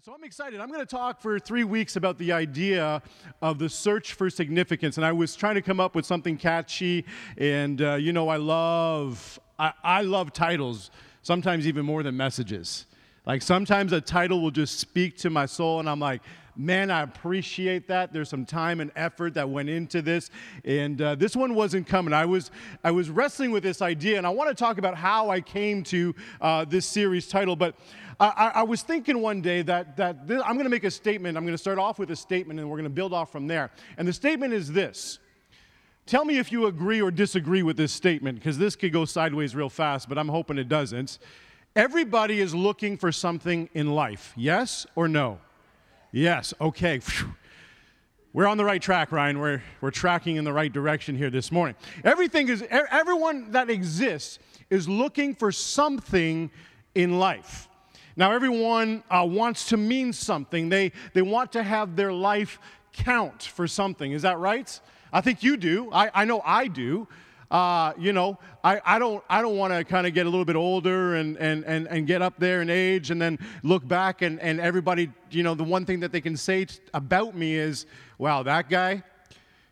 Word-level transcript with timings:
so 0.00 0.14
I'm 0.14 0.24
excited. 0.24 0.58
I'm 0.58 0.68
going 0.68 0.80
to 0.80 0.86
talk 0.86 1.20
for 1.20 1.38
three 1.38 1.64
weeks 1.64 1.96
about 1.96 2.16
the 2.16 2.32
idea 2.32 3.02
of 3.42 3.58
the 3.58 3.68
search 3.68 4.14
for 4.14 4.30
significance. 4.30 4.96
And 4.96 5.04
I 5.04 5.12
was 5.12 5.36
trying 5.36 5.54
to 5.56 5.60
come 5.60 5.80
up 5.80 5.94
with 5.94 6.06
something 6.06 6.38
catchy. 6.38 7.04
And, 7.36 7.82
uh, 7.82 7.94
you 7.96 8.12
know, 8.14 8.28
I 8.28 8.36
love, 8.36 9.38
I, 9.58 9.72
I 9.84 10.00
love 10.02 10.32
titles, 10.32 10.90
sometimes 11.20 11.66
even 11.66 11.84
more 11.84 12.02
than 12.02 12.16
messages. 12.16 12.86
Like 13.26 13.42
sometimes 13.42 13.92
a 13.92 14.00
title 14.00 14.40
will 14.40 14.50
just 14.50 14.78
speak 14.78 15.18
to 15.18 15.30
my 15.30 15.44
soul, 15.46 15.78
and 15.78 15.88
I'm 15.88 16.00
like, 16.00 16.22
man, 16.56 16.90
I 16.90 17.02
appreciate 17.02 17.88
that. 17.88 18.12
There's 18.12 18.28
some 18.28 18.44
time 18.44 18.80
and 18.80 18.90
effort 18.96 19.34
that 19.34 19.48
went 19.48 19.68
into 19.68 20.02
this, 20.02 20.30
and 20.64 21.00
uh, 21.00 21.14
this 21.14 21.34
one 21.34 21.54
wasn't 21.54 21.86
coming. 21.86 22.12
I 22.12 22.24
was 22.24 22.50
I 22.84 22.90
was 22.90 23.10
wrestling 23.10 23.50
with 23.50 23.62
this 23.62 23.82
idea, 23.82 24.18
and 24.18 24.26
I 24.26 24.30
want 24.30 24.48
to 24.50 24.54
talk 24.54 24.78
about 24.78 24.96
how 24.96 25.30
I 25.30 25.40
came 25.40 25.82
to 25.84 26.14
uh, 26.40 26.64
this 26.64 26.86
series 26.86 27.28
title. 27.28 27.56
But 27.56 27.76
I, 28.20 28.52
I, 28.56 28.62
was 28.62 28.82
thinking 28.82 29.20
one 29.20 29.40
day 29.40 29.62
that 29.62 29.96
that 29.96 30.18
I'm 30.28 30.54
going 30.54 30.64
to 30.64 30.70
make 30.70 30.84
a 30.84 30.90
statement. 30.90 31.36
I'm 31.36 31.44
going 31.44 31.54
to 31.54 31.58
start 31.58 31.78
off 31.78 31.98
with 31.98 32.10
a 32.10 32.16
statement, 32.16 32.60
and 32.60 32.68
we're 32.68 32.78
going 32.78 32.84
to 32.84 32.90
build 32.90 33.12
off 33.12 33.32
from 33.32 33.46
there. 33.46 33.70
And 33.96 34.06
the 34.06 34.12
statement 34.12 34.52
is 34.52 34.72
this. 34.72 35.18
Tell 36.04 36.24
me 36.24 36.38
if 36.38 36.50
you 36.50 36.66
agree 36.66 37.00
or 37.00 37.10
disagree 37.10 37.62
with 37.62 37.76
this 37.76 37.92
statement, 37.92 38.38
because 38.38 38.58
this 38.58 38.74
could 38.74 38.92
go 38.92 39.04
sideways 39.04 39.54
real 39.54 39.68
fast, 39.68 40.08
but 40.08 40.18
I'm 40.18 40.28
hoping 40.28 40.58
it 40.58 40.68
doesn't. 40.68 41.18
Everybody 41.74 42.40
is 42.40 42.54
looking 42.54 42.98
for 42.98 43.12
something 43.12 43.70
in 43.72 43.94
life. 43.94 44.32
Yes 44.36 44.84
or 44.94 45.08
no? 45.08 45.38
Yes. 46.12 46.52
Okay. 46.60 47.00
We're 48.34 48.46
on 48.46 48.58
the 48.58 48.64
right 48.64 48.80
track, 48.80 49.12
Ryan. 49.12 49.38
We're, 49.38 49.62
we're 49.80 49.90
tracking 49.90 50.36
in 50.36 50.44
the 50.44 50.52
right 50.52 50.70
direction 50.70 51.16
here 51.16 51.30
this 51.30 51.50
morning. 51.50 51.74
Everything 52.04 52.48
is, 52.48 52.62
everyone 52.70 53.52
that 53.52 53.70
exists 53.70 54.38
is 54.68 54.86
looking 54.88 55.34
for 55.34 55.50
something 55.50 56.50
in 56.94 57.18
life. 57.18 57.68
Now, 58.14 58.32
everyone 58.32 59.02
uh, 59.10 59.26
wants 59.28 59.68
to 59.68 59.78
mean 59.78 60.12
something. 60.12 60.68
They, 60.68 60.92
they 61.14 61.22
want 61.22 61.52
to 61.52 61.62
have 61.62 61.96
their 61.96 62.12
life 62.12 62.58
count 62.92 63.42
for 63.42 63.66
something. 63.66 64.12
Is 64.12 64.20
that 64.20 64.38
right? 64.38 64.80
I 65.14 65.22
think 65.22 65.42
you 65.42 65.56
do. 65.56 65.90
I, 65.92 66.10
I 66.12 66.24
know 66.26 66.42
I 66.44 66.68
do 66.68 67.08
uh, 67.52 67.92
you 67.98 68.14
know, 68.14 68.38
I, 68.64 68.80
I 68.82 68.98
don't, 68.98 69.22
I 69.28 69.42
don't 69.42 69.58
want 69.58 69.74
to 69.74 69.84
kind 69.84 70.06
of 70.06 70.14
get 70.14 70.24
a 70.24 70.30
little 70.30 70.46
bit 70.46 70.56
older 70.56 71.16
and, 71.16 71.36
and, 71.36 71.64
and, 71.66 71.86
and 71.86 72.06
get 72.06 72.22
up 72.22 72.38
there 72.38 72.62
in 72.62 72.70
age 72.70 73.10
and 73.10 73.20
then 73.20 73.38
look 73.62 73.86
back 73.86 74.22
and, 74.22 74.40
and 74.40 74.58
everybody, 74.58 75.10
you 75.30 75.42
know, 75.42 75.54
the 75.54 75.62
one 75.62 75.84
thing 75.84 76.00
that 76.00 76.12
they 76.12 76.22
can 76.22 76.34
say 76.34 76.64
t- 76.64 76.78
about 76.94 77.36
me 77.36 77.54
is, 77.54 77.84
wow, 78.16 78.42
that 78.42 78.70
guy, 78.70 79.02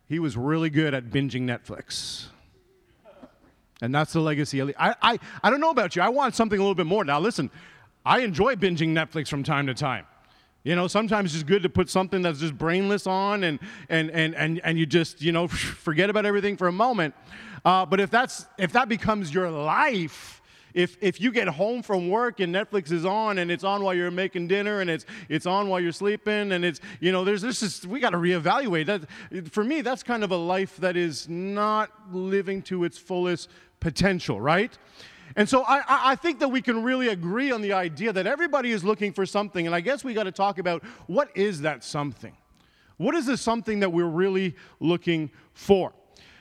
he 0.07 0.19
was 0.19 0.37
really 0.37 0.69
good 0.69 0.93
at 0.93 1.05
binging 1.07 1.45
Netflix. 1.45 2.27
And 3.81 3.95
that's 3.95 4.13
the 4.13 4.21
legacy. 4.21 4.61
I, 4.63 4.95
I, 5.01 5.19
I 5.43 5.49
don't 5.49 5.61
know 5.61 5.71
about 5.71 5.97
you. 5.97 6.03
I 6.03 6.11
want 6.11 6.35
something 6.35 6.59
a 6.59 6.63
little 6.63 6.75
bit 6.75 6.85
more. 6.85 7.03
Now, 7.03 7.19
listen, 7.19 7.51
I 8.05 8.21
enjoy 8.21 8.57
binging 8.57 8.89
Netflix 8.89 9.29
from 9.29 9.43
time 9.43 9.67
to 9.69 9.75
time. 9.75 10.05
You 10.63 10.77
know, 10.77 10.87
sometimes 10.87 11.35
it's 11.35 11.45
good 11.45 11.63
to 11.63 11.71
put 11.71 11.89
something 11.89 12.21
that's 12.21 12.41
just 12.41 12.59
brainless 12.59 13.07
on 13.07 13.45
and, 13.45 13.59
and, 13.89 14.11
and, 14.11 14.35
and, 14.35 14.61
and 14.63 14.79
you 14.79 14.85
just, 14.85 15.23
you 15.23 15.33
know, 15.33 15.49
forget 15.49 16.11
about 16.11 16.27
everything 16.27 16.59
for 16.59 16.69
a 16.69 16.73
moment. 16.73 17.15
Uh, 17.65 17.85
but 17.87 18.01
if, 18.01 18.11
that's, 18.11 18.47
if 18.59 18.73
that 18.73 18.89
becomes 18.89 19.33
your 19.33 19.51
life, 19.51 20.41
if, 20.75 20.97
if 21.01 21.21
you 21.21 21.33
get 21.33 21.49
home 21.49 21.83
from 21.83 22.09
work 22.09 22.41
and 22.41 22.55
Netflix 22.55 22.93
is 22.93 23.05
on 23.05 23.39
and 23.39 23.51
it's 23.51 23.65
on 23.65 23.83
while 23.83 23.95
you're 23.95 24.11
making 24.11 24.49
dinner 24.49 24.81
and 24.81 24.89
it's, 24.89 25.05
it's 25.29 25.47
on 25.47 25.69
while 25.69 25.81
you're 25.81 25.93
sleeping 25.93 26.53
and 26.53 26.65
it's, 26.65 26.81
you 27.01 27.13
know, 27.13 27.25
there's 27.25 27.43
this 27.43 27.63
is, 27.63 27.87
we 27.87 28.01
got 28.01 28.11
to 28.11 28.19
reevaluate 28.19 28.87
that. 28.87 29.51
For 29.51 29.65
me, 29.65 29.81
that's 29.81 30.03
kind 30.03 30.23
of 30.23 30.31
a 30.31 30.37
life 30.37 30.77
that 30.77 30.97
is 30.97 31.29
not 31.29 31.91
living 32.13 32.63
to 32.63 32.85
its 32.85 32.99
fullest 32.99 33.49
potential, 33.81 34.41
right? 34.41 34.77
And 35.37 35.49
so 35.49 35.63
I, 35.63 35.83
I 35.89 36.17
think 36.17 36.41
that 36.41 36.49
we 36.49 36.61
can 36.61 36.83
really 36.83 37.09
agree 37.09 37.51
on 37.51 37.63
the 37.63 37.73
idea 37.73 38.13
that 38.13 38.27
everybody 38.27 38.73
is 38.73 38.85
looking 38.85 39.13
for 39.13 39.25
something. 39.27 39.67
And 39.67 39.75
I 39.75 39.81
guess 39.81 40.03
we 40.03 40.15
got 40.15 40.25
to 40.25 40.33
talk 40.33 40.59
about 40.59 40.85
what 41.07 41.31
is 41.37 41.61
that 41.63 41.85
something? 41.85 42.37
What 42.97 43.15
is 43.15 43.27
this 43.27 43.41
something 43.41 43.81
that 43.81 43.93
we're 43.93 44.05
really 44.05 44.57
looking 44.81 45.31
for? 45.55 45.93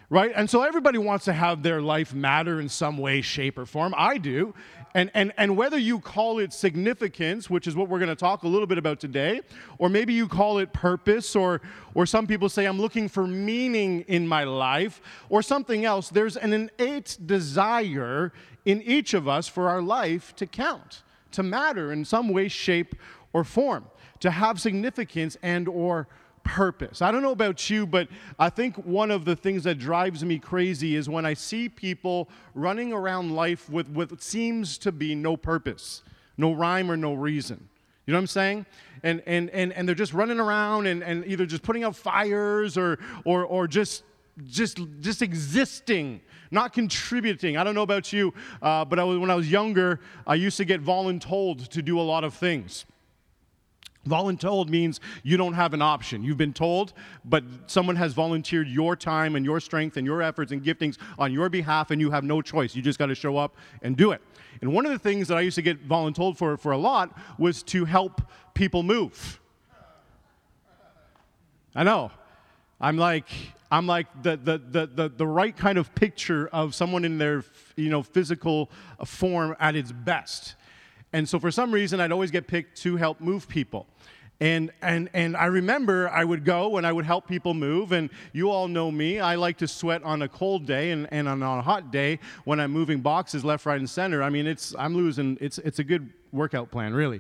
Right? 0.10 0.32
And 0.36 0.50
so 0.50 0.64
everybody 0.64 0.98
wants 0.98 1.26
to 1.26 1.34
have 1.34 1.62
their 1.62 1.82
life 1.82 2.14
matter 2.14 2.60
in 2.60 2.70
some 2.70 2.98
way, 2.98 3.22
shape, 3.22 3.58
or 3.58 3.66
form. 3.66 3.94
I 3.96 4.18
do. 4.18 4.54
And, 4.96 5.12
and, 5.14 5.32
and 5.38 5.56
whether 5.56 5.78
you 5.78 6.00
call 6.00 6.40
it 6.40 6.52
significance, 6.52 7.48
which 7.48 7.68
is 7.68 7.76
what 7.76 7.90
we're 7.90 8.00
going 8.00 8.10
to 8.10 8.16
talk 8.16 8.42
a 8.42 8.48
little 8.48 8.66
bit 8.66 8.80
about 8.80 9.00
today, 9.00 9.42
or 9.78 9.88
maybe 9.88 10.14
you 10.14 10.28
call 10.28 10.58
it 10.58 10.74
purpose, 10.74 11.36
or, 11.36 11.62
or 11.94 12.08
some 12.08 12.26
people 12.26 12.50
say, 12.50 12.66
I'm 12.66 12.80
looking 12.82 13.08
for 13.08 13.28
meaning 13.28 14.02
in 14.08 14.28
my 14.28 14.46
life, 14.46 15.00
or 15.30 15.44
something 15.44 15.86
else, 15.86 16.10
there's 16.10 16.38
an 16.38 16.54
innate 16.54 17.18
desire 17.24 18.34
in 18.66 18.82
each 18.82 19.14
of 19.14 19.28
us 19.28 19.48
for 19.48 19.70
our 19.70 19.82
life 19.82 20.36
to 20.38 20.48
count, 20.48 21.04
to 21.34 21.44
matter 21.44 21.92
in 21.92 22.04
some 22.04 22.30
way, 22.30 22.48
shape, 22.48 22.96
or 23.32 23.44
form, 23.44 23.86
to 24.22 24.32
have 24.32 24.60
significance 24.60 25.38
and 25.44 25.68
or 25.68 26.08
purpose. 26.50 27.02
I 27.02 27.12
don't 27.12 27.22
know 27.22 27.32
about 27.32 27.70
you, 27.70 27.86
but 27.86 28.08
I 28.40 28.50
think 28.50 28.76
one 28.78 29.12
of 29.12 29.24
the 29.24 29.36
things 29.36 29.64
that 29.66 29.78
drives 29.78 30.26
me 30.26 30.40
crazy 30.40 30.96
is 30.96 31.08
when 31.08 31.26
I 31.26 31.36
see 31.36 31.70
people 31.70 32.28
running 32.56 32.92
around 32.92 33.36
life 33.36 33.70
with 33.70 33.88
what 33.90 34.22
seems 34.22 34.80
to 34.80 34.92
be 34.92 35.14
no 35.14 35.38
purpose, 35.38 36.02
no 36.38 36.54
rhyme 36.54 36.90
or 36.90 36.98
no 36.98 37.14
reason. 37.14 37.70
You 38.06 38.14
know 38.14 38.18
what 38.18 38.24
I'm 38.24 38.28
saying? 38.28 38.66
And, 39.04 39.22
and, 39.28 39.52
and, 39.52 39.72
and 39.74 39.88
they're 39.88 39.96
just 39.96 40.14
running 40.14 40.40
around 40.40 40.88
and, 40.88 41.04
and 41.04 41.24
either 41.28 41.46
just 41.46 41.62
putting 41.62 41.84
out 41.84 41.96
fires 41.96 42.78
or, 42.78 42.98
or, 43.26 43.46
or 43.46 43.68
just, 43.68 44.04
just, 44.48 44.80
just 45.02 45.22
existing 45.22 46.22
not 46.52 46.74
contributing. 46.74 47.58
I 47.58 47.64
don't 47.64 47.76
know 47.76 47.84
about 47.84 48.12
you, 48.12 48.34
uh, 48.64 48.84
but 48.84 48.98
I 48.98 49.04
was, 49.04 49.20
when 49.20 49.30
I 49.30 49.36
was 49.36 49.52
younger, 49.52 50.00
I 50.26 50.34
used 50.34 50.58
to 50.58 50.66
get 50.66 50.84
voluntold 50.84 51.68
to 51.68 51.84
do 51.84 52.00
a 52.00 52.02
lot 52.02 52.24
of 52.24 52.34
things. 52.34 52.86
Voluntold 54.08 54.70
means 54.70 55.00
you 55.24 55.38
don't 55.38 55.54
have 55.54 55.74
an 55.74 55.82
option. 55.82 56.24
You've 56.24 56.38
been 56.38 56.54
told, 56.54 56.94
but 57.26 57.44
someone 57.68 57.96
has 57.98 58.14
volunteered 58.14 58.68
your 58.68 58.96
time 58.96 59.36
and 59.36 59.46
your 59.46 59.60
strength 59.60 59.98
and 59.98 60.06
your 60.06 60.22
efforts 60.22 60.52
and 60.52 60.64
giftings 60.64 60.98
on 61.18 61.34
your 61.34 61.50
behalf, 61.50 61.92
and 61.92 62.00
you 62.00 62.10
have 62.12 62.24
no 62.24 62.42
choice. 62.42 62.76
You 62.76 62.82
just 62.82 62.98
got 62.98 63.08
to 63.08 63.16
show 63.16 63.38
up 63.38 63.56
and 63.82 63.98
do 63.98 64.12
it. 64.12 64.22
And 64.62 64.74
one 64.74 64.86
of 64.86 64.92
the 64.92 65.00
things 65.00 65.28
that 65.28 65.38
I 65.38 65.42
used 65.42 65.56
to 65.56 65.62
get 65.62 65.88
voluntold 65.88 66.38
for 66.38 66.58
for 66.58 66.72
a 66.72 66.78
lot 66.78 67.18
was 67.38 67.62
to 67.64 67.86
help 67.86 68.22
people 68.54 68.84
move. 68.84 69.40
I 71.76 71.84
know. 71.84 72.12
I'm 72.82 72.98
like, 72.98 73.28
I'm 73.72 73.86
like 73.86 74.08
the, 74.24 74.38
the, 74.38 74.58
the, 74.58 74.88
the, 74.88 75.10
the 75.10 75.28
right 75.28 75.56
kind 75.56 75.78
of 75.78 75.94
picture 75.94 76.48
of 76.48 76.74
someone 76.74 77.06
in 77.06 77.18
their 77.18 77.44
you 77.76 77.90
know, 77.90 78.02
physical 78.02 78.72
form 79.06 79.56
at 79.60 79.76
its 79.76 79.92
best. 79.92 80.56
And 81.14 81.28
so 81.28 81.40
for 81.40 81.52
some 81.52 81.72
reason, 81.72 82.00
I'd 82.00 82.12
always 82.12 82.32
get 82.32 82.48
picked 82.48 82.78
to 82.82 82.96
help 82.96 83.20
move 83.20 83.48
people. 83.48 83.88
And, 84.42 84.72
and, 84.82 85.10
and 85.14 85.36
I 85.36 85.46
remember 85.46 86.10
I 86.10 86.24
would 86.24 86.46
go 86.46 86.78
and 86.78 86.88
I 86.88 86.94
would 86.94 87.06
help 87.06 87.28
people 87.28 87.54
move. 87.54 87.92
And 87.92 88.10
you 88.32 88.50
all 88.52 88.68
know 88.68 88.90
me. 88.90 89.20
I 89.20 89.36
like 89.36 89.58
to 89.58 89.68
sweat 89.68 90.02
on 90.04 90.22
a 90.22 90.30
cold 90.30 90.66
day 90.66 90.92
and, 90.92 91.08
and 91.12 91.28
on 91.28 91.42
a 91.42 91.62
hot 91.62 91.92
day 91.92 92.20
when 92.46 92.60
I'm 92.60 92.72
moving 92.72 93.02
boxes 93.02 93.44
left, 93.44 93.66
right, 93.66 93.80
and 93.80 93.90
center. 93.90 94.24
I 94.24 94.30
mean, 94.30 94.48
it's, 94.48 94.74
I'm 94.78 94.96
losing, 94.96 95.38
it's, 95.42 95.58
it's 95.58 95.80
a 95.80 95.84
good 95.84 96.10
workout 96.32 96.72
plan, 96.72 96.94
really. 96.94 97.20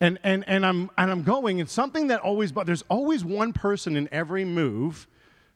And, 0.00 0.18
and, 0.24 0.44
and, 0.48 0.66
I'm, 0.66 0.90
and 0.98 1.10
I'm 1.10 1.22
going, 1.22 1.60
and 1.60 1.70
something 1.70 2.08
that 2.08 2.20
always, 2.20 2.50
but 2.50 2.66
there's 2.66 2.82
always 2.88 3.24
one 3.24 3.52
person 3.52 3.96
in 3.96 4.08
every 4.10 4.44
move 4.44 5.06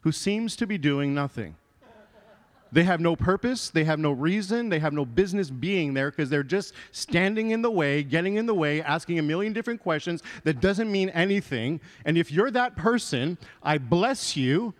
who 0.02 0.12
seems 0.12 0.54
to 0.56 0.66
be 0.66 0.78
doing 0.78 1.14
nothing. 1.14 1.56
They 2.72 2.84
have 2.84 3.00
no 3.00 3.14
purpose, 3.14 3.68
they 3.68 3.84
have 3.84 3.98
no 3.98 4.12
reason, 4.12 4.70
they 4.70 4.78
have 4.78 4.94
no 4.94 5.04
business 5.04 5.50
being 5.50 5.92
there 5.92 6.10
because 6.10 6.30
they're 6.30 6.42
just 6.42 6.72
standing 6.90 7.50
in 7.50 7.60
the 7.60 7.70
way, 7.70 8.02
getting 8.02 8.36
in 8.36 8.46
the 8.46 8.54
way, 8.54 8.80
asking 8.80 9.18
a 9.18 9.22
million 9.22 9.52
different 9.52 9.82
questions 9.82 10.22
that 10.44 10.60
doesn't 10.60 10.90
mean 10.90 11.10
anything. 11.10 11.82
And 12.06 12.16
if 12.16 12.32
you're 12.32 12.50
that 12.52 12.74
person, 12.74 13.36
I 13.62 13.76
bless 13.76 14.38
you. 14.38 14.72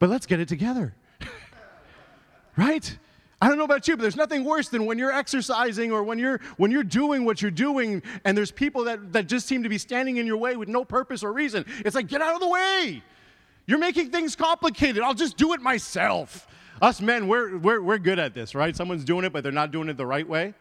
But 0.00 0.10
let's 0.10 0.26
get 0.26 0.40
it 0.40 0.48
together. 0.48 0.94
right? 2.56 2.98
I 3.40 3.48
don't 3.48 3.56
know 3.56 3.64
about 3.64 3.86
you, 3.86 3.96
but 3.96 4.02
there's 4.02 4.16
nothing 4.16 4.44
worse 4.44 4.68
than 4.68 4.86
when 4.86 4.98
you're 4.98 5.12
exercising 5.12 5.92
or 5.92 6.02
when 6.02 6.18
you're 6.18 6.40
when 6.56 6.72
you're 6.72 6.82
doing 6.82 7.24
what 7.24 7.40
you're 7.40 7.52
doing 7.52 8.02
and 8.24 8.36
there's 8.36 8.50
people 8.50 8.84
that, 8.84 9.12
that 9.12 9.28
just 9.28 9.46
seem 9.46 9.62
to 9.62 9.68
be 9.68 9.78
standing 9.78 10.16
in 10.16 10.26
your 10.26 10.36
way 10.36 10.56
with 10.56 10.68
no 10.68 10.84
purpose 10.84 11.22
or 11.22 11.32
reason. 11.32 11.64
It's 11.84 11.94
like, 11.94 12.08
get 12.08 12.20
out 12.20 12.34
of 12.34 12.40
the 12.40 12.48
way. 12.48 13.02
You're 13.70 13.78
making 13.78 14.10
things 14.10 14.34
complicated. 14.34 15.00
I'll 15.00 15.14
just 15.14 15.36
do 15.36 15.52
it 15.52 15.62
myself. 15.62 16.48
Us 16.82 17.00
men, 17.00 17.28
we're, 17.28 17.56
we're, 17.56 17.80
we're 17.80 17.98
good 17.98 18.18
at 18.18 18.34
this, 18.34 18.56
right? 18.56 18.74
Someone's 18.74 19.04
doing 19.04 19.24
it, 19.24 19.32
but 19.32 19.44
they're 19.44 19.52
not 19.52 19.70
doing 19.70 19.88
it 19.88 19.96
the 19.96 20.04
right 20.04 20.28
way, 20.28 20.54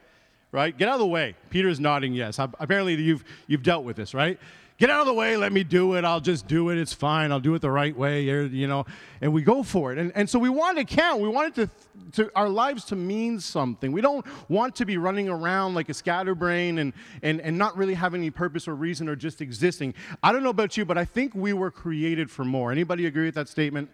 right? 0.51 0.77
Get 0.77 0.87
out 0.87 0.93
of 0.93 0.99
the 0.99 1.07
way. 1.07 1.33
Peter's 1.49 1.79
nodding 1.79 2.13
yes. 2.13 2.37
Apparently, 2.37 2.93
you've, 2.93 3.23
you've 3.47 3.63
dealt 3.63 3.83
with 3.83 3.95
this, 3.95 4.13
right? 4.13 4.39
Get 4.79 4.89
out 4.89 5.01
of 5.01 5.07
the 5.07 5.13
way, 5.13 5.35
let 5.35 5.51
me 5.51 5.65
do 5.65 5.95
it. 5.95 6.05
I'll 6.05 6.21
just 6.21 6.47
do 6.47 6.69
it. 6.69 6.77
It's 6.77 6.93
fine. 6.93 7.33
I'll 7.33 7.41
do 7.41 7.53
it 7.53 7.61
the 7.61 7.69
right 7.69 7.95
way, 7.95 8.21
you 8.21 8.65
know. 8.65 8.85
And 9.19 9.33
we 9.33 9.41
go 9.41 9.61
for 9.61 9.91
it. 9.91 9.97
And, 9.97 10.13
and 10.15 10.29
so 10.29 10.39
we 10.39 10.47
want 10.47 10.77
to 10.77 10.85
count. 10.85 11.19
We 11.19 11.27
want 11.27 11.57
it 11.57 11.69
to, 12.13 12.23
to 12.23 12.31
our 12.33 12.47
lives 12.47 12.85
to 12.85 12.95
mean 12.95 13.41
something. 13.41 13.91
We 13.91 13.99
don't 13.99 14.25
want 14.47 14.77
to 14.77 14.85
be 14.85 14.95
running 14.95 15.27
around 15.27 15.73
like 15.73 15.89
a 15.89 15.93
scatterbrain 15.93 16.77
and, 16.77 16.93
and, 17.21 17.41
and 17.41 17.57
not 17.57 17.75
really 17.75 17.93
having 17.93 18.21
any 18.21 18.31
purpose 18.31 18.69
or 18.69 18.75
reason 18.75 19.09
or 19.09 19.17
just 19.17 19.41
existing. 19.41 19.95
I 20.23 20.31
don't 20.31 20.43
know 20.43 20.49
about 20.49 20.77
you, 20.77 20.85
but 20.85 20.97
I 20.97 21.03
think 21.03 21.35
we 21.35 21.51
were 21.51 21.71
created 21.71 22.31
for 22.31 22.45
more. 22.45 22.71
Anybody 22.71 23.05
agree 23.05 23.25
with 23.25 23.35
that 23.35 23.49
statement? 23.49 23.89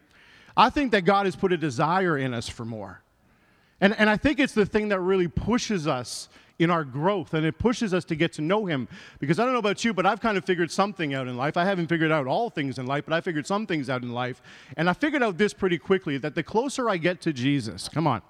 I 0.55 0.69
think 0.69 0.91
that 0.91 1.01
God 1.01 1.25
has 1.25 1.35
put 1.35 1.51
a 1.51 1.57
desire 1.57 2.15
in 2.15 2.31
us 2.31 2.47
for 2.47 2.63
more. 2.63 3.01
And, 3.81 3.95
and 3.97 4.07
I 4.07 4.17
think 4.17 4.39
it's 4.39 4.53
the 4.53 4.67
thing 4.67 4.89
that 4.89 4.99
really 4.99 5.27
pushes 5.27 5.87
us 5.87 6.29
in 6.59 6.69
our 6.69 6.83
growth 6.83 7.33
and 7.33 7.45
it 7.45 7.57
pushes 7.59 7.93
us 7.93 8.05
to 8.05 8.15
get 8.15 8.33
to 8.33 8.41
know 8.41 8.65
him. 8.65 8.87
Because 9.19 9.39
i 9.39 9.43
don't 9.43 9.53
know 9.53 9.59
about 9.59 9.83
you 9.83 9.93
but 9.93 10.05
i've 10.05 10.21
kind 10.21 10.37
of 10.37 10.45
figured 10.45 10.71
something 10.71 11.13
out 11.13 11.27
in 11.27 11.37
life. 11.37 11.57
I 11.57 11.65
haven't 11.65 11.87
figured 11.87 12.11
out 12.11 12.27
all 12.27 12.49
things 12.49 12.77
in 12.77 12.85
life 12.85 13.05
but 13.05 13.13
i 13.13 13.21
figured 13.21 13.45
some 13.47 13.67
things 13.67 13.89
out 13.89 14.03
in 14.03 14.11
life. 14.11 14.41
And 14.77 14.89
i 14.89 14.93
figured 14.93 15.23
out 15.23 15.37
this 15.37 15.53
pretty 15.53 15.77
quickly 15.77 16.17
that 16.17 16.35
the 16.35 16.43
closer 16.43 16.89
i 16.89 16.97
get 16.97 17.21
to 17.21 17.33
jesus 17.33 17.89
come 17.89 18.07
on 18.07 18.21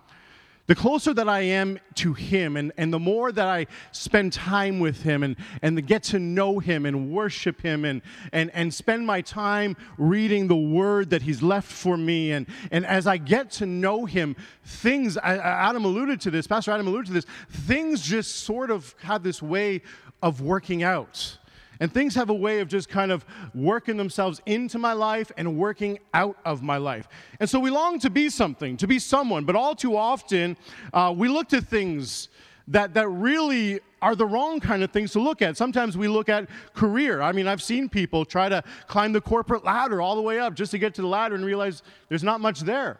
the 0.67 0.75
closer 0.75 1.13
that 1.13 1.29
I 1.29 1.41
am 1.41 1.79
to 1.95 2.13
Him 2.13 2.57
and, 2.57 2.71
and 2.77 2.91
the 2.91 2.99
more 2.99 3.31
that 3.31 3.47
I 3.47 3.67
spend 3.91 4.33
time 4.33 4.79
with 4.79 5.03
Him 5.03 5.21
and, 5.21 5.35
and 5.61 5.85
get 5.85 6.03
to 6.03 6.19
know 6.19 6.59
Him 6.59 6.85
and 6.85 7.11
worship 7.11 7.61
Him 7.61 7.85
and, 7.85 8.01
and, 8.31 8.49
and 8.53 8.73
spend 8.73 9.05
my 9.05 9.21
time 9.21 9.77
reading 9.97 10.47
the 10.47 10.55
Word 10.55 11.11
that 11.11 11.21
He's 11.21 11.43
left 11.43 11.71
for 11.71 11.97
me. 11.97 12.31
And, 12.31 12.47
and 12.71 12.85
as 12.85 13.05
I 13.05 13.17
get 13.17 13.51
to 13.51 13.65
know 13.65 14.05
Him, 14.05 14.35
things, 14.63 15.17
Adam 15.17 15.85
alluded 15.85 16.19
to 16.21 16.31
this, 16.31 16.47
Pastor 16.47 16.71
Adam 16.71 16.87
alluded 16.87 17.07
to 17.07 17.13
this, 17.13 17.25
things 17.49 18.01
just 18.01 18.37
sort 18.37 18.71
of 18.71 18.95
have 19.01 19.21
this 19.21 19.41
way 19.41 19.81
of 20.23 20.41
working 20.41 20.81
out. 20.81 21.37
And 21.79 21.91
things 21.93 22.15
have 22.15 22.29
a 22.29 22.33
way 22.33 22.59
of 22.59 22.67
just 22.67 22.89
kind 22.89 23.11
of 23.11 23.25
working 23.53 23.97
themselves 23.97 24.41
into 24.45 24.77
my 24.79 24.93
life 24.93 25.31
and 25.37 25.57
working 25.57 25.99
out 26.13 26.37
of 26.45 26.63
my 26.63 26.77
life. 26.77 27.07
And 27.39 27.49
so 27.49 27.59
we 27.59 27.69
long 27.69 27.99
to 27.99 28.09
be 28.09 28.29
something, 28.29 28.77
to 28.77 28.87
be 28.87 28.99
someone, 28.99 29.45
but 29.45 29.55
all 29.55 29.75
too 29.75 29.95
often 29.95 30.57
uh, 30.93 31.13
we 31.15 31.27
look 31.27 31.49
to 31.49 31.61
things 31.61 32.29
that, 32.67 32.93
that 32.95 33.07
really 33.09 33.79
are 34.01 34.15
the 34.15 34.25
wrong 34.25 34.59
kind 34.59 34.83
of 34.83 34.91
things 34.91 35.11
to 35.13 35.19
look 35.19 35.41
at. 35.41 35.57
Sometimes 35.57 35.97
we 35.97 36.07
look 36.07 36.29
at 36.29 36.47
career. 36.73 37.21
I 37.21 37.31
mean, 37.31 37.47
I've 37.47 37.61
seen 37.61 37.89
people 37.89 38.25
try 38.25 38.49
to 38.49 38.63
climb 38.87 39.13
the 39.13 39.21
corporate 39.21 39.63
ladder 39.63 40.01
all 40.01 40.15
the 40.15 40.21
way 40.21 40.39
up 40.39 40.53
just 40.53 40.71
to 40.71 40.77
get 40.77 40.93
to 40.95 41.01
the 41.01 41.07
ladder 41.07 41.35
and 41.35 41.45
realize 41.45 41.83
there's 42.09 42.23
not 42.23 42.41
much 42.41 42.61
there, 42.61 42.99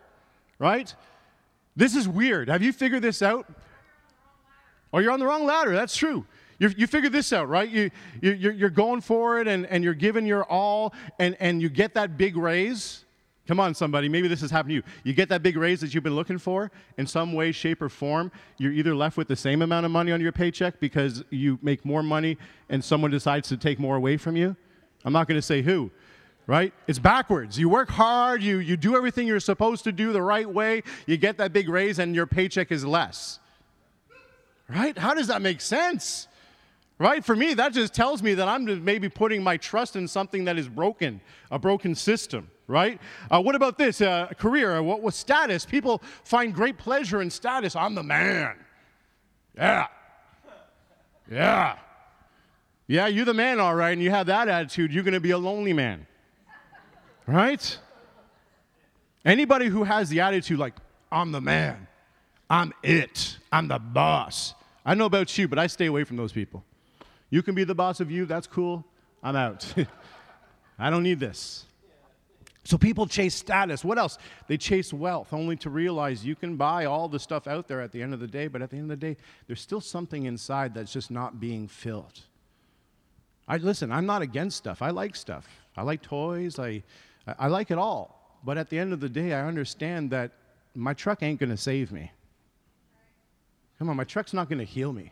right? 0.60 0.94
This 1.76 1.96
is 1.96 2.08
weird. 2.08 2.50
Have 2.50 2.64
you 2.64 2.72
figured 2.72 3.02
this 3.02 3.22
out? 3.22 3.46
Or 4.92 5.00
oh, 5.00 5.04
you're 5.04 5.12
on 5.12 5.20
the 5.20 5.26
wrong 5.26 5.46
ladder. 5.46 5.74
That's 5.74 5.96
true. 5.96 6.26
You, 6.60 6.72
you 6.78 6.88
figure 6.88 7.10
this 7.10 7.34
out, 7.34 7.50
right? 7.50 7.70
You, 7.70 7.92
you, 8.22 8.52
you're 8.52 8.70
going 8.70 9.02
for 9.02 9.40
it 9.40 9.48
and, 9.48 9.66
and 9.66 9.84
you're 9.84 9.94
giving 9.94 10.26
your 10.26 10.44
all, 10.46 10.94
and, 11.20 11.36
and 11.40 11.62
you 11.62 11.70
get 11.70 11.94
that 11.96 12.18
big 12.18 12.38
raise. 12.38 13.06
Come 13.48 13.60
on, 13.60 13.76
somebody. 13.76 14.10
Maybe 14.10 14.28
this 14.28 14.42
has 14.42 14.50
happened 14.50 14.72
to 14.72 14.76
you. 14.76 14.84
You 15.04 15.14
get 15.14 15.30
that 15.30 15.44
big 15.44 15.56
raise 15.56 15.80
that 15.82 15.94
you've 15.94 16.04
been 16.04 16.16
looking 16.16 16.40
for 16.40 16.72
in 16.98 17.06
some 17.06 17.34
way, 17.34 17.52
shape, 17.52 17.82
or 17.82 17.90
form. 17.90 18.32
You're 18.58 18.72
either 18.72 18.96
left 18.96 19.18
with 19.18 19.28
the 19.28 19.36
same 19.36 19.62
amount 19.62 19.86
of 19.86 19.92
money 19.92 20.12
on 20.12 20.20
your 20.20 20.32
paycheck 20.32 20.80
because 20.80 21.24
you 21.30 21.60
make 21.62 21.86
more 21.86 22.02
money 22.02 22.38
and 22.70 22.84
someone 22.84 23.12
decides 23.12 23.48
to 23.50 23.58
take 23.58 23.78
more 23.78 23.96
away 23.98 24.18
from 24.18 24.36
you. 24.36 24.56
I'm 25.04 25.14
not 25.14 25.28
going 25.28 25.38
to 25.38 25.44
say 25.44 25.62
who, 25.62 25.92
right? 26.48 26.74
It's 26.88 26.98
backwards. 26.98 27.60
You 27.60 27.70
work 27.70 27.90
hard, 27.90 28.42
you, 28.42 28.58
you 28.58 28.78
do 28.78 28.96
everything 28.96 29.28
you're 29.28 29.40
supposed 29.40 29.84
to 29.84 29.92
do 29.92 30.12
the 30.12 30.22
right 30.24 30.50
way, 30.50 30.82
you 31.06 31.18
get 31.18 31.38
that 31.38 31.54
big 31.54 31.70
raise, 31.70 32.00
and 32.00 32.16
your 32.16 32.26
paycheck 32.26 32.72
is 32.72 32.84
less. 32.84 33.40
Right? 34.68 34.98
How 34.98 35.14
does 35.14 35.28
that 35.28 35.44
make 35.44 35.62
sense? 35.62 36.28
Right? 36.98 37.26
For 37.26 37.36
me, 37.36 37.54
that 37.56 37.74
just 37.74 37.94
tells 37.94 38.24
me 38.24 38.36
that 38.36 38.48
I'm 38.48 38.84
maybe 38.86 39.10
putting 39.10 39.44
my 39.44 39.58
trust 39.58 39.98
in 39.98 40.08
something 40.08 40.46
that 40.46 40.58
is 40.58 40.70
broken, 40.70 41.20
a 41.52 41.60
broken 41.60 41.94
system, 41.94 42.50
right? 42.68 43.02
Uh, 43.30 43.42
what 43.42 43.54
about 43.54 43.78
this? 43.78 44.00
Uh, 44.00 44.28
career, 44.38 44.82
what 44.82 45.02
was 45.02 45.16
status? 45.16 45.66
People 45.66 46.02
find 46.24 46.54
great 46.54 46.78
pleasure 46.78 47.22
in 47.22 47.30
status. 47.30 47.76
I'm 47.76 47.96
the 47.96 48.04
man. 48.04 48.56
Yeah. 49.58 49.88
Yeah. 51.30 51.78
Yeah, 52.88 53.08
you're 53.08 53.26
the 53.26 53.34
man, 53.34 53.60
all 53.60 53.76
right, 53.76 53.92
and 53.92 54.02
you 54.02 54.12
have 54.12 54.28
that 54.28 54.48
attitude, 54.48 54.94
you're 54.94 55.04
going 55.04 55.16
to 55.16 55.20
be 55.20 55.32
a 55.32 55.38
lonely 55.38 55.74
man. 55.74 56.06
Right? 57.28 57.78
Anybody 59.26 59.68
who 59.68 59.84
has 59.84 60.08
the 60.08 60.22
attitude 60.22 60.60
like, 60.60 60.76
I'm 61.12 61.32
the 61.32 61.42
man, 61.42 61.88
I'm 62.50 62.74
it, 62.84 63.38
I'm 63.52 63.68
the 63.68 63.80
boss. 63.80 64.54
I 64.86 64.94
know 64.94 65.06
about 65.06 65.36
you, 65.38 65.48
but 65.48 65.58
I 65.58 65.68
stay 65.68 65.88
away 65.88 66.04
from 66.04 66.16
those 66.16 66.32
people. 66.32 66.64
You 67.30 67.42
can 67.42 67.56
be 67.56 67.64
the 67.64 67.76
boss 67.76 68.00
of 68.00 68.12
you, 68.12 68.26
that's 68.26 68.48
cool. 68.48 68.86
I'm 69.24 69.36
out. 69.36 69.74
I 70.80 70.90
don't 70.90 71.04
need 71.04 71.20
this. 71.20 71.66
So 72.66 72.80
people 72.80 73.06
chase 73.06 73.36
status. 73.36 73.86
What 73.86 74.00
else? 74.00 74.18
They 74.48 74.58
chase 74.58 74.92
wealth, 74.92 75.34
only 75.34 75.56
to 75.58 75.70
realize 75.70 76.26
you 76.26 76.36
can 76.36 76.58
buy 76.58 76.86
all 76.86 77.08
the 77.08 77.20
stuff 77.20 77.48
out 77.48 77.68
there 77.68 77.80
at 77.80 77.92
the 77.92 78.02
end 78.02 78.14
of 78.14 78.20
the 78.20 78.28
day, 78.28 78.48
but 78.48 78.62
at 78.62 78.72
the 78.72 78.78
end 78.78 78.92
of 78.92 79.00
the 79.00 79.14
day, 79.14 79.18
there's 79.46 79.62
still 79.62 79.82
something 79.82 80.26
inside 80.26 80.74
that's 80.74 80.92
just 80.92 81.12
not 81.12 81.40
being 81.40 81.68
filled. 81.68 82.22
I 83.48 83.58
listen, 83.58 83.92
I'm 83.92 84.08
not 84.08 84.24
against 84.24 84.58
stuff. 84.58 84.82
I 84.82 84.90
like 84.90 85.16
stuff. 85.16 85.48
I 85.78 85.84
like 85.84 86.02
toys. 86.02 86.58
I, 86.58 86.84
I 87.38 87.48
like 87.48 87.70
it 87.70 87.78
all. 87.78 88.40
But 88.44 88.58
at 88.58 88.70
the 88.70 88.80
end 88.80 88.94
of 88.94 89.00
the 89.00 89.10
day, 89.10 89.34
I 89.34 89.48
understand 89.48 90.10
that 90.12 90.32
my 90.74 90.94
truck 90.94 91.22
ain't 91.22 91.40
going 91.40 91.52
to 91.52 91.58
save 91.58 91.92
me. 91.92 92.12
Come 93.78 93.90
on, 93.90 93.96
my 93.96 94.04
truck's 94.04 94.34
not 94.34 94.50
going 94.50 94.60
to 94.60 94.66
heal 94.66 94.92
me. 94.92 95.12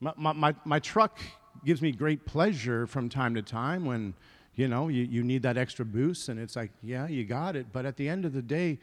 My, 0.00 0.32
my, 0.32 0.54
my, 0.64 0.78
truck 0.78 1.18
gives 1.64 1.82
me 1.82 1.92
great 1.92 2.24
pleasure 2.24 2.86
from 2.86 3.10
time 3.10 3.34
to 3.34 3.42
time 3.42 3.84
when, 3.84 4.14
you 4.54 4.66
know, 4.66 4.88
you, 4.88 5.04
you 5.04 5.22
need 5.22 5.42
that 5.42 5.58
extra 5.58 5.84
boost 5.84 6.30
and 6.30 6.40
it's 6.40 6.56
like, 6.56 6.70
yeah, 6.82 7.06
you 7.06 7.24
got 7.24 7.54
it. 7.54 7.66
But 7.70 7.84
at 7.84 7.96
the 7.96 8.08
end 8.08 8.24
of 8.24 8.32
the 8.32 8.40
day, 8.40 8.78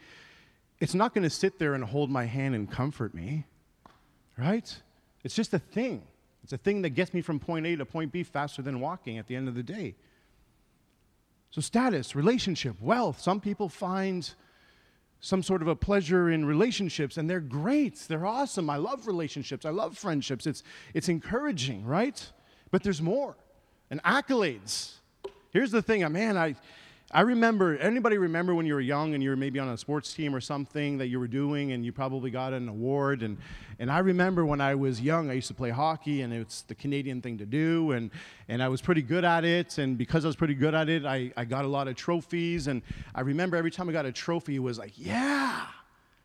it's 0.80 0.94
not 0.94 1.14
going 1.14 1.24
to 1.24 1.30
sit 1.30 1.58
there 1.58 1.74
and 1.74 1.82
hold 1.82 2.08
my 2.08 2.24
hand 2.24 2.54
and 2.54 2.70
comfort 2.70 3.14
me, 3.14 3.44
right? 4.36 4.80
It's 5.24 5.34
just 5.34 5.52
a 5.54 5.58
thing. 5.58 6.06
It's 6.44 6.52
a 6.52 6.58
thing 6.58 6.82
that 6.82 6.90
gets 6.90 7.12
me 7.12 7.20
from 7.20 7.40
point 7.40 7.66
A 7.66 7.76
to 7.76 7.84
point 7.84 8.12
B 8.12 8.22
faster 8.22 8.62
than 8.62 8.78
walking 8.78 9.18
at 9.18 9.26
the 9.26 9.34
end 9.34 9.48
of 9.48 9.54
the 9.54 9.62
day. 9.62 9.96
So, 11.50 11.60
status, 11.60 12.14
relationship, 12.14 12.76
wealth. 12.80 13.20
Some 13.20 13.40
people 13.40 13.68
find 13.68 14.30
some 15.20 15.42
sort 15.42 15.62
of 15.62 15.68
a 15.68 15.74
pleasure 15.74 16.30
in 16.30 16.44
relationships 16.44 17.16
and 17.16 17.28
they're 17.28 17.40
great. 17.40 17.96
They're 18.08 18.26
awesome. 18.26 18.70
I 18.70 18.76
love 18.76 19.06
relationships. 19.06 19.64
I 19.64 19.70
love 19.70 19.98
friendships. 19.98 20.46
It's, 20.46 20.62
it's 20.94 21.08
encouraging 21.08 21.84
right? 21.84 22.30
But 22.70 22.82
there's 22.82 23.02
more. 23.02 23.36
And 23.90 24.02
accolades. 24.02 24.92
Here's 25.50 25.70
the 25.70 25.82
thing 25.82 26.10
man 26.12 26.36
i 26.36 26.54
I 27.10 27.22
remember, 27.22 27.74
anybody 27.78 28.18
remember 28.18 28.54
when 28.54 28.66
you 28.66 28.74
were 28.74 28.82
young 28.82 29.14
and 29.14 29.22
you 29.22 29.30
were 29.30 29.36
maybe 29.36 29.58
on 29.58 29.70
a 29.70 29.78
sports 29.78 30.12
team 30.12 30.34
or 30.34 30.42
something 30.42 30.98
that 30.98 31.06
you 31.06 31.18
were 31.18 31.26
doing 31.26 31.72
and 31.72 31.82
you 31.82 31.90
probably 31.90 32.30
got 32.30 32.52
an 32.52 32.68
award? 32.68 33.22
And, 33.22 33.38
and 33.78 33.90
I 33.90 34.00
remember 34.00 34.44
when 34.44 34.60
I 34.60 34.74
was 34.74 35.00
young, 35.00 35.30
I 35.30 35.32
used 35.32 35.48
to 35.48 35.54
play 35.54 35.70
hockey 35.70 36.20
and 36.20 36.34
it's 36.34 36.62
the 36.62 36.74
Canadian 36.74 37.22
thing 37.22 37.38
to 37.38 37.46
do. 37.46 37.92
And, 37.92 38.10
and 38.48 38.62
I 38.62 38.68
was 38.68 38.82
pretty 38.82 39.00
good 39.00 39.24
at 39.24 39.46
it. 39.46 39.78
And 39.78 39.96
because 39.96 40.26
I 40.26 40.28
was 40.28 40.36
pretty 40.36 40.52
good 40.54 40.74
at 40.74 40.90
it, 40.90 41.06
I, 41.06 41.32
I 41.34 41.46
got 41.46 41.64
a 41.64 41.68
lot 41.68 41.88
of 41.88 41.96
trophies. 41.96 42.66
And 42.66 42.82
I 43.14 43.22
remember 43.22 43.56
every 43.56 43.70
time 43.70 43.88
I 43.88 43.92
got 43.92 44.04
a 44.04 44.12
trophy, 44.12 44.56
it 44.56 44.58
was 44.58 44.78
like, 44.78 44.92
yeah, 44.96 45.64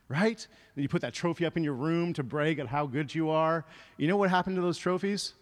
right? 0.09 0.45
Then 0.75 0.81
you 0.81 0.89
put 0.89 1.01
that 1.03 1.13
trophy 1.13 1.45
up 1.45 1.55
in 1.55 1.63
your 1.63 1.75
room 1.75 2.11
to 2.11 2.23
brag 2.23 2.59
at 2.59 2.67
how 2.67 2.87
good 2.87 3.15
you 3.15 3.29
are. 3.29 3.63
You 3.95 4.09
know 4.09 4.17
what 4.17 4.29
happened 4.29 4.57
to 4.57 4.61
those 4.61 4.77
trophies? 4.77 5.33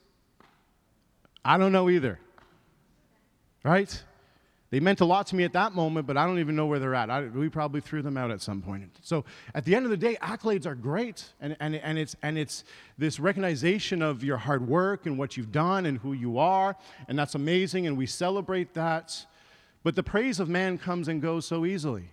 I 1.44 1.57
don't 1.57 1.71
know 1.71 1.89
either. 1.89 2.19
Right? 3.63 4.04
They 4.71 4.80
meant 4.80 5.01
a 5.01 5.06
lot 5.06 5.28
to 5.28 5.35
me 5.35 5.44
at 5.44 5.51
that 5.51 5.73
moment, 5.73 6.07
but 6.07 6.16
I 6.16 6.25
don't 6.25 6.40
even 6.40 6.56
know 6.56 6.66
where 6.66 6.80
they're 6.80 6.95
at. 6.95 7.09
I, 7.09 7.23
we 7.23 7.49
probably 7.49 7.81
threw 7.81 8.01
them 8.01 8.16
out 8.16 8.31
at 8.31 8.42
some 8.42 8.61
point. 8.61 8.90
So 9.01 9.25
at 9.54 9.66
the 9.66 9.75
end 9.75 9.83
of 9.83 9.92
the 9.92 9.97
day, 9.97 10.18
accolades 10.21 10.66
are 10.66 10.75
great, 10.75 11.25
and, 11.42 11.57
and, 11.59 11.75
and, 11.75 11.99
it's, 11.99 12.16
and 12.23 12.37
it's 12.37 12.63
this 12.97 13.19
recognition 13.19 14.01
of 14.01 14.23
your 14.23 14.37
hard 14.37 14.66
work 14.66 15.06
and 15.06 15.18
what 15.18 15.35
you've 15.35 15.51
done 15.51 15.85
and 15.85 15.97
who 15.97 16.13
you 16.13 16.40
are, 16.40 16.78
and 17.09 17.19
that's 17.19 17.35
amazing, 17.35 17.85
and 17.85 17.97
we 17.97 18.06
celebrate 18.06 18.73
that. 18.73 19.25
But 19.83 19.95
the 19.95 20.04
praise 20.04 20.40
of 20.40 20.47
man 20.47 20.78
comes 20.78 21.09
and 21.09 21.21
goes 21.21 21.45
so 21.45 21.66
easily. 21.66 22.11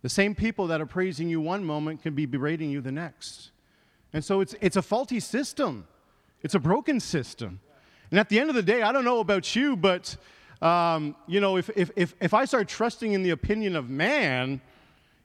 The 0.00 0.08
same 0.08 0.34
people 0.34 0.66
that 0.68 0.80
are 0.80 0.86
praising 0.86 1.28
you 1.28 1.42
one 1.42 1.62
moment 1.62 2.02
can 2.02 2.14
be 2.14 2.24
berating 2.24 2.70
you 2.70 2.80
the 2.80 2.90
next. 2.90 3.50
And 4.14 4.24
so 4.24 4.40
it's, 4.40 4.54
it's 4.62 4.76
a 4.76 4.82
faulty 4.82 5.20
system, 5.20 5.86
it's 6.42 6.54
a 6.54 6.58
broken 6.58 7.00
system. 7.00 7.60
And 8.10 8.18
at 8.18 8.30
the 8.30 8.40
end 8.40 8.48
of 8.48 8.56
the 8.56 8.62
day, 8.62 8.82
I 8.82 8.92
don't 8.92 9.04
know 9.04 9.20
about 9.20 9.54
you, 9.54 9.76
but 9.76 10.16
um, 10.62 11.16
you 11.26 11.40
know, 11.40 11.56
if, 11.56 11.70
if, 11.74 11.90
if, 11.96 12.14
if 12.20 12.32
I 12.32 12.44
start 12.44 12.68
trusting 12.68 13.12
in 13.12 13.24
the 13.24 13.30
opinion 13.30 13.74
of 13.74 13.90
man 13.90 14.60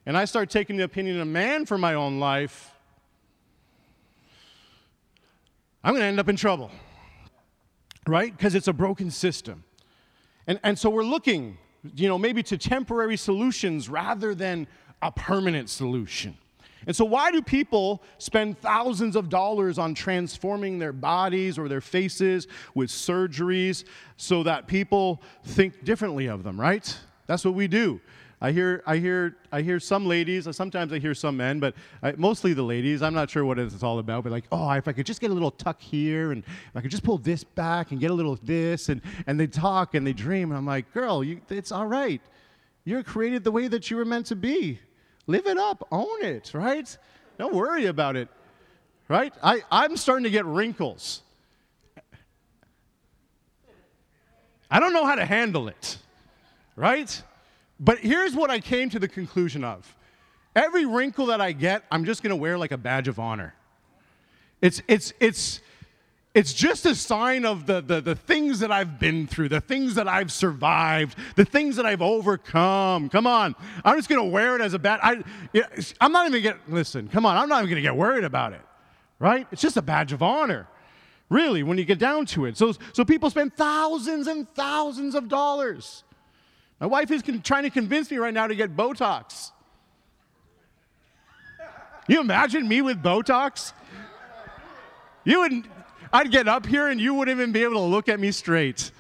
and 0.06 0.18
I 0.18 0.26
start 0.26 0.50
taking 0.50 0.78
the 0.78 0.84
opinion 0.84 1.22
of 1.22 1.28
man 1.28 1.68
for 1.68 1.78
my 1.78 1.94
own 1.94 2.20
life, 2.20 2.72
I'm 5.84 5.94
going 5.94 6.02
to 6.02 6.08
end 6.08 6.20
up 6.20 6.28
in 6.28 6.36
trouble, 6.36 6.72
right? 8.08 8.36
Because 8.36 8.56
it's 8.56 8.68
a 8.68 8.74
broken 8.74 9.12
system. 9.12 9.64
And, 10.48 10.60
and 10.64 10.78
so 10.78 10.90
we're 10.90 11.04
looking, 11.04 11.60
you 11.96 12.08
know, 12.08 12.18
maybe 12.18 12.42
to 12.44 12.58
temporary 12.58 13.16
solutions 13.16 13.90
rather 13.90 14.34
than 14.34 14.66
a 15.04 15.12
permanent 15.12 15.70
solution. 15.70 16.36
And 16.88 16.96
so, 16.96 17.04
why 17.04 17.32
do 17.32 17.42
people 17.42 18.02
spend 18.18 18.58
thousands 18.60 19.18
of 19.18 19.30
dollars 19.30 19.78
on 19.78 19.94
transforming 19.94 20.80
their 20.80 20.94
bodies 20.94 21.60
or 21.60 21.68
their 21.68 21.82
faces 21.82 22.48
with 22.74 22.90
surgeries 22.90 23.84
so 24.16 24.42
that 24.44 24.68
people 24.68 25.22
think 25.44 25.84
differently 25.84 26.28
of 26.28 26.44
them, 26.44 26.60
right? 26.60 26.98
That's 27.28 27.44
what 27.44 27.54
we 27.54 27.68
do. 27.68 28.00
I 28.40 28.52
hear, 28.52 28.84
I 28.86 28.98
hear, 28.98 29.36
I 29.52 29.62
hear 29.62 29.80
some 29.80 30.06
ladies, 30.06 30.48
uh, 30.48 30.54
sometimes 30.54 30.94
I 30.94 31.00
hear 31.00 31.16
some 31.16 31.38
men, 31.38 31.60
but 31.60 31.74
I, 32.04 32.12
mostly 32.14 32.54
the 32.54 32.62
ladies. 32.62 33.02
I'm 33.02 33.16
not 33.16 33.32
sure 33.32 33.44
what 33.44 33.58
it's 33.58 33.82
all 33.82 33.98
about, 33.98 34.24
but 34.24 34.32
like, 34.32 34.46
oh, 34.52 34.72
if 34.72 34.88
I 34.88 34.94
could 34.94 35.08
just 35.08 35.20
get 35.20 35.32
a 35.32 35.34
little 35.34 35.50
tuck 35.52 35.82
here, 35.82 36.32
and 36.32 36.44
if 36.44 36.76
I 36.76 36.82
could 36.82 36.92
just 36.92 37.04
pull 37.04 37.18
this 37.18 37.44
back 37.44 37.92
and 37.92 38.00
get 38.00 38.12
a 38.12 38.14
little 38.14 38.38
this, 38.44 38.90
and, 38.90 39.02
and 39.26 39.40
they 39.40 39.48
talk 39.48 39.96
and 39.96 40.06
they 40.06 40.14
dream, 40.14 40.52
and 40.52 40.58
I'm 40.58 40.68
like, 40.68 40.94
girl, 40.94 41.24
you, 41.24 41.42
it's 41.50 41.72
all 41.72 41.88
right. 41.88 42.22
You're 42.86 43.04
created 43.04 43.44
the 43.44 43.52
way 43.52 43.68
that 43.68 43.90
you 43.90 43.98
were 43.98 44.06
meant 44.06 44.28
to 44.28 44.36
be. 44.36 44.80
Live 45.28 45.46
it 45.46 45.58
up, 45.58 45.86
own 45.92 46.24
it, 46.24 46.52
right? 46.54 46.98
Don't 47.38 47.54
worry 47.54 47.86
about 47.86 48.16
it, 48.16 48.30
right? 49.10 49.34
I, 49.44 49.62
I'm 49.70 49.98
starting 49.98 50.24
to 50.24 50.30
get 50.30 50.46
wrinkles. 50.46 51.22
I 54.72 54.80
don't 54.80 54.94
know 54.94 55.06
how 55.06 55.16
to 55.16 55.26
handle 55.26 55.68
it, 55.68 55.98
right? 56.76 57.22
But 57.80 58.00
here's 58.00 58.36
what 58.36 58.50
I 58.50 58.60
came 58.60 58.90
to 58.90 59.00
the 59.00 59.08
conclusion 59.08 59.64
of 59.64 59.94
every 60.56 60.86
wrinkle 60.86 61.28
that 61.28 61.40
I 61.42 61.52
get, 61.52 61.84
I'm 61.92 62.06
just 62.06 62.24
gonna 62.24 62.36
wear 62.36 62.58
like 62.58 62.72
a 62.72 62.78
badge 62.78 63.08
of 63.08 63.20
honor. 63.20 63.54
It's, 64.62 64.82
it's, 64.88 65.14
it's, 65.20 65.60
it's 66.38 66.54
just 66.54 66.86
a 66.86 66.94
sign 66.94 67.46
of 67.46 67.66
the, 67.66 67.82
the, 67.82 68.00
the 68.00 68.14
things 68.14 68.60
that 68.60 68.72
I've 68.72 69.00
been 69.00 69.26
through, 69.26 69.50
the 69.50 69.60
things 69.60 69.96
that 69.96 70.08
I've 70.08 70.32
survived, 70.32 71.18
the 71.36 71.44
things 71.44 71.78
that 71.78 71.88
I've 71.88 72.04
overcome. 72.04 73.10
Come 73.10 73.26
on. 73.26 73.56
I'm 73.84 73.98
just 73.98 74.08
going 74.08 74.24
to 74.24 74.32
wear 74.32 74.56
it 74.56 74.62
as 74.62 74.76
a 74.76 74.80
badge. 74.80 75.00
I, 75.02 75.24
I'm 76.00 76.12
not 76.12 76.28
even 76.28 76.44
going 76.44 76.56
to 76.56 76.62
listen, 76.72 77.08
come 77.08 77.26
on. 77.26 77.38
I'm 77.38 77.50
not 77.50 77.64
even 77.64 77.72
going 77.72 77.78
to 77.78 77.82
get 77.82 77.96
worried 77.96 78.24
about 78.24 78.54
it, 78.54 78.62
right? 79.18 79.48
It's 79.52 79.64
just 79.64 79.78
a 79.78 79.82
badge 79.82 80.14
of 80.14 80.22
honor, 80.22 80.68
really, 81.28 81.64
when 81.64 81.80
you 81.80 81.86
get 81.86 81.98
down 81.98 82.28
to 82.28 82.46
it. 82.46 82.56
So, 82.56 82.72
so 82.94 83.04
people 83.04 83.32
spend 83.32 83.56
thousands 83.56 84.28
and 84.28 84.48
thousands 84.54 85.16
of 85.16 85.30
dollars. 85.30 86.04
My 86.80 86.86
wife 86.86 87.10
is 87.10 87.24
con- 87.24 87.42
trying 87.42 87.64
to 87.64 87.72
convince 87.72 88.12
me 88.12 88.18
right 88.18 88.34
now 88.34 88.46
to 88.46 88.54
get 88.54 88.76
Botox. 88.76 89.54
You 92.08 92.22
imagine 92.22 92.68
me 92.68 92.84
with 92.84 93.02
Botox? 93.02 93.74
You 95.26 95.40
would 95.40 95.68
I'd 96.12 96.32
get 96.32 96.48
up 96.48 96.66
here 96.66 96.88
and 96.88 97.00
you 97.00 97.14
wouldn't 97.14 97.38
even 97.38 97.52
be 97.52 97.64
able 97.64 97.76
to 97.76 97.80
look 97.80 98.10
at 98.10 98.20
me 98.20 98.32
straight. 98.32 98.92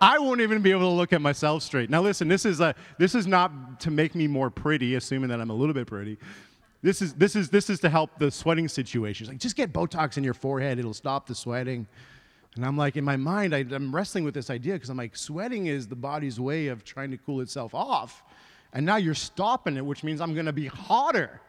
I 0.00 0.18
won't 0.18 0.40
even 0.40 0.60
be 0.60 0.70
able 0.70 0.82
to 0.82 0.88
look 0.88 1.12
at 1.12 1.22
myself 1.22 1.62
straight. 1.62 1.88
Now 1.88 2.02
listen, 2.02 2.28
this 2.28 2.44
is 2.44 2.60
a, 2.60 2.74
this 2.98 3.14
is 3.14 3.26
not 3.26 3.80
to 3.80 3.90
make 3.90 4.14
me 4.14 4.26
more 4.26 4.50
pretty, 4.50 4.96
assuming 4.96 5.30
that 5.30 5.40
I'm 5.40 5.50
a 5.50 5.54
little 5.54 5.74
bit 5.74 5.86
pretty. 5.86 6.18
This 6.82 7.00
is 7.00 7.14
this 7.14 7.34
is 7.34 7.48
this 7.48 7.70
is 7.70 7.80
to 7.80 7.88
help 7.88 8.18
the 8.18 8.30
sweating 8.30 8.68
situation. 8.68 9.24
It's 9.24 9.32
like 9.32 9.40
just 9.40 9.56
get 9.56 9.72
Botox 9.72 10.18
in 10.18 10.24
your 10.24 10.34
forehead; 10.34 10.78
it'll 10.78 10.92
stop 10.92 11.26
the 11.26 11.34
sweating. 11.34 11.86
And 12.56 12.64
I'm 12.64 12.76
like, 12.76 12.96
in 12.96 13.04
my 13.04 13.16
mind, 13.16 13.54
I, 13.54 13.64
I'm 13.70 13.94
wrestling 13.94 14.22
with 14.22 14.34
this 14.34 14.50
idea 14.50 14.74
because 14.74 14.90
I'm 14.90 14.98
like, 14.98 15.16
sweating 15.16 15.66
is 15.66 15.88
the 15.88 15.96
body's 15.96 16.38
way 16.38 16.68
of 16.68 16.84
trying 16.84 17.10
to 17.10 17.16
cool 17.16 17.40
itself 17.40 17.74
off, 17.74 18.22
and 18.74 18.84
now 18.84 18.96
you're 18.96 19.14
stopping 19.14 19.76
it, 19.76 19.84
which 19.84 20.04
means 20.04 20.20
I'm 20.20 20.34
going 20.34 20.46
to 20.46 20.52
be 20.52 20.66
hotter. 20.66 21.40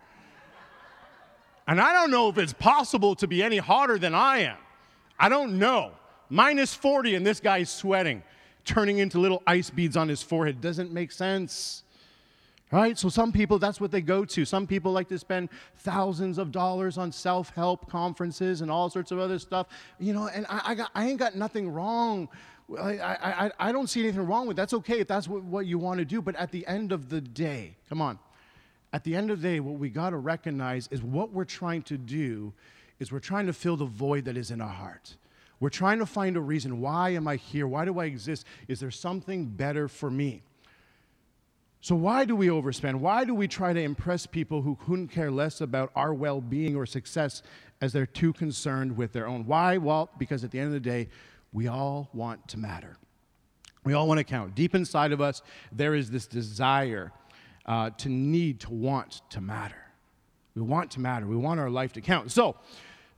And 1.68 1.82
I 1.82 1.94
don't 1.94 2.12
know 2.12 2.30
if 2.30 2.38
it's 2.38 2.54
possible 2.54 3.16
to 3.16 3.28
be 3.28 3.44
any 3.44 3.58
hotter 3.58 3.98
than 3.98 4.16
I 4.16 4.38
am. 4.38 4.58
I 5.20 5.30
don't 5.30 5.58
know. 5.60 5.92
Minus 6.30 6.74
40 6.74 7.16
and 7.16 7.26
this 7.26 7.40
guy's 7.40 7.70
sweating, 7.70 8.24
turning 8.66 8.98
into 8.98 9.20
little 9.20 9.44
ice 9.46 9.70
beads 9.70 9.96
on 9.96 10.08
his 10.08 10.22
forehead. 10.22 10.62
Doesn't 10.62 10.92
make 10.92 11.12
sense. 11.12 11.84
Right? 12.72 12.98
So 12.98 13.10
some 13.10 13.32
people, 13.32 13.60
that's 13.60 13.80
what 13.80 13.92
they 13.92 14.02
go 14.02 14.26
to. 14.26 14.44
Some 14.44 14.66
people 14.66 14.92
like 14.92 15.08
to 15.10 15.20
spend 15.20 15.50
thousands 15.78 16.38
of 16.38 16.52
dollars 16.52 16.98
on 16.98 17.12
self-help 17.12 17.90
conferences 17.90 18.62
and 18.62 18.72
all 18.72 18.90
sorts 18.90 19.12
of 19.12 19.20
other 19.20 19.38
stuff. 19.38 19.68
You 20.00 20.14
know, 20.14 20.28
and 20.28 20.46
I, 20.50 20.62
I, 20.66 20.76
got, 20.76 20.92
I 20.96 21.08
ain't 21.08 21.20
got 21.20 21.36
nothing 21.36 21.70
wrong. 21.70 22.28
I, 22.78 22.98
I, 22.98 23.52
I 23.60 23.72
don't 23.72 23.88
see 23.88 24.02
anything 24.02 24.26
wrong 24.26 24.48
with 24.48 24.58
that. 24.58 24.64
That's 24.64 24.74
okay 24.74 25.00
if 25.00 25.08
that's 25.08 25.28
what, 25.28 25.44
what 25.44 25.68
you 25.68 25.78
want 25.78 26.00
to 26.00 26.06
do. 26.06 26.22
But 26.22 26.36
at 26.36 26.52
the 26.52 26.66
end 26.66 26.92
of 26.92 27.10
the 27.10 27.22
day, 27.22 27.78
come 27.88 28.02
on. 28.02 28.18
At 28.92 29.04
the 29.04 29.16
end 29.16 29.30
of 29.30 29.42
the 29.42 29.48
day, 29.48 29.60
what 29.60 29.78
we 29.78 29.90
got 29.90 30.10
to 30.10 30.18
recognize 30.18 30.88
is 30.90 31.04
what 31.04 31.32
we're 31.32 31.46
trying 31.46 31.84
to 31.84 31.98
do 31.98 32.52
is 33.00 33.12
we're 33.12 33.20
trying 33.20 33.46
to 33.48 33.54
fill 33.54 33.78
the 33.78 33.86
void 33.86 34.26
that 34.26 34.38
is 34.38 34.52
in 34.52 34.62
our 34.62 34.68
heart. 34.68 35.16
We're 35.60 35.70
trying 35.70 36.00
to 36.00 36.06
find 36.06 36.36
a 36.38 36.42
reason. 36.42 36.82
Why 36.82 37.12
am 37.12 37.28
I 37.28 37.38
here? 37.38 37.68
Why 37.68 37.86
do 37.86 38.00
I 38.00 38.06
exist? 38.06 38.46
Is 38.68 38.80
there 38.80 38.92
something 38.92 39.46
better 39.46 39.88
for 39.88 40.12
me? 40.12 40.44
So, 41.82 41.96
why 41.96 42.26
do 42.26 42.36
we 42.36 42.48
overspend? 42.48 42.96
Why 42.96 43.26
do 43.26 43.36
we 43.36 43.48
try 43.48 43.72
to 43.72 43.80
impress 43.80 44.26
people 44.26 44.64
who 44.64 44.76
couldn't 44.76 45.10
care 45.10 45.30
less 45.30 45.62
about 45.62 45.92
our 45.96 46.14
well 46.14 46.42
being 46.42 46.76
or 46.76 46.86
success 46.86 47.44
as 47.80 47.94
they're 47.94 48.08
too 48.08 48.34
concerned 48.34 48.98
with 48.98 49.14
their 49.14 49.28
own? 49.28 49.46
Why? 49.46 49.78
Well, 49.78 50.10
because 50.18 50.44
at 50.44 50.52
the 50.52 50.60
end 50.60 50.68
of 50.68 50.74
the 50.74 50.80
day, 50.80 51.10
we 51.54 51.68
all 51.68 52.10
want 52.12 52.48
to 52.50 52.58
matter. 52.58 52.98
We 53.84 53.94
all 53.94 54.08
want 54.08 54.18
to 54.18 54.24
count. 54.24 54.56
Deep 54.56 54.74
inside 54.74 55.12
of 55.12 55.22
us, 55.22 55.44
there 55.72 55.94
is 55.94 56.10
this 56.10 56.26
desire 56.26 57.12
uh, 57.68 57.92
to 57.92 58.10
need, 58.10 58.62
to 58.62 58.72
want 58.72 59.22
to 59.30 59.40
matter. 59.40 59.85
We 60.56 60.62
want 60.62 60.92
to 60.92 61.02
matter. 61.02 61.28
We 61.28 61.36
want 61.36 61.60
our 61.60 61.70
life 61.70 61.92
to 61.94 62.02
count. 62.02 62.32
So, 62.32 62.56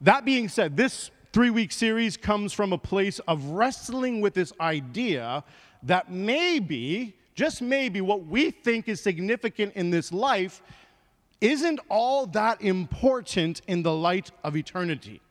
that 0.02 0.26
being 0.26 0.50
said, 0.50 0.76
this 0.76 1.12
three 1.34 1.50
week 1.52 1.72
series 1.72 2.18
comes 2.18 2.52
from 2.52 2.74
a 2.74 2.78
place 2.78 3.20
of 3.28 3.44
wrestling 3.46 4.22
with 4.22 4.34
this 4.34 4.54
idea 4.60 5.44
that 5.84 6.12
maybe, 6.12 7.16
just 7.36 7.62
maybe, 7.62 8.02
what 8.02 8.26
we 8.26 8.50
think 8.50 8.88
is 8.88 9.02
significant 9.02 9.74
in 9.76 9.92
this 9.92 10.12
life 10.12 10.64
isn't 11.40 11.80
all 11.90 12.26
that 12.26 12.60
important 12.62 13.62
in 13.68 13.84
the 13.84 13.94
light 13.94 14.32
of 14.44 14.58
eternity. 14.58 15.22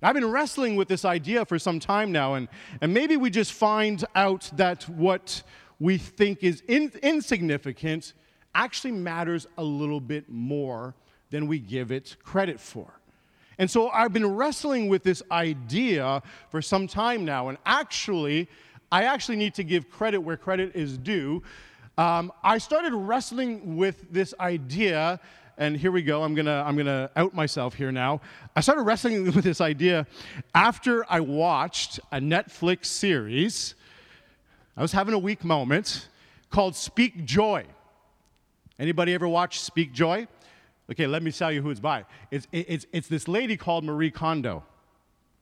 I've 0.00 0.14
been 0.14 0.30
wrestling 0.30 0.76
with 0.76 0.86
this 0.86 1.04
idea 1.04 1.44
for 1.44 1.58
some 1.58 1.80
time 1.80 2.12
now, 2.12 2.34
and, 2.34 2.46
and 2.80 2.94
maybe 2.94 3.16
we 3.16 3.30
just 3.30 3.52
find 3.52 4.04
out 4.14 4.48
that 4.54 4.88
what 4.88 5.42
we 5.80 5.98
think 5.98 6.44
is 6.44 6.62
in, 6.68 6.92
insignificant 7.02 8.12
actually 8.54 8.92
matters 8.92 9.48
a 9.58 9.64
little 9.64 10.00
bit 10.00 10.28
more 10.28 10.94
than 11.30 11.46
we 11.46 11.58
give 11.58 11.90
it 11.90 12.16
credit 12.22 12.60
for. 12.60 12.98
And 13.58 13.70
so 13.70 13.88
I've 13.90 14.12
been 14.12 14.36
wrestling 14.36 14.88
with 14.88 15.02
this 15.02 15.22
idea 15.30 16.22
for 16.50 16.62
some 16.62 16.86
time 16.86 17.24
now, 17.24 17.48
and 17.48 17.58
actually, 17.66 18.48
I 18.92 19.04
actually 19.04 19.36
need 19.36 19.54
to 19.54 19.64
give 19.64 19.90
credit 19.90 20.18
where 20.18 20.36
credit 20.36 20.76
is 20.76 20.96
due. 20.96 21.42
Um, 21.98 22.32
I 22.44 22.58
started 22.58 22.94
wrestling 22.94 23.76
with 23.76 24.12
this 24.12 24.32
idea, 24.38 25.18
and 25.58 25.76
here 25.76 25.90
we 25.90 26.02
go. 26.02 26.22
I'm 26.22 26.36
gonna 26.36 26.62
I'm 26.64 26.76
gonna 26.76 27.10
out 27.16 27.34
myself 27.34 27.74
here 27.74 27.90
now. 27.90 28.20
I 28.54 28.60
started 28.60 28.82
wrestling 28.82 29.24
with 29.34 29.42
this 29.42 29.60
idea 29.60 30.06
after 30.54 31.04
I 31.10 31.18
watched 31.18 31.98
a 32.12 32.20
Netflix 32.20 32.86
series. 32.86 33.74
I 34.76 34.82
was 34.82 34.92
having 34.92 35.14
a 35.14 35.18
weak 35.18 35.42
moment 35.42 36.06
called 36.50 36.76
Spark 36.76 37.24
Joy. 37.24 37.64
Anybody 38.78 39.12
ever 39.12 39.26
watch 39.26 39.58
Spark 39.58 39.90
Joy? 39.92 40.28
Okay, 40.90 41.06
let 41.06 41.22
me 41.22 41.30
tell 41.30 41.52
you 41.52 41.60
who 41.60 41.70
it's 41.70 41.80
by. 41.80 42.04
It's, 42.30 42.46
it's, 42.50 42.86
it's 42.92 43.08
this 43.08 43.28
lady 43.28 43.56
called 43.56 43.84
Marie 43.84 44.10
Kondo. 44.10 44.64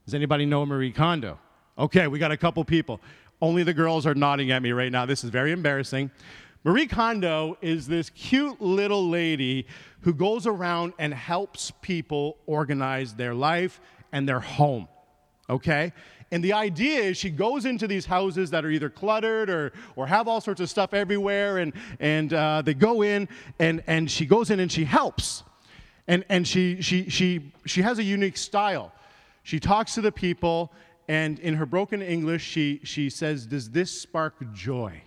Does 0.04 0.14
anybody 0.14 0.44
know 0.44 0.66
Marie 0.66 0.92
Kondo? 0.92 1.38
Okay, 1.78 2.08
we 2.08 2.18
got 2.18 2.32
a 2.32 2.36
couple 2.36 2.64
people. 2.64 3.00
Only 3.40 3.62
the 3.62 3.74
girls 3.74 4.06
are 4.06 4.14
nodding 4.14 4.50
at 4.50 4.62
me 4.62 4.72
right 4.72 4.90
now. 4.90 5.06
This 5.06 5.22
is 5.22 5.30
very 5.30 5.52
embarrassing. 5.52 6.10
Marie 6.64 6.86
Kondo 6.86 7.56
is 7.60 7.86
this 7.86 8.10
cute 8.10 8.60
little 8.60 9.08
lady 9.08 9.66
who 10.00 10.12
goes 10.12 10.48
around 10.48 10.94
and 10.98 11.14
helps 11.14 11.70
people 11.80 12.38
organize 12.46 13.14
their 13.14 13.34
life 13.34 13.80
and 14.10 14.28
their 14.28 14.40
home. 14.40 14.88
Okay? 15.48 15.92
And 16.32 16.42
the 16.42 16.52
idea 16.52 17.00
is 17.00 17.16
she 17.16 17.30
goes 17.30 17.66
into 17.66 17.86
these 17.86 18.04
houses 18.04 18.50
that 18.50 18.64
are 18.64 18.70
either 18.70 18.90
cluttered 18.90 19.48
or, 19.48 19.72
or 19.94 20.06
have 20.06 20.26
all 20.26 20.40
sorts 20.40 20.60
of 20.60 20.68
stuff 20.68 20.92
everywhere, 20.92 21.58
and, 21.58 21.72
and 22.00 22.32
uh, 22.32 22.62
they 22.62 22.74
go 22.74 23.02
in, 23.02 23.28
and, 23.58 23.82
and 23.86 24.10
she 24.10 24.26
goes 24.26 24.50
in 24.50 24.58
and 24.58 24.70
she 24.70 24.84
helps. 24.84 25.44
And, 26.08 26.24
and 26.28 26.46
she, 26.46 26.82
she, 26.82 27.08
she, 27.08 27.52
she 27.64 27.82
has 27.82 27.98
a 27.98 28.02
unique 28.02 28.36
style. 28.36 28.92
She 29.44 29.60
talks 29.60 29.94
to 29.94 30.00
the 30.00 30.10
people, 30.10 30.72
and 31.06 31.38
in 31.38 31.54
her 31.54 31.66
broken 31.66 32.02
English, 32.02 32.42
she, 32.42 32.80
she 32.82 33.08
says, 33.08 33.46
Does 33.46 33.70
this 33.70 33.90
spark 33.90 34.34
joy? 34.52 35.02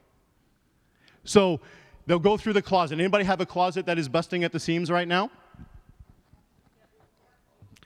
So 1.26 1.60
they'll 2.06 2.20
go 2.20 2.38
through 2.38 2.54
the 2.54 2.62
closet. 2.62 2.98
Anybody 2.98 3.26
have 3.26 3.42
a 3.42 3.46
closet 3.46 3.86
that 3.88 4.00
is 4.00 4.08
busting 4.08 4.46
at 4.46 4.54
the 4.54 4.60
seams 4.60 4.90
right 4.90 5.08
now? 5.08 5.30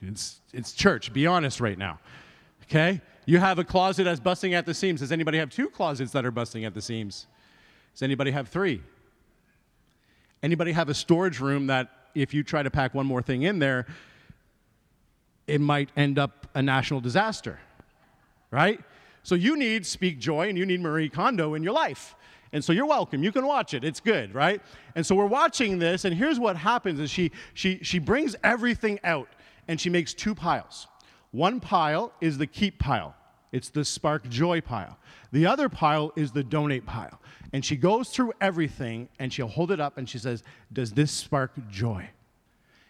It's, 0.02 0.42
it's 0.54 0.74
church. 0.74 1.13
Be 1.13 1.25
honest 1.25 1.60
right 1.60 1.78
now. 1.78 2.00
Okay? 2.63 3.02
You 3.25 3.39
have 3.39 3.60
a 3.60 3.63
closet 3.63 4.03
that's 4.03 4.20
busting 4.20 4.53
at 4.53 4.65
the 4.65 4.74
seams. 4.74 5.00
Does 5.00 5.12
anybody 5.12 5.38
have 5.38 5.50
two 5.50 5.70
closets 5.70 6.12
that 6.12 6.25
are 6.25 6.32
busting 6.32 6.65
at 6.65 6.74
the 6.74 6.82
seams? 6.82 7.27
Does 7.94 8.01
anybody 8.01 8.32
have 8.32 8.50
three? 8.50 8.82
Anybody 10.42 10.74
have 10.74 10.89
a 10.89 10.94
storage 10.94 11.39
room 11.39 11.68
that 11.68 11.89
if 12.15 12.34
you 12.34 12.44
try 12.44 12.63
to 12.63 12.70
pack 12.70 12.94
one 12.94 13.06
more 13.06 13.22
thing 13.22 13.44
in 13.44 13.60
there, 13.60 13.88
it 15.48 15.62
might 15.62 15.89
end 15.96 16.20
up 16.20 16.48
a 16.53 16.62
national 16.62 17.00
disaster, 17.00 17.60
right? 18.51 18.80
So 19.24 19.36
you 19.36 19.58
need 19.58 19.86
Spark 19.86 20.18
Joy 20.18 20.50
and 20.50 20.58
you 20.58 20.65
need 20.65 20.82
Marie 20.82 21.10
Kondo 21.10 21.53
in 21.53 21.63
your 21.63 21.74
life. 21.74 22.15
And 22.51 22.63
so 22.63 22.72
you're 22.72 22.86
welcome. 22.86 23.24
You 23.24 23.32
can 23.32 23.48
watch 23.48 23.74
it. 23.74 23.84
It's 23.84 24.00
good, 24.00 24.36
right? 24.36 24.62
And 24.96 25.06
so 25.06 25.15
we're 25.15 25.25
watching 25.25 25.80
this, 25.80 26.06
and 26.06 26.15
here's 26.15 26.39
what 26.39 26.56
happens 26.56 27.00
is 27.00 27.10
she 27.10 27.32
she 27.56 27.80
she 27.82 27.98
brings 27.98 28.36
everything 28.44 29.00
out 29.03 29.27
and 29.68 29.82
she 29.82 29.89
makes 29.89 30.13
two 30.13 30.36
piles. 30.36 30.88
One 31.34 31.60
pile 31.60 32.13
is 32.22 32.38
the 32.38 32.46
keep 32.46 32.78
pile. 32.78 33.16
It's 33.52 33.70
the 33.70 33.84
spark 33.84 34.30
joy 34.30 34.62
pile. 34.62 35.00
The 35.32 35.48
other 35.48 35.68
pile 35.68 36.13
is 36.16 36.32
the 36.32 36.44
donate 36.44 36.86
pile. 36.86 37.20
And 37.52 37.66
she 37.66 37.75
goes 37.75 38.10
through 38.10 38.34
everything 38.40 39.10
and 39.18 39.34
she'll 39.34 39.48
hold 39.48 39.72
it 39.72 39.80
up 39.80 39.98
and 39.98 40.08
she 40.08 40.20
says, 40.20 40.44
"Does 40.72 40.92
this 40.92 41.12
spark 41.12 41.52
joy?" 41.70 42.10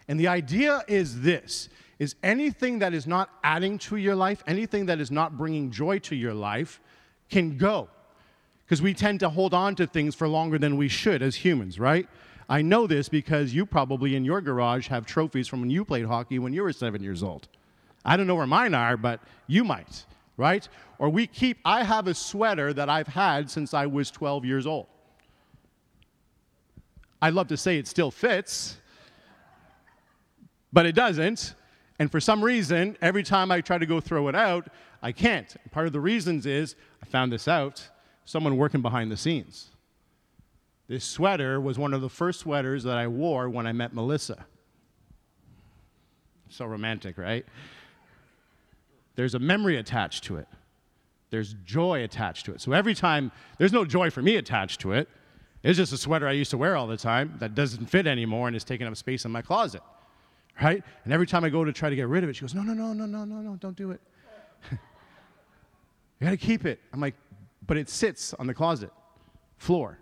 And 0.08 0.20
the 0.20 0.28
idea 0.28 0.84
is 0.86 1.22
this 1.22 1.70
is 1.98 2.16
anything 2.22 2.80
that 2.80 2.92
is 2.92 3.06
not 3.06 3.30
adding 3.42 3.78
to 3.78 3.96
your 3.96 4.14
life, 4.14 4.42
anything 4.46 4.86
that 4.86 5.00
is 5.00 5.10
not 5.10 5.38
bringing 5.38 5.70
joy 5.70 5.98
to 6.00 6.14
your 6.14 6.34
life 6.34 6.80
can 7.30 7.56
go. 7.56 7.88
Because 8.66 8.82
we 8.82 8.92
tend 8.92 9.20
to 9.20 9.30
hold 9.30 9.54
on 9.54 9.74
to 9.76 9.86
things 9.86 10.14
for 10.14 10.28
longer 10.28 10.58
than 10.58 10.76
we 10.76 10.88
should 10.88 11.22
as 11.22 11.36
humans, 11.36 11.78
right? 11.78 12.08
I 12.48 12.60
know 12.60 12.86
this 12.86 13.08
because 13.08 13.54
you 13.54 13.64
probably 13.64 14.16
in 14.16 14.24
your 14.24 14.42
garage 14.42 14.88
have 14.88 15.06
trophies 15.06 15.48
from 15.48 15.60
when 15.60 15.70
you 15.70 15.82
played 15.84 16.04
hockey 16.04 16.38
when 16.38 16.52
you 16.52 16.62
were 16.62 16.72
seven 16.72 17.02
years 17.02 17.22
old. 17.22 17.48
I 18.04 18.16
don't 18.16 18.26
know 18.26 18.34
where 18.34 18.46
mine 18.46 18.74
are, 18.74 18.96
but 18.96 19.20
you 19.46 19.64
might, 19.64 20.04
right? 20.36 20.68
Or 20.98 21.08
we 21.08 21.26
keep, 21.26 21.58
I 21.64 21.84
have 21.84 22.06
a 22.06 22.14
sweater 22.14 22.72
that 22.72 22.88
I've 22.88 23.08
had 23.08 23.50
since 23.50 23.74
I 23.74 23.86
was 23.86 24.10
12 24.10 24.44
years 24.44 24.66
old. 24.66 24.86
I'd 27.22 27.34
love 27.34 27.48
to 27.48 27.56
say 27.56 27.78
it 27.78 27.86
still 27.86 28.10
fits, 28.10 28.76
but 30.72 30.84
it 30.84 30.94
doesn't. 30.94 31.54
And 31.98 32.10
for 32.10 32.20
some 32.20 32.44
reason, 32.44 32.96
every 33.00 33.22
time 33.22 33.50
I 33.50 33.60
try 33.60 33.78
to 33.78 33.86
go 33.86 34.00
throw 34.00 34.28
it 34.28 34.34
out, 34.34 34.68
I 35.02 35.12
can't. 35.12 35.54
Part 35.70 35.86
of 35.86 35.92
the 35.92 36.00
reasons 36.00 36.44
is 36.44 36.76
I 37.02 37.06
found 37.06 37.32
this 37.32 37.48
out 37.48 37.88
someone 38.24 38.56
working 38.56 38.82
behind 38.82 39.10
the 39.10 39.16
scenes. 39.16 39.70
This 40.88 41.04
sweater 41.04 41.60
was 41.60 41.78
one 41.78 41.94
of 41.94 42.00
the 42.00 42.08
first 42.08 42.40
sweaters 42.40 42.84
that 42.84 42.96
I 42.96 43.06
wore 43.06 43.48
when 43.48 43.66
I 43.66 43.72
met 43.72 43.94
Melissa. 43.94 44.44
So 46.48 46.66
romantic, 46.66 47.16
right? 47.16 47.44
There's 49.16 49.34
a 49.34 49.38
memory 49.38 49.76
attached 49.76 50.24
to 50.24 50.36
it. 50.36 50.48
There's 51.30 51.54
joy 51.64 52.04
attached 52.04 52.46
to 52.46 52.52
it. 52.52 52.60
So 52.60 52.72
every 52.72 52.94
time, 52.94 53.32
there's 53.58 53.72
no 53.72 53.84
joy 53.84 54.10
for 54.10 54.22
me 54.22 54.36
attached 54.36 54.80
to 54.82 54.92
it. 54.92 55.08
It's 55.62 55.78
just 55.78 55.92
a 55.92 55.96
sweater 55.96 56.28
I 56.28 56.32
used 56.32 56.50
to 56.50 56.58
wear 56.58 56.76
all 56.76 56.86
the 56.86 56.96
time 56.96 57.34
that 57.38 57.54
doesn't 57.54 57.86
fit 57.86 58.06
anymore 58.06 58.48
and 58.48 58.56
is 58.56 58.64
taking 58.64 58.86
up 58.86 58.96
space 58.96 59.24
in 59.24 59.32
my 59.32 59.42
closet. 59.42 59.82
Right? 60.62 60.84
And 61.04 61.12
every 61.12 61.26
time 61.26 61.42
I 61.42 61.48
go 61.48 61.64
to 61.64 61.72
try 61.72 61.90
to 61.90 61.96
get 61.96 62.06
rid 62.06 62.22
of 62.22 62.30
it, 62.30 62.36
she 62.36 62.42
goes, 62.42 62.54
No, 62.54 62.62
no, 62.62 62.74
no, 62.74 62.92
no, 62.92 63.06
no, 63.06 63.24
no, 63.24 63.36
no, 63.36 63.56
don't 63.56 63.76
do 63.76 63.90
it. 63.90 64.00
you 64.70 64.78
got 66.20 66.30
to 66.30 66.36
keep 66.36 66.64
it. 66.66 66.80
I'm 66.92 67.00
like, 67.00 67.14
But 67.66 67.78
it 67.78 67.88
sits 67.88 68.34
on 68.34 68.46
the 68.46 68.54
closet 68.54 68.92
floor 69.56 69.98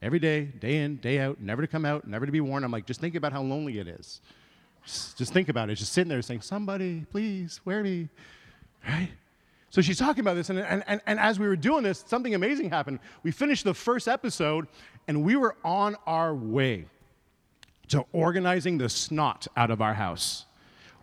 every 0.00 0.18
day, 0.18 0.44
day 0.44 0.78
in, 0.78 0.96
day 0.96 1.18
out, 1.18 1.40
never 1.40 1.60
to 1.60 1.68
come 1.68 1.84
out, 1.84 2.06
never 2.06 2.24
to 2.24 2.32
be 2.32 2.40
worn. 2.40 2.64
I'm 2.64 2.72
like, 2.72 2.86
just 2.86 3.00
think 3.00 3.14
about 3.14 3.32
how 3.32 3.42
lonely 3.42 3.78
it 3.78 3.88
is. 3.88 4.20
Just, 4.84 5.18
just 5.18 5.32
think 5.32 5.48
about 5.48 5.68
it. 5.68 5.74
Just 5.74 5.92
sitting 5.92 6.08
there 6.08 6.22
saying, 6.22 6.40
somebody, 6.40 7.04
please, 7.10 7.60
wear 7.64 7.82
me. 7.82 8.08
Right? 8.86 9.10
So 9.70 9.80
she's 9.80 9.98
talking 9.98 10.20
about 10.20 10.34
this, 10.34 10.50
and, 10.50 10.58
and, 10.58 10.82
and, 10.88 11.00
and 11.06 11.20
as 11.20 11.38
we 11.38 11.46
were 11.46 11.56
doing 11.56 11.84
this, 11.84 12.04
something 12.06 12.34
amazing 12.34 12.70
happened. 12.70 12.98
We 13.22 13.30
finished 13.30 13.64
the 13.64 13.74
first 13.74 14.08
episode, 14.08 14.66
and 15.06 15.22
we 15.22 15.36
were 15.36 15.54
on 15.64 15.96
our 16.06 16.34
way 16.34 16.86
to 17.88 18.04
organizing 18.12 18.78
the 18.78 18.88
snot 18.88 19.46
out 19.56 19.70
of 19.70 19.80
our 19.80 19.94
house. 19.94 20.46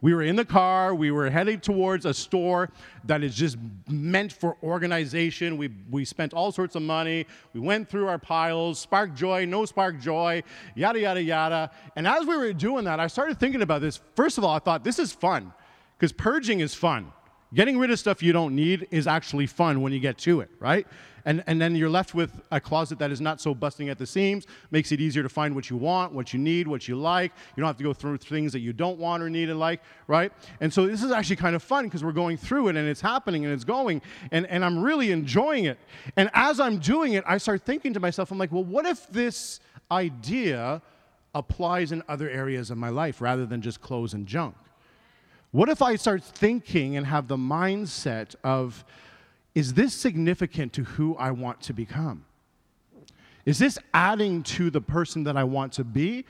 We 0.01 0.13
were 0.13 0.21
in 0.21 0.35
the 0.35 0.45
car, 0.45 0.93
we 0.93 1.11
were 1.11 1.29
heading 1.29 1.59
towards 1.59 2.05
a 2.05 2.13
store 2.13 2.69
that 3.05 3.23
is 3.23 3.33
just 3.35 3.57
meant 3.89 4.31
for 4.31 4.55
organization. 4.61 5.57
We, 5.57 5.69
we 5.89 6.05
spent 6.05 6.33
all 6.33 6.51
sorts 6.51 6.75
of 6.75 6.83
money. 6.83 7.25
We 7.53 7.61
went 7.61 7.89
through 7.89 8.07
our 8.07 8.19
piles, 8.19 8.79
spark 8.79 9.15
joy, 9.15 9.45
no 9.45 9.65
spark 9.65 9.99
joy, 9.99 10.43
yada, 10.75 10.99
yada, 10.99 11.23
yada. 11.23 11.71
And 11.95 12.05
as 12.07 12.27
we 12.27 12.37
were 12.37 12.53
doing 12.53 12.83
that, 12.83 12.99
I 12.99 13.07
started 13.07 13.39
thinking 13.39 13.63
about 13.63 13.81
this. 13.81 13.99
First 14.15 14.37
of 14.37 14.43
all, 14.43 14.55
I 14.55 14.59
thought 14.59 14.83
this 14.83 14.99
is 14.99 15.11
fun 15.11 15.51
because 15.97 16.11
purging 16.11 16.59
is 16.59 16.75
fun. 16.75 17.11
Getting 17.53 17.79
rid 17.79 17.91
of 17.91 17.99
stuff 17.99 18.21
you 18.21 18.33
don't 18.33 18.55
need 18.55 18.87
is 18.91 19.07
actually 19.07 19.47
fun 19.47 19.81
when 19.81 19.93
you 19.93 19.99
get 19.99 20.17
to 20.19 20.41
it, 20.41 20.49
right? 20.59 20.85
And, 21.23 21.43
and 21.45 21.61
then 21.61 21.75
you're 21.75 21.89
left 21.89 22.13
with 22.13 22.41
a 22.51 22.59
closet 22.59 22.99
that 22.99 23.11
is 23.11 23.19
not 23.19 23.41
so 23.41 23.53
busting 23.53 23.89
at 23.89 23.97
the 23.97 24.05
seams, 24.05 24.47
makes 24.71 24.93
it 24.93 25.01
easier 25.01 25.23
to 25.23 25.29
find 25.29 25.53
what 25.55 25.69
you 25.69 25.75
want, 25.75 26.13
what 26.13 26.33
you 26.33 26.39
need, 26.39 26.67
what 26.67 26.87
you 26.87 26.95
like. 26.95 27.33
You 27.55 27.61
don't 27.61 27.67
have 27.67 27.77
to 27.77 27.83
go 27.83 27.93
through 27.93 28.17
things 28.17 28.53
that 28.53 28.59
you 28.59 28.71
don't 28.71 28.97
want 28.97 29.21
or 29.21 29.29
need 29.29 29.49
and 29.49 29.59
like, 29.59 29.81
right? 30.07 30.31
And 30.61 30.71
so 30.71 30.87
this 30.87 31.03
is 31.03 31.11
actually 31.11 31.35
kind 31.35 31.53
of 31.53 31.61
fun 31.61 31.83
because 31.83 32.01
we're 32.01 32.13
going 32.13 32.37
through 32.37 32.69
it 32.69 32.77
and 32.77 32.87
it's 32.87 33.01
happening 33.01 33.43
and 33.43 33.53
it's 33.53 33.65
going 33.65 34.01
and, 34.31 34.45
and 34.47 34.63
I'm 34.63 34.81
really 34.81 35.11
enjoying 35.11 35.65
it. 35.65 35.77
And 36.15 36.29
as 36.33 36.61
I'm 36.61 36.79
doing 36.79 37.13
it, 37.13 37.25
I 37.27 37.37
start 37.39 37.63
thinking 37.63 37.93
to 37.93 37.99
myself, 37.99 38.31
I'm 38.31 38.37
like, 38.37 38.53
well, 38.53 38.63
what 38.63 38.85
if 38.85 39.07
this 39.07 39.59
idea 39.91 40.81
applies 41.35 41.91
in 41.91 42.03
other 42.07 42.29
areas 42.29 42.71
of 42.71 42.77
my 42.77 42.89
life 42.89 43.19
rather 43.19 43.45
than 43.45 43.61
just 43.61 43.81
clothes 43.81 44.13
and 44.13 44.27
junk? 44.27 44.55
What 45.51 45.69
if 45.69 45.81
I 45.81 45.95
start 45.95 46.23
thinking 46.23 46.97
and 46.97 47.05
have 47.05 47.27
the 47.27 47.37
mindset 47.37 48.35
of, 48.43 48.83
is 49.55 49.73
this 49.73 49.93
significant 49.93 50.73
to 50.73 50.83
who 50.83 51.15
I 51.15 51.31
want 51.31 51.61
to 51.61 51.73
become? 51.73 52.25
Is 53.45 53.59
this 53.59 53.79
adding 53.93 54.43
to 54.43 54.69
the 54.69 54.81
person 54.81 55.23
that 55.23 55.37
I 55.37 55.45
want 55.45 55.71
to 55.73 55.85
be? 55.85 56.25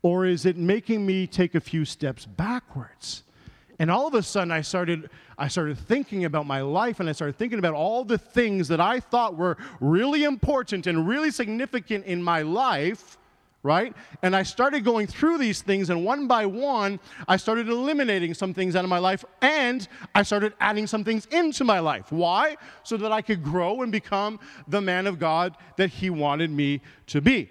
Or 0.00 0.24
is 0.24 0.46
it 0.46 0.56
making 0.56 1.04
me 1.04 1.26
take 1.26 1.54
a 1.54 1.60
few 1.60 1.84
steps 1.84 2.24
backwards? 2.24 3.24
And 3.78 3.90
all 3.90 4.06
of 4.06 4.14
a 4.14 4.22
sudden 4.22 4.50
I 4.50 4.62
started 4.62 5.10
I 5.36 5.48
started 5.48 5.76
thinking 5.76 6.24
about 6.24 6.46
my 6.46 6.60
life 6.60 7.00
and 7.00 7.08
I 7.08 7.12
started 7.12 7.36
thinking 7.36 7.58
about 7.58 7.74
all 7.74 8.04
the 8.04 8.18
things 8.18 8.68
that 8.68 8.80
I 8.80 9.00
thought 9.00 9.36
were 9.36 9.56
really 9.80 10.24
important 10.24 10.86
and 10.86 11.06
really 11.06 11.30
significant 11.30 12.04
in 12.04 12.22
my 12.22 12.42
life 12.42 13.18
right? 13.62 13.94
And 14.22 14.34
I 14.34 14.42
started 14.42 14.84
going 14.84 15.06
through 15.06 15.38
these 15.38 15.62
things, 15.62 15.90
and 15.90 16.04
one 16.04 16.26
by 16.26 16.46
one, 16.46 16.98
I 17.28 17.36
started 17.36 17.68
eliminating 17.68 18.34
some 18.34 18.52
things 18.52 18.74
out 18.74 18.84
of 18.84 18.90
my 18.90 18.98
life, 18.98 19.24
and 19.40 19.86
I 20.14 20.22
started 20.22 20.54
adding 20.60 20.86
some 20.86 21.04
things 21.04 21.26
into 21.26 21.64
my 21.64 21.78
life. 21.78 22.10
Why? 22.10 22.56
So 22.82 22.96
that 22.96 23.12
I 23.12 23.22
could 23.22 23.42
grow 23.42 23.82
and 23.82 23.92
become 23.92 24.40
the 24.66 24.80
man 24.80 25.06
of 25.06 25.18
God 25.18 25.56
that 25.76 25.90
He 25.90 26.10
wanted 26.10 26.50
me 26.50 26.80
to 27.08 27.20
be. 27.20 27.50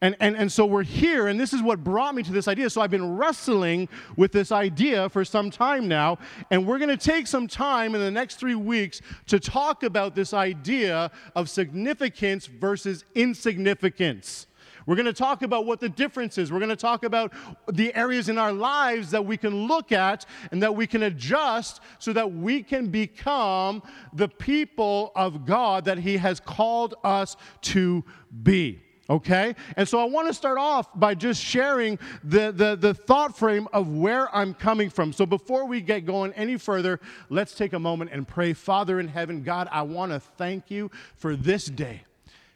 And, 0.00 0.16
and, 0.18 0.36
and 0.36 0.50
so 0.50 0.66
we're 0.66 0.82
here, 0.82 1.28
and 1.28 1.38
this 1.38 1.52
is 1.52 1.62
what 1.62 1.84
brought 1.84 2.16
me 2.16 2.24
to 2.24 2.32
this 2.32 2.48
idea. 2.48 2.68
So 2.70 2.80
I've 2.80 2.90
been 2.90 3.16
wrestling 3.16 3.88
with 4.16 4.32
this 4.32 4.50
idea 4.50 5.08
for 5.08 5.24
some 5.24 5.48
time 5.48 5.86
now, 5.86 6.18
and 6.50 6.66
we're 6.66 6.78
going 6.78 6.88
to 6.88 6.96
take 6.96 7.28
some 7.28 7.46
time 7.46 7.94
in 7.94 8.00
the 8.00 8.10
next 8.10 8.36
three 8.36 8.56
weeks 8.56 9.00
to 9.26 9.38
talk 9.38 9.84
about 9.84 10.16
this 10.16 10.34
idea 10.34 11.12
of 11.36 11.48
significance 11.48 12.46
versus 12.46 13.04
insignificance. 13.14 14.48
We're 14.86 14.96
going 14.96 15.06
to 15.06 15.12
talk 15.12 15.42
about 15.42 15.66
what 15.66 15.80
the 15.80 15.88
difference 15.88 16.38
is. 16.38 16.50
We're 16.50 16.58
going 16.58 16.68
to 16.70 16.76
talk 16.76 17.04
about 17.04 17.32
the 17.70 17.94
areas 17.94 18.28
in 18.28 18.38
our 18.38 18.52
lives 18.52 19.10
that 19.10 19.24
we 19.24 19.36
can 19.36 19.66
look 19.66 19.92
at 19.92 20.26
and 20.50 20.62
that 20.62 20.74
we 20.74 20.86
can 20.86 21.04
adjust 21.04 21.80
so 21.98 22.12
that 22.12 22.32
we 22.32 22.62
can 22.62 22.88
become 22.88 23.82
the 24.12 24.28
people 24.28 25.12
of 25.14 25.46
God 25.46 25.84
that 25.84 25.98
He 25.98 26.16
has 26.16 26.40
called 26.40 26.94
us 27.04 27.36
to 27.62 28.04
be. 28.42 28.80
Okay? 29.10 29.54
And 29.76 29.86
so 29.86 29.98
I 29.98 30.04
want 30.04 30.28
to 30.28 30.34
start 30.34 30.58
off 30.58 30.88
by 30.98 31.14
just 31.14 31.42
sharing 31.42 31.98
the, 32.22 32.52
the, 32.52 32.76
the 32.76 32.94
thought 32.94 33.36
frame 33.36 33.68
of 33.72 33.88
where 33.88 34.34
I'm 34.34 34.54
coming 34.54 34.90
from. 34.90 35.12
So 35.12 35.26
before 35.26 35.66
we 35.66 35.80
get 35.80 36.06
going 36.06 36.32
any 36.32 36.56
further, 36.56 37.00
let's 37.28 37.54
take 37.54 37.72
a 37.72 37.78
moment 37.78 38.10
and 38.12 38.26
pray. 38.26 38.52
Father 38.52 39.00
in 39.00 39.08
heaven, 39.08 39.42
God, 39.42 39.68
I 39.70 39.82
want 39.82 40.12
to 40.12 40.20
thank 40.20 40.70
you 40.70 40.90
for 41.16 41.36
this 41.36 41.66
day. 41.66 42.04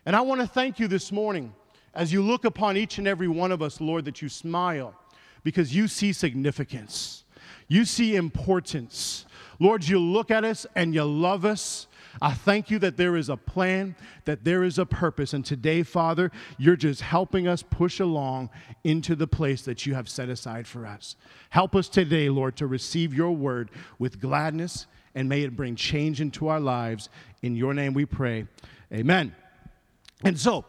And 0.06 0.14
I 0.14 0.20
want 0.20 0.40
to 0.40 0.46
thank 0.46 0.78
you 0.78 0.86
this 0.88 1.10
morning 1.10 1.52
as 1.96 2.12
you 2.12 2.22
look 2.22 2.44
upon 2.44 2.76
each 2.76 2.98
and 2.98 3.08
every 3.08 3.26
one 3.26 3.50
of 3.50 3.62
us, 3.62 3.80
Lord, 3.80 4.04
that 4.04 4.20
you 4.20 4.28
smile 4.28 4.94
because 5.42 5.74
you 5.74 5.88
see 5.88 6.12
significance, 6.12 7.24
you 7.68 7.84
see 7.84 8.14
importance. 8.14 9.24
Lord, 9.58 9.88
you 9.88 9.98
look 9.98 10.30
at 10.30 10.44
us 10.44 10.66
and 10.74 10.94
you 10.94 11.04
love 11.04 11.44
us. 11.44 11.86
I 12.20 12.34
thank 12.34 12.70
you 12.70 12.78
that 12.80 12.96
there 12.96 13.16
is 13.16 13.28
a 13.28 13.36
plan, 13.36 13.96
that 14.26 14.44
there 14.44 14.62
is 14.62 14.78
a 14.78 14.86
purpose. 14.86 15.32
And 15.32 15.44
today, 15.44 15.82
Father, 15.82 16.30
you're 16.58 16.76
just 16.76 17.00
helping 17.00 17.48
us 17.48 17.62
push 17.62 17.98
along 17.98 18.50
into 18.84 19.14
the 19.14 19.26
place 19.26 19.62
that 19.62 19.86
you 19.86 19.94
have 19.94 20.08
set 20.08 20.28
aside 20.28 20.66
for 20.66 20.86
us. 20.86 21.16
Help 21.50 21.74
us 21.74 21.88
today, 21.88 22.28
Lord, 22.28 22.56
to 22.56 22.66
receive 22.66 23.14
your 23.14 23.32
word 23.32 23.70
with 23.98 24.20
gladness, 24.20 24.86
and 25.14 25.28
may 25.28 25.42
it 25.42 25.56
bring 25.56 25.76
change 25.76 26.20
into 26.20 26.48
our 26.48 26.60
lives. 26.60 27.08
In 27.42 27.56
your 27.56 27.72
name 27.72 27.94
we 27.94 28.04
pray. 28.04 28.46
Amen. 28.92 29.34
And 30.22 30.38
so, 30.38 30.64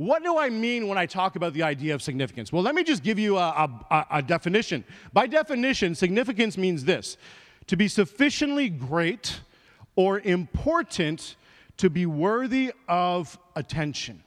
what 0.00 0.24
do 0.24 0.38
I 0.38 0.48
mean 0.48 0.88
when 0.88 0.96
I 0.96 1.04
talk 1.04 1.36
about 1.36 1.52
the 1.52 1.62
idea 1.62 1.94
of 1.94 2.00
significance? 2.00 2.50
Well, 2.50 2.62
let 2.62 2.74
me 2.74 2.82
just 2.82 3.02
give 3.02 3.18
you 3.18 3.36
a, 3.36 3.68
a, 3.90 4.06
a, 4.12 4.22
definition. 4.22 4.82
By 5.12 5.26
definition, 5.26 5.94
significance 5.94 6.56
means 6.56 6.86
this 6.86 7.18
to 7.66 7.76
be 7.76 7.86
sufficiently 7.86 8.70
great 8.70 9.40
or 9.96 10.20
important 10.20 11.36
to 11.76 11.90
be 11.90 12.06
worthy 12.06 12.72
of 12.88 13.38
attention. 13.56 14.22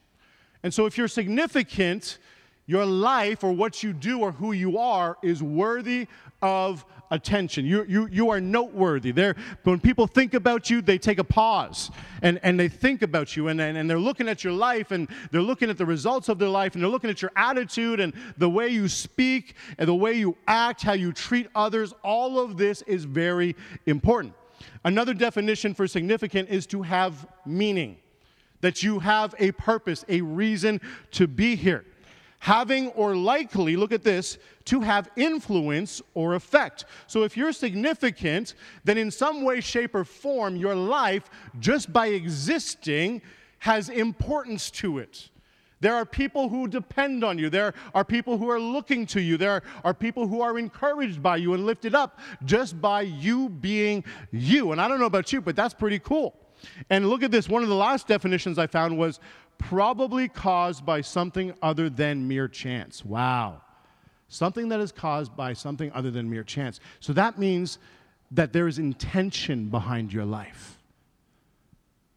And 0.61 0.71
so, 0.71 0.85
if 0.85 0.95
you're 0.95 1.07
significant, 1.07 2.19
your 2.67 2.85
life 2.85 3.43
or 3.43 3.51
what 3.51 3.81
you 3.81 3.93
do 3.93 4.19
or 4.19 4.31
who 4.31 4.51
you 4.51 4.77
are 4.77 5.17
is 5.23 5.41
worthy 5.41 6.05
of 6.43 6.85
attention. 7.13 7.63
You, 7.63 7.85
you, 7.87 8.07
you 8.07 8.29
are 8.31 8.41
noteworthy. 8.41 9.11
They're, 9.11 9.35
when 9.63 9.79
people 9.79 10.07
think 10.07 10.33
about 10.33 10.69
you, 10.69 10.81
they 10.81 10.97
take 10.97 11.19
a 11.19 11.23
pause 11.23 11.91
and, 12.23 12.39
and 12.41 12.59
they 12.59 12.67
think 12.67 13.03
about 13.03 13.37
you 13.37 13.49
and, 13.49 13.61
and, 13.61 13.77
and 13.77 13.87
they're 13.87 13.99
looking 13.99 14.27
at 14.27 14.43
your 14.43 14.51
life 14.51 14.89
and 14.91 15.07
they're 15.31 15.41
looking 15.41 15.69
at 15.69 15.77
the 15.77 15.85
results 15.85 16.27
of 16.27 16.39
their 16.39 16.49
life 16.49 16.73
and 16.73 16.83
they're 16.83 16.89
looking 16.89 17.11
at 17.11 17.21
your 17.21 17.31
attitude 17.35 17.99
and 17.99 18.13
the 18.37 18.49
way 18.49 18.67
you 18.67 18.89
speak 18.89 19.55
and 19.77 19.87
the 19.87 19.95
way 19.95 20.13
you 20.13 20.35
act, 20.47 20.81
how 20.81 20.93
you 20.93 21.13
treat 21.13 21.47
others. 21.55 21.93
All 22.03 22.39
of 22.39 22.57
this 22.57 22.81
is 22.81 23.05
very 23.05 23.55
important. 23.85 24.33
Another 24.83 25.13
definition 25.13 25.75
for 25.75 25.87
significant 25.87 26.49
is 26.49 26.65
to 26.67 26.81
have 26.81 27.27
meaning, 27.45 27.97
that 28.61 28.81
you 28.81 28.99
have 28.99 29.35
a 29.37 29.51
purpose, 29.51 30.03
a 30.09 30.21
reason 30.21 30.81
to 31.11 31.27
be 31.27 31.55
here 31.55 31.85
having 32.43 32.89
or 32.89 33.15
likely, 33.15 33.77
look 33.77 33.93
at 33.93 34.03
this, 34.03 34.37
to 34.65 34.81
have 34.81 35.09
influence 35.15 36.01
or 36.13 36.35
effect. 36.35 36.83
So 37.07 37.23
if 37.23 37.37
you're 37.37 37.53
significant, 37.53 38.55
then 38.83 38.97
in 38.97 39.11
some 39.11 39.43
way, 39.43 39.61
shape, 39.61 39.95
or 39.95 40.03
form, 40.03 40.57
your 40.57 40.75
life, 40.75 41.29
just 41.61 41.93
by 41.93 42.07
existing, 42.07 43.21
has 43.59 43.87
importance 43.87 44.69
to 44.71 44.97
it. 44.97 45.29
There 45.79 45.95
are 45.95 46.05
people 46.05 46.49
who 46.49 46.67
depend 46.67 47.23
on 47.23 47.37
you. 47.37 47.49
There 47.49 47.73
are 47.95 48.03
people 48.03 48.37
who 48.37 48.49
are 48.49 48.59
looking 48.59 49.05
to 49.07 49.21
you. 49.21 49.37
There 49.37 49.63
are 49.85 49.93
people 49.93 50.27
who 50.27 50.41
are 50.41 50.59
encouraged 50.59 51.23
by 51.23 51.37
you 51.37 51.53
and 51.53 51.65
lifted 51.65 51.95
up 51.95 52.19
just 52.43 52.81
by 52.81 53.03
you 53.03 53.47
being 53.47 54.03
you. 54.33 54.73
And 54.73 54.81
I 54.81 54.89
don't 54.89 54.99
know 54.99 55.05
about 55.05 55.31
you, 55.31 55.39
but 55.39 55.55
that's 55.55 55.73
pretty 55.73 55.99
cool. 55.99 56.35
And 56.89 57.09
look 57.09 57.23
at 57.23 57.31
this. 57.31 57.47
One 57.47 57.63
of 57.63 57.69
the 57.69 57.75
last 57.75 58.07
definitions 58.07 58.59
I 58.59 58.67
found 58.67 58.97
was 58.97 59.21
probably 59.69 60.27
caused 60.27 60.85
by 60.85 61.01
something 61.01 61.53
other 61.61 61.89
than 61.89 62.27
mere 62.27 62.47
chance. 62.47 63.03
Wow. 63.05 63.61
Something 64.27 64.69
that 64.69 64.79
is 64.79 64.91
caused 64.91 65.35
by 65.35 65.53
something 65.53 65.91
other 65.93 66.11
than 66.11 66.29
mere 66.29 66.43
chance. 66.43 66.79
So 66.99 67.13
that 67.13 67.37
means 67.39 67.77
that 68.31 68.51
there 68.51 68.67
is 68.67 68.79
intention 68.79 69.69
behind 69.69 70.11
your 70.11 70.25
life. 70.25 70.79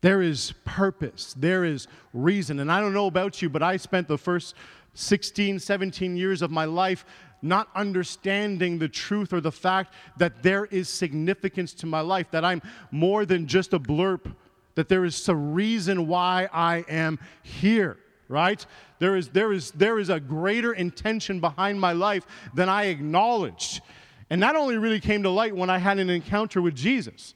There 0.01 0.23
is 0.23 0.55
purpose. 0.65 1.35
There 1.37 1.65
is 1.65 1.89
reason. 2.13 2.61
And 2.61 2.71
I 2.71 2.81
don't 2.81 2.95
know 2.95 3.07
about 3.07 3.41
you, 3.43 3.49
but 3.49 3.63
I 3.63 3.77
spent 3.77 4.09
the 4.09 4.19
first 4.19 4.55
16, 4.95 5.59
17 5.59 6.17
years 6.17 6.43
of 6.43 6.51
my 6.51 6.65
life 6.65 7.05
not 7.43 7.69
understanding 7.75 8.79
the 8.79 8.89
truth 8.89 9.33
or 9.33 9.41
the 9.41 9.53
fact 9.53 9.93
that 10.17 10.43
there 10.43 10.65
is 10.67 10.89
significance 10.89 11.75
to 11.75 11.87
my 11.87 12.01
life, 12.01 12.31
that 12.31 12.45
I'm 12.45 12.63
more 12.91 13.27
than 13.27 13.47
just 13.47 13.75
a 13.75 13.79
blurb, 13.79 14.35
that 14.77 14.89
there 14.89 15.05
is 15.05 15.29
a 15.29 15.35
reason 15.35 16.07
why 16.07 16.49
I 16.53 16.85
am 16.89 17.19
here 17.43 17.99
right? 18.29 18.65
There 18.99 19.17
is, 19.17 19.29
there, 19.29 19.53
is, 19.53 19.71
there 19.73 19.99
is 19.99 20.09
a 20.09 20.19
greater 20.19 20.73
intention 20.73 21.41
behind 21.41 21.81
my 21.81 21.93
life 21.93 22.27
than 22.55 22.69
I 22.69 22.87
acknowledged. 22.87 23.83
And 24.31 24.43
that 24.43 24.57
only 24.57 24.77
really 24.77 25.01
came 25.01 25.23
to 25.23 25.31
light 25.31 25.55
when 25.55 25.71
I 25.71 25.79
had 25.79 25.99
an 25.99 26.11
encounter 26.11 26.61
with 26.61 26.75
Jesus. 26.75 27.35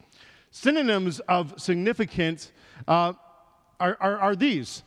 Synonyms 0.51 1.21
of 1.21 1.61
significance 1.61 2.51
uh, 2.89 3.13
are, 3.79 3.97
are, 4.01 4.19
are 4.19 4.37
these 4.37 4.83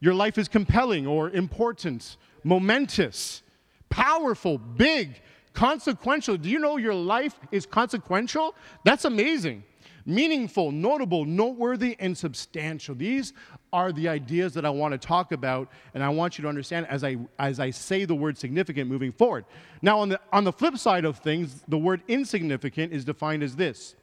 your 0.00 0.12
life 0.12 0.36
is 0.36 0.48
compelling 0.48 1.06
or 1.06 1.30
important, 1.30 2.18
momentous, 2.42 3.42
powerful, 3.88 4.58
big, 4.58 5.22
consequential. 5.54 6.36
Do 6.36 6.50
you 6.50 6.58
know 6.58 6.76
your 6.76 6.92
life 6.92 7.40
is 7.50 7.64
consequential? 7.64 8.54
That's 8.84 9.06
amazing. 9.06 9.62
Meaningful, 10.06 10.70
notable, 10.70 11.24
noteworthy, 11.24 11.96
and 11.98 12.16
substantial. 12.16 12.94
These 12.94 13.32
are 13.72 13.90
the 13.90 14.08
ideas 14.08 14.52
that 14.54 14.64
I 14.64 14.70
want 14.70 14.92
to 14.92 14.98
talk 14.98 15.32
about, 15.32 15.70
and 15.94 16.02
I 16.02 16.10
want 16.10 16.36
you 16.36 16.42
to 16.42 16.48
understand 16.48 16.86
as 16.88 17.02
I, 17.02 17.16
as 17.38 17.58
I 17.58 17.70
say 17.70 18.04
the 18.04 18.14
word 18.14 18.36
significant 18.36 18.90
moving 18.90 19.12
forward. 19.12 19.46
Now, 19.80 19.98
on 20.00 20.10
the, 20.10 20.20
on 20.32 20.44
the 20.44 20.52
flip 20.52 20.76
side 20.76 21.04
of 21.04 21.18
things, 21.18 21.64
the 21.68 21.78
word 21.78 22.02
insignificant 22.06 22.92
is 22.92 23.04
defined 23.04 23.42
as 23.42 23.56
this 23.56 23.94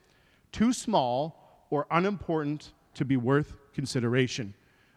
too 0.51 0.73
small 0.73 1.65
or 1.69 1.87
unimportant 1.91 2.71
to 2.95 3.05
be 3.05 3.15
worth 3.15 3.53
consideration. 3.73 4.53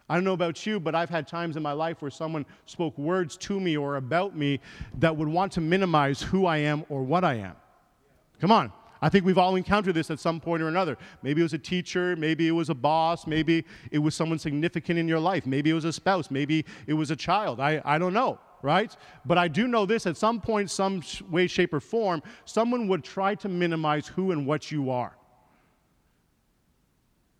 I 0.09 0.15
don't 0.15 0.23
know 0.23 0.33
about 0.33 0.65
you, 0.65 0.79
but 0.79 0.93
I've 0.93 1.09
had 1.09 1.27
times 1.27 1.57
in 1.57 1.63
my 1.63 1.71
life 1.71 2.01
where 2.01 2.11
someone 2.11 2.45
spoke 2.65 2.97
words 2.97 3.37
to 3.37 3.59
me 3.59 3.75
or 3.75 3.95
about 3.95 4.35
me 4.35 4.59
that 4.99 5.15
would 5.15 5.27
want 5.27 5.51
to 5.53 5.61
minimize 5.61 6.21
who 6.21 6.45
I 6.45 6.57
am 6.57 6.85
or 6.89 7.03
what 7.03 7.23
I 7.23 7.35
am. 7.35 7.55
Come 8.39 8.51
on. 8.51 8.71
I 9.01 9.09
think 9.09 9.25
we've 9.25 9.37
all 9.37 9.55
encountered 9.55 9.95
this 9.95 10.09
at 10.09 10.19
some 10.19 10.39
point 10.39 10.63
or 10.63 10.67
another. 10.67 10.97
Maybe 11.21 11.41
it 11.41 11.43
was 11.43 11.53
a 11.53 11.59
teacher, 11.59 12.15
maybe 12.15 12.47
it 12.47 12.51
was 12.51 12.69
a 12.69 12.75
boss, 12.75 13.27
maybe 13.27 13.65
it 13.91 13.99
was 13.99 14.15
someone 14.15 14.39
significant 14.39 14.97
in 14.97 15.07
your 15.07 15.19
life, 15.19 15.45
maybe 15.45 15.69
it 15.69 15.73
was 15.73 15.85
a 15.85 15.93
spouse, 15.93 16.31
maybe 16.31 16.65
it 16.87 16.93
was 16.93 17.11
a 17.11 17.15
child. 17.15 17.59
I, 17.59 17.81
I 17.85 17.97
don't 17.97 18.13
know, 18.13 18.39
right? 18.61 18.95
But 19.25 19.37
I 19.37 19.47
do 19.47 19.67
know 19.67 19.85
this 19.85 20.05
at 20.07 20.17
some 20.17 20.41
point, 20.41 20.71
some 20.71 21.01
way, 21.29 21.47
shape, 21.47 21.73
or 21.73 21.79
form, 21.79 22.23
someone 22.45 22.87
would 22.87 23.03
try 23.03 23.35
to 23.35 23.49
minimize 23.49 24.07
who 24.07 24.31
and 24.31 24.47
what 24.47 24.71
you 24.71 24.89
are. 24.89 25.15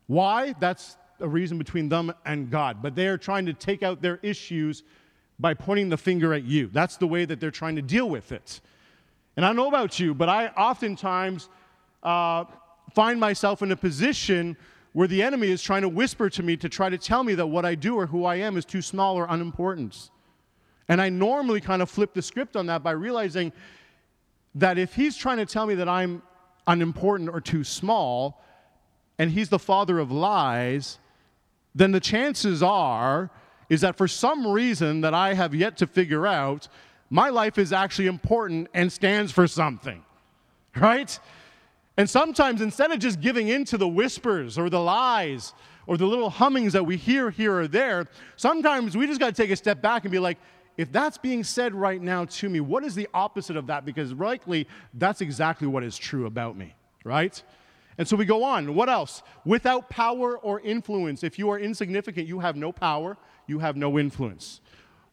Why? 0.07 0.53
That's 0.59 0.97
a 1.19 1.27
reason 1.27 1.57
between 1.57 1.89
them 1.89 2.13
and 2.25 2.49
God. 2.51 2.81
But 2.81 2.95
they 2.95 3.07
are 3.07 3.17
trying 3.17 3.45
to 3.45 3.53
take 3.53 3.83
out 3.83 4.01
their 4.01 4.19
issues 4.21 4.83
by 5.39 5.53
pointing 5.53 5.89
the 5.89 5.97
finger 5.97 6.33
at 6.33 6.43
you. 6.43 6.69
That's 6.71 6.97
the 6.97 7.07
way 7.07 7.25
that 7.25 7.39
they're 7.39 7.51
trying 7.51 7.75
to 7.75 7.81
deal 7.81 8.09
with 8.09 8.31
it. 8.31 8.61
And 9.35 9.45
I 9.45 9.51
know 9.51 9.67
about 9.67 9.99
you, 9.99 10.13
but 10.13 10.29
I 10.29 10.47
oftentimes 10.47 11.49
uh, 12.03 12.45
find 12.93 13.19
myself 13.19 13.61
in 13.61 13.71
a 13.71 13.75
position 13.75 14.55
where 14.93 15.07
the 15.07 15.21
enemy 15.21 15.49
is 15.49 15.61
trying 15.61 15.81
to 15.81 15.89
whisper 15.89 16.29
to 16.29 16.41
me 16.41 16.55
to 16.55 16.69
try 16.69 16.89
to 16.89 16.97
tell 16.97 17.23
me 17.23 17.35
that 17.35 17.47
what 17.47 17.65
I 17.65 17.75
do 17.75 17.95
or 17.95 18.05
who 18.05 18.23
I 18.23 18.35
am 18.35 18.55
is 18.55 18.63
too 18.63 18.81
small 18.81 19.17
or 19.17 19.27
unimportant. 19.29 20.09
And 20.87 21.01
I 21.01 21.09
normally 21.09 21.59
kind 21.59 21.81
of 21.81 21.89
flip 21.89 22.13
the 22.13 22.21
script 22.21 22.55
on 22.55 22.67
that 22.67 22.81
by 22.81 22.91
realizing 22.91 23.51
that 24.53 24.77
if 24.77 24.95
he's 24.95 25.17
trying 25.17 25.37
to 25.37 25.45
tell 25.45 25.65
me 25.65 25.75
that 25.75 25.89
I'm 25.89 26.21
unimportant 26.65 27.29
or 27.29 27.41
too 27.41 27.63
small, 27.63 28.41
and 29.19 29.31
he's 29.31 29.49
the 29.49 29.59
father 29.59 29.99
of 29.99 30.11
lies, 30.11 30.99
then 31.73 31.91
the 31.91 31.99
chances 31.99 32.63
are 32.63 33.29
is 33.69 33.81
that 33.81 33.97
for 33.97 34.07
some 34.07 34.47
reason 34.47 35.01
that 35.01 35.13
I 35.13 35.33
have 35.33 35.55
yet 35.55 35.77
to 35.77 35.87
figure 35.87 36.27
out, 36.27 36.67
my 37.09 37.29
life 37.29 37.57
is 37.57 37.71
actually 37.71 38.07
important 38.07 38.67
and 38.73 38.91
stands 38.91 39.31
for 39.31 39.47
something, 39.47 40.03
right? 40.75 41.17
And 41.97 42.09
sometimes 42.09 42.61
instead 42.61 42.91
of 42.91 42.99
just 42.99 43.21
giving 43.21 43.47
in 43.47 43.63
to 43.65 43.77
the 43.77 43.87
whispers 43.87 44.57
or 44.57 44.69
the 44.69 44.79
lies 44.79 45.53
or 45.87 45.97
the 45.97 46.05
little 46.05 46.29
hummings 46.29 46.73
that 46.73 46.83
we 46.83 46.97
hear 46.97 47.29
here 47.29 47.55
or 47.55 47.67
there, 47.67 48.07
sometimes 48.35 48.97
we 48.97 49.07
just 49.07 49.19
got 49.19 49.33
to 49.33 49.41
take 49.41 49.51
a 49.51 49.55
step 49.55 49.81
back 49.81 50.03
and 50.03 50.11
be 50.11 50.19
like, 50.19 50.37
if 50.77 50.91
that's 50.91 51.17
being 51.17 51.43
said 51.43 51.73
right 51.73 52.01
now 52.01 52.25
to 52.25 52.49
me, 52.49 52.59
what 52.59 52.83
is 52.83 52.95
the 52.95 53.07
opposite 53.13 53.55
of 53.55 53.67
that? 53.67 53.85
Because 53.85 54.11
likely 54.11 54.67
that's 54.93 55.21
exactly 55.21 55.67
what 55.67 55.83
is 55.83 55.97
true 55.97 56.25
about 56.25 56.57
me, 56.57 56.75
right? 57.05 57.41
And 57.97 58.05
so 58.05 58.17
we 58.17 58.25
go 58.25 58.43
on. 58.43 58.75
What 58.75 58.89
else? 58.89 59.23
Without 59.45 59.89
power 59.89 60.37
or 60.39 60.59
influence. 60.59 61.23
If 61.23 61.39
you 61.39 61.49
are 61.49 61.59
insignificant, 61.59 62.27
you 62.27 62.39
have 62.39 62.57
no 62.57 62.73
power, 62.73 63.15
you 63.47 63.59
have 63.59 63.77
no 63.77 63.97
influence. 63.97 64.59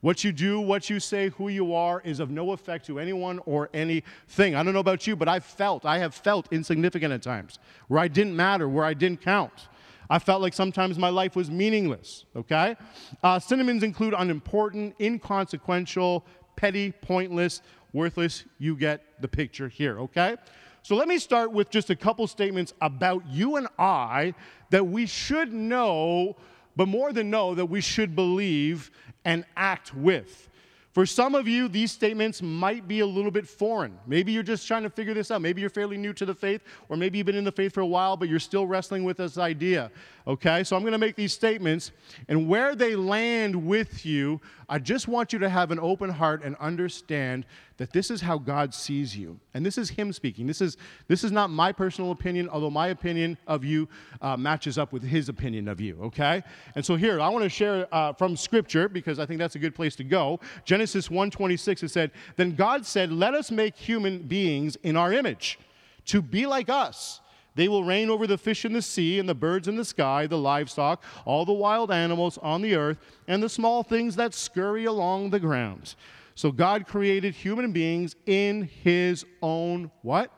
What 0.02 0.24
you 0.24 0.32
do, 0.32 0.60
what 0.60 0.90
you 0.90 0.98
say, 0.98 1.28
who 1.30 1.48
you 1.48 1.74
are 1.74 2.02
is 2.04 2.18
of 2.18 2.28
no 2.28 2.50
effect 2.50 2.86
to 2.86 2.98
anyone 2.98 3.38
or 3.46 3.70
anything. 3.72 4.56
I 4.56 4.64
don't 4.64 4.74
know 4.74 4.80
about 4.80 5.06
you, 5.06 5.14
but 5.14 5.28
I've 5.28 5.44
felt, 5.44 5.86
I 5.86 5.98
have 5.98 6.12
felt 6.12 6.52
insignificant 6.52 7.12
at 7.12 7.22
times, 7.22 7.60
where 7.86 8.00
I 8.00 8.08
didn't 8.08 8.34
matter, 8.34 8.68
where 8.68 8.84
I 8.84 8.94
didn't 8.94 9.20
count. 9.20 9.68
I 10.10 10.18
felt 10.18 10.42
like 10.42 10.54
sometimes 10.54 10.98
my 10.98 11.08
life 11.08 11.36
was 11.36 11.52
meaningless, 11.52 12.24
okay? 12.34 12.76
Uh, 13.22 13.38
synonyms 13.38 13.84
include 13.84 14.12
unimportant, 14.18 14.96
inconsequential, 15.00 16.26
petty, 16.56 16.90
pointless, 16.90 17.62
worthless. 17.92 18.44
You 18.58 18.74
get 18.74 19.22
the 19.22 19.28
picture 19.28 19.68
here, 19.68 20.00
okay? 20.00 20.36
So 20.82 20.96
let 20.96 21.06
me 21.06 21.18
start 21.18 21.52
with 21.52 21.70
just 21.70 21.90
a 21.90 21.96
couple 21.96 22.26
statements 22.26 22.74
about 22.80 23.24
you 23.28 23.54
and 23.54 23.68
I 23.78 24.34
that 24.70 24.84
we 24.84 25.06
should 25.06 25.52
know, 25.52 26.34
but 26.76 26.88
more 26.88 27.12
than 27.12 27.30
know, 27.30 27.54
that 27.54 27.66
we 27.66 27.80
should 27.80 28.14
believe 28.16 28.90
and 29.24 29.44
act 29.56 29.94
with. 29.94 30.48
For 30.92 31.06
some 31.06 31.34
of 31.34 31.48
you, 31.48 31.68
these 31.68 31.90
statements 31.90 32.42
might 32.42 32.86
be 32.86 33.00
a 33.00 33.06
little 33.06 33.30
bit 33.30 33.48
foreign. 33.48 33.98
Maybe 34.06 34.30
you're 34.30 34.42
just 34.42 34.66
trying 34.66 34.82
to 34.82 34.90
figure 34.90 35.14
this 35.14 35.30
out. 35.30 35.40
Maybe 35.40 35.62
you're 35.62 35.70
fairly 35.70 35.96
new 35.96 36.12
to 36.12 36.26
the 36.26 36.34
faith, 36.34 36.60
or 36.90 36.98
maybe 36.98 37.16
you've 37.16 37.26
been 37.26 37.34
in 37.34 37.44
the 37.44 37.52
faith 37.52 37.72
for 37.72 37.80
a 37.80 37.86
while, 37.86 38.14
but 38.14 38.28
you're 38.28 38.38
still 38.38 38.66
wrestling 38.66 39.02
with 39.02 39.16
this 39.16 39.38
idea. 39.38 39.90
Okay? 40.26 40.62
So 40.64 40.76
I'm 40.76 40.82
going 40.82 40.92
to 40.92 40.98
make 40.98 41.16
these 41.16 41.32
statements, 41.32 41.92
and 42.28 42.46
where 42.46 42.74
they 42.74 42.94
land 42.94 43.56
with 43.56 44.04
you, 44.04 44.38
I 44.68 44.78
just 44.78 45.08
want 45.08 45.32
you 45.32 45.38
to 45.38 45.48
have 45.48 45.70
an 45.70 45.80
open 45.80 46.10
heart 46.10 46.42
and 46.44 46.56
understand 46.56 47.46
that 47.76 47.92
this 47.92 48.10
is 48.10 48.20
how 48.20 48.38
God 48.38 48.74
sees 48.74 49.16
you. 49.16 49.38
And 49.54 49.64
this 49.64 49.78
is 49.78 49.90
Him 49.90 50.12
speaking. 50.12 50.46
This 50.46 50.60
is, 50.60 50.76
this 51.08 51.24
is 51.24 51.32
not 51.32 51.50
my 51.50 51.72
personal 51.72 52.10
opinion, 52.10 52.48
although 52.48 52.70
my 52.70 52.88
opinion 52.88 53.38
of 53.46 53.64
you 53.64 53.88
uh, 54.20 54.36
matches 54.36 54.78
up 54.78 54.92
with 54.92 55.02
His 55.02 55.28
opinion 55.28 55.68
of 55.68 55.80
you, 55.80 55.98
okay? 56.02 56.42
And 56.74 56.84
so 56.84 56.96
here, 56.96 57.20
I 57.20 57.28
want 57.28 57.44
to 57.44 57.48
share 57.48 57.86
uh, 57.92 58.12
from 58.12 58.36
Scripture, 58.36 58.88
because 58.88 59.18
I 59.18 59.26
think 59.26 59.38
that's 59.38 59.54
a 59.54 59.60
good 59.60 59.74
place 59.74 59.96
to 59.96 60.04
go. 60.04 60.40
Genesis 60.64 61.08
1.26, 61.08 61.82
it 61.82 61.88
said, 61.90 62.10
Then 62.36 62.54
God 62.54 62.86
said, 62.86 63.12
Let 63.12 63.34
us 63.34 63.50
make 63.50 63.76
human 63.76 64.22
beings 64.22 64.76
in 64.82 64.96
our 64.96 65.12
image, 65.12 65.58
to 66.06 66.22
be 66.22 66.46
like 66.46 66.68
us. 66.68 67.20
They 67.54 67.68
will 67.68 67.84
reign 67.84 68.08
over 68.08 68.26
the 68.26 68.38
fish 68.38 68.64
in 68.64 68.72
the 68.72 68.82
sea 68.82 69.18
and 69.18 69.28
the 69.28 69.34
birds 69.34 69.68
in 69.68 69.76
the 69.76 69.84
sky, 69.84 70.26
the 70.26 70.38
livestock, 70.38 71.02
all 71.24 71.44
the 71.44 71.52
wild 71.52 71.90
animals 71.90 72.38
on 72.38 72.62
the 72.62 72.74
earth, 72.74 72.98
and 73.28 73.42
the 73.42 73.48
small 73.48 73.82
things 73.82 74.16
that 74.16 74.34
scurry 74.34 74.86
along 74.86 75.30
the 75.30 75.40
ground. 75.40 75.94
So 76.42 76.50
God 76.50 76.88
created 76.88 77.34
human 77.34 77.70
beings 77.70 78.16
in 78.26 78.68
his 78.82 79.24
own 79.42 79.92
what? 80.02 80.32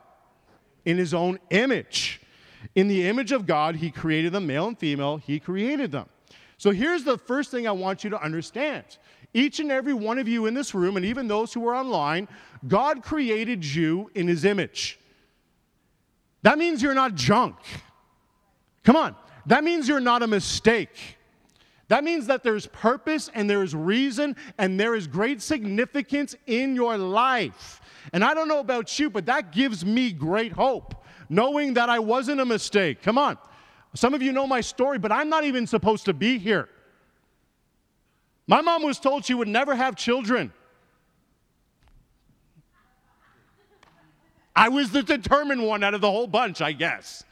In 0.85 0.99
his 0.99 1.15
own 1.15 1.39
image. 1.49 2.21
In 2.75 2.87
the 2.87 3.07
image 3.07 3.31
of 3.31 3.47
God, 3.47 3.75
he 3.75 3.89
created 3.89 4.31
them, 4.31 4.45
male 4.45 4.67
and 4.67 4.77
female, 4.77 5.17
he 5.17 5.39
created 5.39 5.91
them. 5.91 6.07
So 6.59 6.69
here's 6.69 7.03
the 7.03 7.17
first 7.17 7.49
thing 7.49 7.67
I 7.67 7.71
want 7.71 8.03
you 8.03 8.11
to 8.11 8.21
understand. 8.21 8.85
Each 9.33 9.59
and 9.59 9.71
every 9.71 9.95
one 9.95 10.19
of 10.19 10.27
you 10.27 10.45
in 10.45 10.53
this 10.53 10.75
room, 10.75 10.95
and 10.95 11.07
even 11.07 11.27
those 11.27 11.51
who 11.51 11.67
are 11.67 11.73
online, 11.73 12.27
God 12.67 13.01
created 13.01 13.65
you 13.65 14.11
in 14.13 14.27
his 14.27 14.45
image. 14.45 14.99
That 16.43 16.59
means 16.59 16.83
you're 16.83 16.93
not 16.93 17.15
junk. 17.15 17.55
Come 18.83 18.95
on. 18.95 19.15
That 19.47 19.63
means 19.63 19.87
you're 19.87 19.99
not 19.99 20.21
a 20.21 20.27
mistake. 20.27 21.14
That 21.87 22.03
means 22.03 22.27
that 22.27 22.43
there's 22.43 22.65
purpose 22.67 23.29
and 23.33 23.49
there 23.49 23.61
is 23.61 23.75
reason 23.75 24.35
and 24.57 24.79
there 24.79 24.95
is 24.95 25.05
great 25.07 25.41
significance 25.41 26.35
in 26.47 26.75
your 26.75 26.97
life. 26.97 27.81
And 28.11 28.23
I 28.23 28.33
don't 28.33 28.47
know 28.47 28.59
about 28.59 28.97
you, 28.97 29.09
but 29.09 29.25
that 29.27 29.51
gives 29.51 29.85
me 29.85 30.11
great 30.11 30.51
hope, 30.51 31.05
knowing 31.29 31.75
that 31.75 31.89
I 31.89 31.99
wasn't 31.99 32.41
a 32.41 32.45
mistake. 32.45 33.01
Come 33.01 33.17
on. 33.17 33.37
Some 33.93 34.13
of 34.13 34.21
you 34.21 34.31
know 34.31 34.47
my 34.47 34.61
story, 34.61 34.97
but 34.97 35.11
I'm 35.11 35.29
not 35.29 35.43
even 35.43 35.67
supposed 35.67 36.05
to 36.05 36.13
be 36.13 36.37
here. 36.37 36.69
My 38.47 38.61
mom 38.61 38.83
was 38.83 38.99
told 38.99 39.25
she 39.25 39.33
would 39.33 39.47
never 39.47 39.75
have 39.75 39.95
children. 39.95 40.51
I 44.55 44.69
was 44.69 44.91
the 44.91 45.03
determined 45.03 45.63
one 45.65 45.83
out 45.83 45.93
of 45.93 46.01
the 46.01 46.09
whole 46.09 46.27
bunch, 46.27 46.61
I 46.61 46.71
guess. 46.71 47.23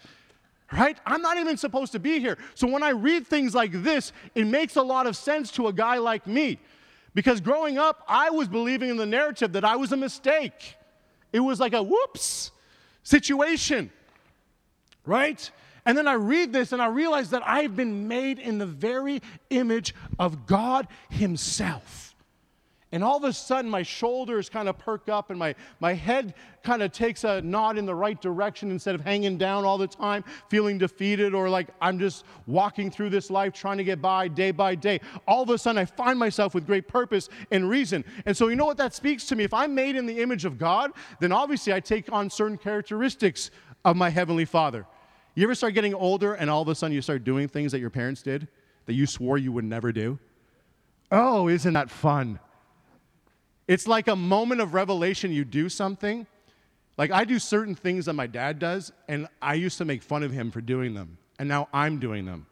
Right? 0.74 0.98
I'm 1.06 1.22
not 1.22 1.38
even 1.38 1.56
supposed 1.56 1.92
to 1.92 2.00
be 2.00 2.20
here. 2.20 2.38
So 2.56 2.68
when 2.68 2.82
I 2.82 2.90
read 2.90 3.28
things 3.28 3.54
like 3.54 3.84
this, 3.84 4.12
it 4.34 4.48
makes 4.48 4.76
a 4.76 4.82
lot 4.82 5.06
of 5.06 5.16
sense 5.16 5.52
to 5.52 5.68
a 5.68 5.74
guy 5.74 6.00
like 6.00 6.26
me. 6.26 6.58
Because 7.14 7.42
growing 7.42 7.78
up, 7.78 8.04
I 8.08 8.32
was 8.32 8.48
believing 8.48 8.90
in 8.90 8.98
the 8.98 9.06
narrative 9.06 9.54
that 9.54 9.64
I 9.64 9.76
was 9.76 9.92
a 9.92 9.98
mistake. 9.98 10.76
It 11.32 11.42
was 11.42 11.60
like 11.60 11.74
a 11.74 11.84
whoops 11.84 12.52
situation. 13.04 13.92
Right? 15.06 15.52
And 15.86 15.96
then 15.96 16.08
I 16.08 16.14
read 16.14 16.52
this 16.52 16.72
and 16.72 16.82
I 16.82 16.88
realize 16.88 17.30
that 17.30 17.48
I've 17.48 17.76
been 17.76 18.08
made 18.08 18.40
in 18.40 18.58
the 18.58 18.66
very 18.66 19.22
image 19.52 19.94
of 20.18 20.48
God 20.48 20.88
Himself. 21.10 22.13
And 22.94 23.04
all 23.04 23.18
of 23.18 23.24
a 23.24 23.34
sudden, 23.34 23.72
my 23.72 23.82
shoulders 23.82 24.50
kind 24.50 24.70
of 24.70 24.78
perk 24.78 25.10
up 25.10 25.32
and 25.32 25.40
my, 25.40 25.56
my 25.80 25.94
head 25.94 26.36
kind 26.62 26.84
of 26.84 26.92
takes 26.92 27.24
a 27.24 27.42
nod 27.42 27.76
in 27.80 27.88
the 27.88 27.96
right 27.96 28.22
direction 28.22 28.70
instead 28.70 28.94
of 28.94 29.02
hanging 29.02 29.36
down 29.36 29.66
all 29.66 29.80
the 29.80 29.88
time, 29.88 30.24
feeling 30.48 30.78
defeated 30.78 31.34
or 31.34 31.50
like 31.50 31.70
I'm 31.82 31.98
just 31.98 32.24
walking 32.46 32.92
through 32.92 33.10
this 33.10 33.32
life 33.32 33.52
trying 33.52 33.80
to 33.80 33.84
get 33.84 34.00
by 34.00 34.28
day 34.28 34.52
by 34.52 34.76
day. 34.76 35.02
All 35.28 35.42
of 35.42 35.50
a 35.50 35.58
sudden, 35.58 35.80
I 35.80 35.86
find 35.86 36.20
myself 36.20 36.54
with 36.54 36.68
great 36.68 36.88
purpose 36.88 37.30
and 37.50 37.68
reason. 37.68 38.06
And 38.28 38.38
so, 38.38 38.50
you 38.50 38.56
know 38.56 38.66
what 38.66 38.78
that 38.78 38.94
speaks 38.94 39.26
to 39.26 39.36
me? 39.36 39.44
If 39.44 39.56
I'm 39.56 39.74
made 39.74 39.96
in 39.96 40.06
the 40.06 40.22
image 40.22 40.46
of 40.46 40.60
God, 40.60 40.92
then 41.20 41.32
obviously 41.32 41.74
I 41.74 41.80
take 41.80 42.12
on 42.12 42.30
certain 42.30 42.60
characteristics 42.60 43.50
of 43.84 43.96
my 43.96 44.12
Heavenly 44.12 44.46
Father. 44.46 44.86
You 45.34 45.46
ever 45.46 45.56
start 45.56 45.74
getting 45.74 45.96
older 45.96 46.36
and 46.36 46.48
all 46.48 46.62
of 46.62 46.68
a 46.68 46.76
sudden 46.76 46.94
you 46.94 47.02
start 47.02 47.24
doing 47.24 47.48
things 47.48 47.72
that 47.72 47.80
your 47.80 47.90
parents 47.90 48.22
did 48.22 48.48
that 48.86 48.94
you 48.94 49.08
swore 49.08 49.40
you 49.40 49.52
would 49.52 49.66
never 49.66 49.92
do? 49.92 50.20
Oh, 51.12 51.48
isn't 51.48 51.74
that 51.74 51.90
fun? 51.90 52.40
It's 53.68 53.88
like 53.88 54.08
a 54.08 54.16
moment 54.16 54.62
of 54.62 54.74
revelation. 54.74 55.32
You 55.32 55.46
do 55.46 55.70
something. 55.70 56.28
Like 56.98 57.12
I 57.12 57.26
do 57.26 57.40
certain 57.40 57.76
things 57.76 58.06
that 58.06 58.14
my 58.14 58.28
dad 58.28 58.60
does, 58.60 58.92
and 59.08 59.28
I 59.42 59.56
used 59.56 59.78
to 59.80 59.86
make 59.86 60.04
fun 60.04 60.24
of 60.24 60.32
him 60.32 60.52
for 60.52 60.62
doing 60.62 60.94
them. 60.94 61.18
And 61.40 61.50
now 61.50 61.68
I'm 61.74 62.00
doing 62.00 62.26
them. 62.26 62.46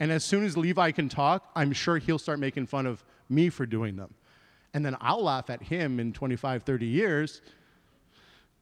And 0.00 0.10
as 0.10 0.24
soon 0.24 0.44
as 0.44 0.56
Levi 0.56 0.90
can 0.92 1.08
talk, 1.08 1.50
I'm 1.54 1.72
sure 1.72 1.98
he'll 1.98 2.18
start 2.18 2.38
making 2.38 2.66
fun 2.66 2.86
of 2.86 3.04
me 3.28 3.48
for 3.48 3.66
doing 3.66 3.96
them. 3.96 4.14
And 4.72 4.84
then 4.84 4.96
I'll 5.00 5.22
laugh 5.22 5.50
at 5.50 5.62
him 5.62 6.00
in 6.00 6.12
25, 6.12 6.62
30 6.62 6.86
years 6.86 7.42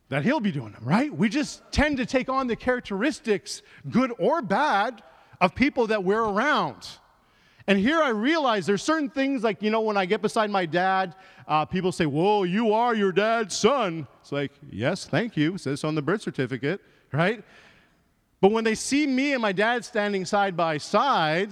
that 0.09 0.25
he'll 0.25 0.41
be 0.41 0.53
doing 0.53 0.73
them, 0.73 0.85
right? 0.85 1.11
We 1.11 1.31
just 1.31 1.63
tend 1.73 1.97
to 1.97 2.05
take 2.05 2.29
on 2.29 2.47
the 2.47 2.57
characteristics, 2.57 3.63
good 3.91 4.13
or 4.19 4.43
bad, 4.43 5.03
of 5.41 5.55
people 5.55 5.89
that 5.89 6.05
we're 6.05 6.23
around. 6.23 6.87
And 7.67 7.79
here 7.79 8.01
I 8.03 8.09
realize 8.09 8.67
there's 8.67 8.83
certain 8.83 9.09
things 9.09 9.43
like, 9.43 9.63
you 9.63 9.71
know, 9.71 9.81
when 9.81 9.97
I 9.97 10.05
get 10.05 10.23
beside 10.23 10.51
my 10.51 10.67
dad, 10.67 11.15
uh, 11.47 11.65
people 11.65 11.93
say, 11.93 12.07
Whoa, 12.07 12.43
you 12.45 12.73
are 12.73 12.95
your 12.95 13.13
dad's 13.13 13.57
son. 13.57 14.07
It's 14.21 14.33
like, 14.33 14.53
Yes, 14.71 15.05
thank 15.05 15.37
you. 15.37 15.55
It 15.55 15.61
says 15.61 15.85
on 15.85 15.95
the 15.95 16.03
birth 16.03 16.23
certificate, 16.23 16.81
right? 17.13 17.45
But 18.41 18.51
when 18.51 18.65
they 18.65 18.75
see 18.75 19.07
me 19.07 19.33
and 19.33 19.43
my 19.43 19.53
dad 19.53 19.85
standing 19.85 20.25
side 20.25 20.57
by 20.57 20.79
side, 20.79 21.51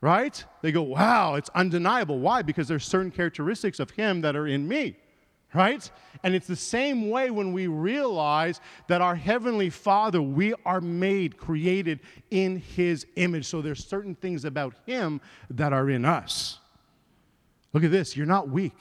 right, 0.00 0.42
they 0.62 0.72
go, 0.72 0.82
Wow, 0.82 1.34
it's 1.34 1.50
undeniable. 1.50 2.18
Why? 2.18 2.42
Because 2.42 2.68
there's 2.68 2.84
certain 2.84 3.10
characteristics 3.10 3.78
of 3.80 3.90
him 3.90 4.20
that 4.22 4.36
are 4.36 4.46
in 4.46 4.66
me 4.66 4.96
right? 5.54 5.90
And 6.22 6.34
it's 6.34 6.46
the 6.46 6.56
same 6.56 7.10
way 7.10 7.30
when 7.30 7.52
we 7.52 7.66
realize 7.66 8.60
that 8.88 9.00
our 9.00 9.14
Heavenly 9.14 9.70
Father, 9.70 10.22
we 10.22 10.54
are 10.64 10.80
made, 10.80 11.36
created 11.36 12.00
in 12.30 12.58
His 12.58 13.06
image. 13.16 13.46
So 13.46 13.60
there's 13.60 13.84
certain 13.84 14.14
things 14.14 14.44
about 14.44 14.74
Him 14.86 15.20
that 15.50 15.72
are 15.72 15.90
in 15.90 16.04
us. 16.04 16.58
Look 17.72 17.84
at 17.84 17.90
this 17.90 18.16
you're 18.16 18.26
not 18.26 18.48
weak. 18.48 18.78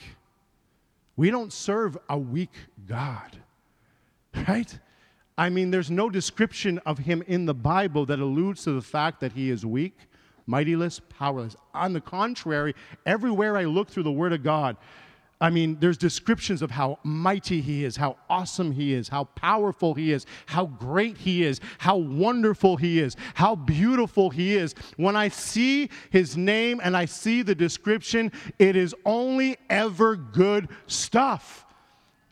We 1.15 1.29
don't 1.29 1.51
serve 1.51 1.97
a 2.10 2.17
weak 2.17 2.53
God, 2.88 3.38
right? 4.47 4.79
I 5.38 5.49
mean, 5.49 5.71
there's 5.71 5.91
no 5.91 6.10
description 6.10 6.79
of 6.79 6.99
Him 6.99 7.23
in 7.27 7.45
the 7.45 7.53
Bible 7.53 8.05
that 8.05 8.19
alludes 8.19 8.63
to 8.63 8.71
the 8.71 8.81
fact 8.81 9.19
that 9.21 9.34
He 9.34 9.49
is 9.49 9.65
weak 9.65 9.97
mightyless, 10.47 10.99
powerless. 11.10 11.55
On 11.73 11.93
the 11.93 12.01
contrary, 12.01 12.75
everywhere 13.05 13.57
I 13.57 13.63
look 13.63 13.89
through 13.89 14.03
the 14.03 14.12
Word 14.12 14.34
of 14.34 14.43
God, 14.43 14.77
I 15.41 15.49
mean, 15.49 15.77
there's 15.80 15.97
descriptions 15.97 16.62
of 16.62 16.69
how 16.69 16.99
mighty 17.04 17.62
he 17.62 17.84
is, 17.84 17.97
how 17.97 18.17
awesome 18.30 18.71
he 18.71 18.93
is, 18.93 19.10
how 19.10 19.23
powerful 19.23 19.95
he 19.95 20.12
is, 20.12 20.27
how 20.45 20.67
great 20.67 21.17
he 21.17 21.43
is, 21.43 21.60
how 21.80 21.97
wonderful 21.97 22.77
he 22.77 22.99
is, 22.99 23.15
how 23.34 23.56
beautiful 23.56 24.30
he 24.30 24.56
is. 24.56 24.75
When 24.97 25.15
I 25.15 25.30
see 25.30 25.89
his 26.12 26.38
name 26.38 26.80
and 26.84 26.95
I 26.95 27.06
see 27.06 27.41
the 27.41 27.56
description, 27.56 28.32
it 28.60 28.75
is 28.75 28.93
only 29.04 29.58
ever 29.67 30.15
good 30.15 30.69
stuff. 30.86 31.65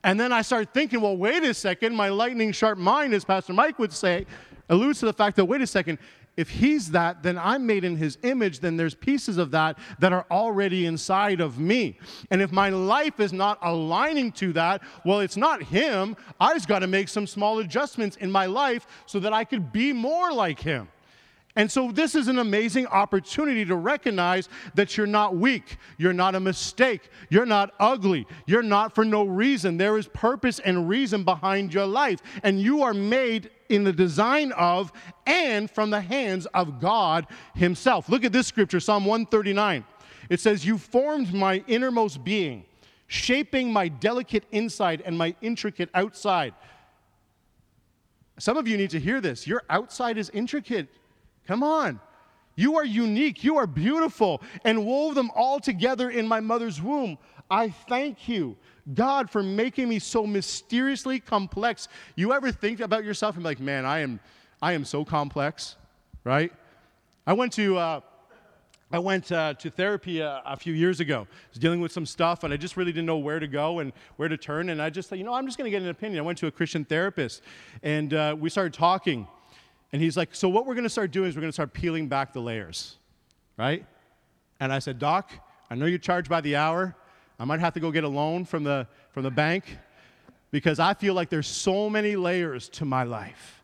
And 0.04 0.20
then 0.20 0.32
I 0.32 0.44
start 0.44 0.72
thinking, 0.72 1.02
well, 1.02 1.18
wait 1.18 1.44
a 1.44 1.54
second, 1.56 1.96
my 1.96 2.10
lightning 2.10 2.52
sharp 2.52 2.78
mind, 2.78 3.16
as 3.16 3.26
Pastor 3.26 3.54
Mike 3.54 3.80
would 3.80 3.92
say, 3.92 4.28
alludes 4.70 5.00
to 5.00 5.08
the 5.08 5.14
fact 5.14 5.36
that, 5.38 5.46
wait 5.46 5.62
a 5.62 5.68
second, 5.68 5.98
if 6.38 6.50
he's 6.50 6.92
that, 6.92 7.22
then 7.22 7.38
I'm 7.38 7.66
made 7.66 7.84
in 7.84 7.98
his 7.98 8.18
image, 8.24 8.60
then 8.60 8.78
there's 8.78 8.96
pieces 8.96 9.38
of 9.38 9.52
that 9.52 9.78
that 10.00 10.14
are 10.14 10.26
already 10.32 10.86
inside 10.86 11.42
of 11.42 11.60
me. 11.60 12.00
And 12.32 12.42
if 12.42 12.52
my 12.52 12.70
life 12.70 13.20
is 13.20 13.34
not 13.34 13.58
aligning 13.62 14.32
to 14.34 14.54
that, 14.54 14.82
well, 15.06 15.20
it's 15.20 15.38
not 15.38 15.62
him. 15.64 16.16
I've 16.40 16.66
got 16.68 16.80
to 16.80 16.88
make 16.88 17.10
some 17.10 17.28
small 17.28 17.60
adjustments 17.60 18.16
in 18.18 18.32
my 18.32 18.46
life 18.46 18.88
so 19.06 19.20
that 19.20 19.34
I 19.34 19.44
could 19.44 19.72
be 19.72 19.92
more 19.92 20.32
like 20.32 20.60
him. 20.60 20.88
And 21.56 21.70
so, 21.70 21.92
this 21.92 22.14
is 22.14 22.28
an 22.28 22.38
amazing 22.38 22.86
opportunity 22.88 23.66
to 23.66 23.76
recognize 23.76 24.48
that 24.76 24.96
you're 24.96 25.08
not 25.08 25.36
weak. 25.36 25.78
You're 25.98 26.14
not 26.14 26.36
a 26.36 26.40
mistake. 26.40 27.10
You're 27.30 27.46
not 27.46 27.74
ugly. 27.80 28.28
You're 28.46 28.62
not 28.62 28.94
for 28.94 29.04
no 29.04 29.26
reason. 29.26 29.78
There 29.78 29.98
is 29.98 30.08
purpose 30.08 30.60
and 30.60 30.88
reason 30.88 31.24
behind 31.24 31.74
your 31.74 31.88
life. 31.88 32.20
And 32.44 32.62
you 32.62 32.84
are 32.84 32.94
made 32.94 33.50
in 33.68 33.84
the 33.84 33.92
design 33.92 34.52
of 34.52 34.92
and 35.26 35.70
from 35.72 35.90
the 35.90 36.02
hands 36.02 36.46
of 36.54 36.80
God 36.80 37.26
Himself. 37.56 38.10
Look 38.10 38.24
at 38.24 38.32
this 38.32 38.48
scripture, 38.48 38.80
Psalm 38.80 39.06
139. 39.06 39.84
It 40.30 40.40
says, 40.40 40.66
You 40.66 40.78
formed 40.78 41.34
my 41.34 41.64
innermost 41.68 42.24
being, 42.24 42.64
shaping 43.08 43.74
my 43.74 43.88
delicate 43.88 44.44
inside 44.52 45.02
and 45.04 45.18
my 45.18 45.36
intricate 45.42 45.90
outside. 45.96 46.54
Some 48.38 48.56
of 48.56 48.68
you 48.68 48.78
need 48.78 48.92
to 48.92 49.00
hear 49.00 49.20
this. 49.20 49.48
Your 49.48 49.64
outside 49.70 50.18
is 50.18 50.30
intricate. 50.30 50.88
Come 51.50 51.64
on. 51.64 52.00
You 52.56 52.78
are 52.78 52.86
unique. 52.86 53.44
You 53.44 53.58
are 53.58 53.66
beautiful 53.66 54.44
and 54.64 54.86
wove 54.86 55.16
them 55.16 55.32
all 55.34 55.60
together 55.60 56.12
in 56.12 56.28
my 56.28 56.40
mother's 56.40 56.80
womb. 56.80 57.18
I 57.50 57.72
thank 57.72 58.30
you, 58.30 58.56
God, 58.94 59.32
for 59.32 59.42
making 59.42 59.90
me 59.90 59.98
so 59.98 60.28
mysteriously 60.28 61.20
complex. 61.20 61.88
You 62.16 62.34
ever 62.34 62.52
think 62.52 62.82
about 62.82 63.04
yourself 63.04 63.34
and 63.34 63.44
be 63.44 63.50
like, 63.50 63.60
man, 63.60 63.84
I 63.84 64.02
am, 64.02 64.20
I 64.62 64.74
am 64.74 64.86
so 64.86 65.04
complex, 65.04 65.76
right? 66.24 66.54
I 67.26 67.34
went 67.34 67.52
to, 67.54 67.80
uh, 67.80 68.02
I 68.92 69.00
went 69.00 69.32
uh, 69.32 69.56
to 69.56 69.72
therapy 69.72 70.20
a, 70.20 70.44
a, 70.46 70.56
few 70.56 70.74
years 70.74 71.00
ago. 71.00 71.22
I 71.22 71.50
was 71.50 71.58
dealing 71.58 71.82
with 71.82 71.92
some 71.92 72.06
stuff, 72.06 72.44
and 72.44 72.54
I 72.54 72.58
just 72.58 72.78
really 72.78 72.92
didn't 72.92 73.08
know 73.08 73.18
where 73.18 73.40
to 73.40 73.48
go 73.48 73.80
and 73.80 73.92
where 74.18 74.30
to 74.30 74.38
turn. 74.38 74.70
And 74.70 74.80
I 74.80 74.92
just 74.92 75.10
thought, 75.10 75.18
you 75.18 75.24
know, 75.24 75.34
I'm 75.34 75.48
just 75.48 75.58
going 75.58 75.66
to 75.66 75.72
get 75.72 75.82
an 75.82 75.90
opinion. 75.90 76.20
I 76.20 76.26
went 76.28 76.38
to 76.40 76.48
a 76.48 76.52
Christian 76.52 76.86
therapist, 76.86 77.42
and 77.82 78.14
uh, 78.14 78.36
we 78.40 78.52
started 78.52 78.76
talking. 78.76 79.28
And 79.92 80.02
he's 80.02 80.16
like, 80.16 80.36
So, 80.36 80.50
what 80.50 80.66
we're 80.66 80.76
going 80.76 80.84
to 80.84 80.90
start 80.90 81.12
doing 81.12 81.30
is 81.30 81.36
we're 81.36 81.42
going 81.42 81.50
to 81.50 81.54
start 81.54 81.74
peeling 81.74 82.08
back 82.08 82.34
the 82.34 82.42
layers, 82.42 82.98
right? 83.58 83.86
And 84.60 84.74
I 84.74 84.80
said, 84.80 85.00
Doc, 85.00 85.32
I 85.70 85.76
know 85.76 85.86
you 85.86 85.98
charge 85.98 86.28
by 86.28 86.42
the 86.42 86.56
hour. 86.56 86.96
I 87.40 87.46
might 87.46 87.60
have 87.62 87.74
to 87.74 87.80
go 87.80 87.92
get 87.92 88.04
a 88.04 88.10
loan 88.10 88.44
from 88.44 88.64
the, 88.64 88.88
from 89.12 89.24
the 89.24 89.32
bank 89.32 89.78
because 90.52 90.80
I 90.80 90.94
feel 90.94 91.14
like 91.14 91.30
there's 91.30 91.48
so 91.48 91.90
many 91.90 92.16
layers 92.16 92.68
to 92.70 92.86
my 92.86 93.04
life. 93.04 93.59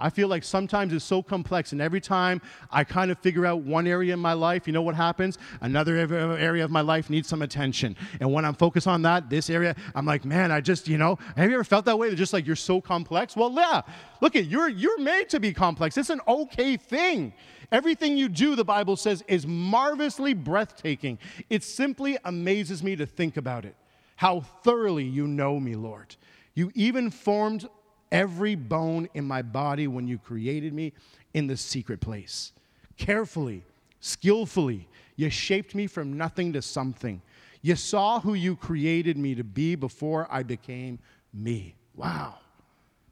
I 0.00 0.10
feel 0.10 0.28
like 0.28 0.44
sometimes 0.44 0.92
it's 0.92 1.04
so 1.04 1.22
complex, 1.22 1.72
and 1.72 1.82
every 1.82 2.00
time 2.00 2.40
I 2.70 2.84
kind 2.84 3.10
of 3.10 3.18
figure 3.18 3.44
out 3.44 3.62
one 3.62 3.86
area 3.86 4.14
in 4.14 4.20
my 4.20 4.32
life, 4.32 4.66
you 4.66 4.72
know 4.72 4.82
what 4.82 4.94
happens? 4.94 5.38
Another 5.60 5.96
area 5.96 6.64
of 6.64 6.70
my 6.70 6.82
life 6.82 7.10
needs 7.10 7.28
some 7.28 7.42
attention. 7.42 7.96
And 8.20 8.32
when 8.32 8.44
I'm 8.44 8.54
focused 8.54 8.86
on 8.86 9.02
that, 9.02 9.28
this 9.28 9.50
area, 9.50 9.74
I'm 9.96 10.06
like, 10.06 10.24
man, 10.24 10.52
I 10.52 10.60
just, 10.60 10.86
you 10.86 10.98
know, 10.98 11.18
have 11.36 11.50
you 11.50 11.56
ever 11.56 11.64
felt 11.64 11.84
that 11.86 11.98
way? 11.98 12.10
That 12.10 12.16
just 12.16 12.32
like 12.32 12.46
you're 12.46 12.54
so 12.54 12.80
complex? 12.80 13.34
Well, 13.34 13.52
yeah. 13.52 13.82
Look 14.20 14.36
at 14.36 14.46
you're 14.46 14.68
you're 14.68 15.00
made 15.00 15.28
to 15.30 15.40
be 15.40 15.52
complex. 15.52 15.96
It's 15.96 16.10
an 16.10 16.20
okay 16.28 16.76
thing. 16.76 17.32
Everything 17.72 18.16
you 18.16 18.28
do, 18.28 18.54
the 18.54 18.64
Bible 18.64 18.96
says, 18.96 19.22
is 19.26 19.46
marvelously 19.46 20.32
breathtaking. 20.32 21.18
It 21.50 21.62
simply 21.62 22.16
amazes 22.24 22.82
me 22.82 22.96
to 22.96 23.04
think 23.04 23.36
about 23.36 23.64
it. 23.64 23.74
How 24.16 24.40
thoroughly 24.40 25.04
you 25.04 25.26
know 25.26 25.60
me, 25.60 25.74
Lord. 25.76 26.16
You 26.54 26.72
even 26.74 27.10
formed 27.10 27.68
every 28.12 28.54
bone 28.54 29.08
in 29.14 29.24
my 29.24 29.42
body 29.42 29.86
when 29.86 30.06
you 30.08 30.18
created 30.18 30.72
me 30.72 30.92
in 31.34 31.46
the 31.46 31.56
secret 31.56 32.00
place. 32.00 32.52
Carefully, 32.96 33.62
skillfully, 34.00 34.88
you 35.16 35.30
shaped 35.30 35.74
me 35.74 35.86
from 35.86 36.16
nothing 36.16 36.52
to 36.52 36.62
something. 36.62 37.20
You 37.62 37.76
saw 37.76 38.20
who 38.20 38.34
you 38.34 38.56
created 38.56 39.16
me 39.16 39.34
to 39.34 39.44
be 39.44 39.74
before 39.74 40.26
I 40.30 40.42
became 40.42 40.98
me. 41.34 41.74
Wow. 41.96 42.36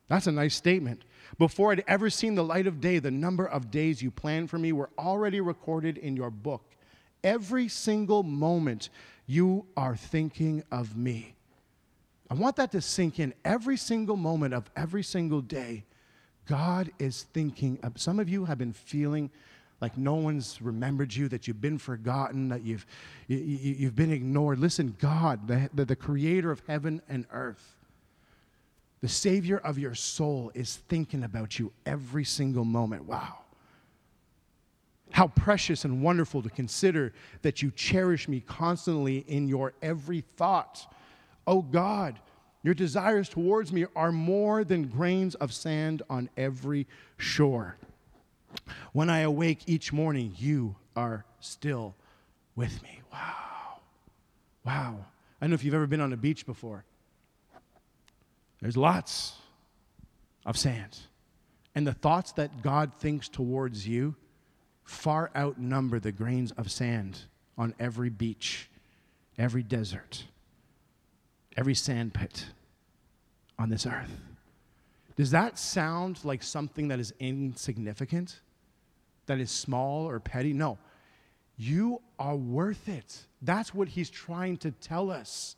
That's 0.09 0.29
a 0.29 0.33
nice 0.33 0.55
statement. 0.55 1.03
Before 1.39 1.73
I'd 1.73 1.83
ever 1.89 2.09
seen 2.11 2.37
the 2.37 2.45
light 2.45 2.69
of 2.69 2.81
day, 2.81 3.01
the 3.01 3.11
number 3.11 3.47
of 3.47 3.71
days 3.73 4.01
you 4.01 4.11
planned 4.13 4.49
for 4.49 4.59
me 4.59 4.73
were 4.73 4.91
already 4.97 5.41
recorded 5.41 5.99
in 5.99 6.17
your 6.17 6.31
book. 6.31 6.63
every 7.27 7.69
single 7.69 8.23
moment 8.23 8.89
you 9.27 9.67
are 9.77 9.97
thinking 9.97 10.63
of 10.71 10.97
me. 10.97 11.36
I 12.31 12.35
want 12.35 12.57
that 12.57 12.73
to 12.73 12.81
sink 12.81 13.21
in 13.21 13.35
every 13.45 13.77
single 13.77 14.17
moment 14.17 14.55
of 14.55 14.71
every 14.77 15.03
single 15.03 15.41
day. 15.41 15.85
God 16.47 16.91
is 16.99 17.25
thinking 17.33 17.79
of 17.83 18.01
some 18.01 18.19
of 18.21 18.29
you 18.29 18.45
have 18.45 18.59
been 18.59 18.73
feeling 18.73 19.31
like 19.81 19.99
no 19.99 20.15
one's 20.15 20.61
remembered 20.63 21.15
you, 21.15 21.29
that 21.29 21.47
you've 21.47 21.61
been 21.61 21.79
forgotten, 21.79 22.49
that 22.49 22.63
you've, 22.63 22.87
you, 23.29 23.37
have 23.39 23.81
you, 23.81 23.91
been 23.91 24.11
ignored. 24.11 24.59
Listen, 24.59 24.97
God, 24.99 25.47
the, 25.47 25.69
the, 25.75 25.85
the 25.85 25.97
creator 25.97 26.51
of 26.51 26.63
heaven 26.67 27.03
and 27.09 27.27
earth, 27.31 27.77
the 29.03 29.09
Savior 29.09 29.59
of 29.59 29.79
your 29.79 29.95
soul, 29.95 30.51
is 30.55 30.77
thinking 30.89 31.25
about 31.25 31.59
you 31.59 31.73
every 31.85 32.25
single 32.25 32.65
moment. 32.65 33.05
Wow. 33.05 33.41
How 35.11 35.29
precious 35.29 35.85
and 35.85 36.03
wonderful 36.03 36.43
to 36.43 36.51
consider 36.51 37.13
that 37.43 37.61
you 37.61 37.71
cherish 37.71 38.29
me 38.29 38.41
constantly 38.41 39.19
in 39.29 39.47
your 39.47 39.75
every 39.83 40.23
thought. 40.37 40.91
Oh 41.47 41.63
God, 41.63 42.19
your 42.63 42.75
desires 42.75 43.29
towards 43.29 43.73
me 43.73 43.87
are 43.95 44.11
more 44.11 44.65
than 44.65 44.89
grains 44.89 45.35
of 45.37 45.53
sand 45.53 46.03
on 46.11 46.29
every 46.37 46.87
shore. 47.17 47.77
When 48.93 49.09
I 49.09 49.21
awake 49.21 49.63
each 49.67 49.93
morning, 49.93 50.35
you 50.37 50.77
are 50.97 51.25
still 51.41 51.95
with 52.57 52.83
me. 52.83 53.03
Wow. 53.13 53.81
Wow. 54.65 55.05
I 55.41 55.45
don't 55.45 55.51
know 55.51 55.55
if 55.55 55.65
you've 55.65 55.75
ever 55.75 55.87
been 55.87 56.01
on 56.01 56.13
a 56.13 56.17
beach 56.17 56.47
before. 56.47 56.85
There's 58.61 58.77
lots 58.77 59.35
of 60.45 60.57
sand. 60.57 60.99
And 61.75 61.87
the 61.87 61.93
thoughts 61.93 62.33
that 62.33 62.63
God 62.63 62.95
thinks 62.99 63.29
towards 63.29 63.87
you 63.87 64.17
far 64.83 65.31
outnumber 65.37 66.01
the 66.01 66.13
grains 66.13 66.53
of 66.53 66.71
sand 66.71 67.21
on 67.59 67.75
every 67.79 68.09
beach, 68.09 68.71
every 69.39 69.63
desert, 69.63 70.25
every 71.57 71.75
sand 71.75 72.15
pit 72.15 72.47
on 73.59 73.71
this 73.71 73.87
earth. 73.87 74.21
Does 75.17 75.31
that 75.31 75.59
sound 75.59 76.25
like 76.25 76.43
something 76.43 76.89
that 76.89 77.01
is 77.01 77.15
insignificant? 77.19 78.41
That 79.27 79.41
is 79.41 79.51
small 79.51 80.09
or 80.09 80.21
petty? 80.21 80.53
No. 80.53 80.79
You 81.57 82.03
are 82.19 82.37
worth 82.37 82.89
it. 82.89 83.25
That's 83.41 83.75
what 83.75 83.89
he's 83.89 84.11
trying 84.11 84.59
to 84.59 84.71
tell 84.71 85.11
us 85.11 85.57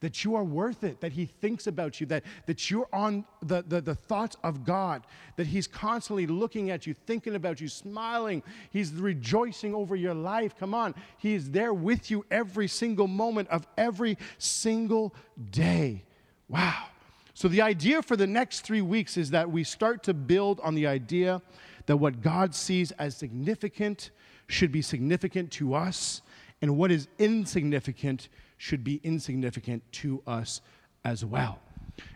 that 0.00 0.24
you 0.24 0.34
are 0.34 0.44
worth 0.44 0.82
it, 0.82 1.00
that 1.00 1.12
He 1.12 1.26
thinks 1.26 1.66
about 1.66 2.00
you, 2.00 2.06
that, 2.06 2.24
that 2.46 2.70
you're 2.70 2.88
on 2.92 3.24
the, 3.42 3.62
the, 3.66 3.80
the, 3.80 3.94
thoughts 3.94 4.36
of 4.42 4.64
God, 4.64 5.06
that 5.36 5.46
He's 5.46 5.66
constantly 5.66 6.26
looking 6.26 6.70
at 6.70 6.86
you, 6.86 6.94
thinking 7.06 7.34
about 7.34 7.60
you, 7.60 7.68
smiling. 7.68 8.42
He's 8.70 8.92
rejoicing 8.92 9.74
over 9.74 9.94
your 9.94 10.14
life. 10.14 10.56
Come 10.58 10.74
on. 10.74 10.94
He 11.18 11.34
is 11.34 11.50
there 11.50 11.74
with 11.74 12.10
you 12.10 12.24
every 12.30 12.68
single 12.68 13.06
moment 13.06 13.48
of 13.48 13.66
every 13.76 14.16
single 14.38 15.14
day. 15.50 16.04
Wow. 16.48 16.86
So, 17.34 17.48
the 17.48 17.62
idea 17.62 18.02
for 18.02 18.16
the 18.16 18.26
next 18.26 18.62
three 18.62 18.82
weeks 18.82 19.16
is 19.16 19.30
that 19.30 19.50
we 19.50 19.64
start 19.64 20.02
to 20.04 20.14
build 20.14 20.60
on 20.60 20.74
the 20.74 20.86
idea 20.86 21.40
that 21.86 21.96
what 21.96 22.20
God 22.20 22.54
sees 22.54 22.90
as 22.92 23.16
significant 23.16 24.10
should 24.46 24.72
be 24.72 24.82
significant 24.82 25.50
to 25.52 25.74
us, 25.74 26.22
and 26.60 26.76
what 26.76 26.90
is 26.90 27.08
insignificant 27.18 28.28
should 28.60 28.84
be 28.84 29.00
insignificant 29.02 29.82
to 29.90 30.22
us 30.26 30.60
as 31.02 31.24
well. 31.24 31.58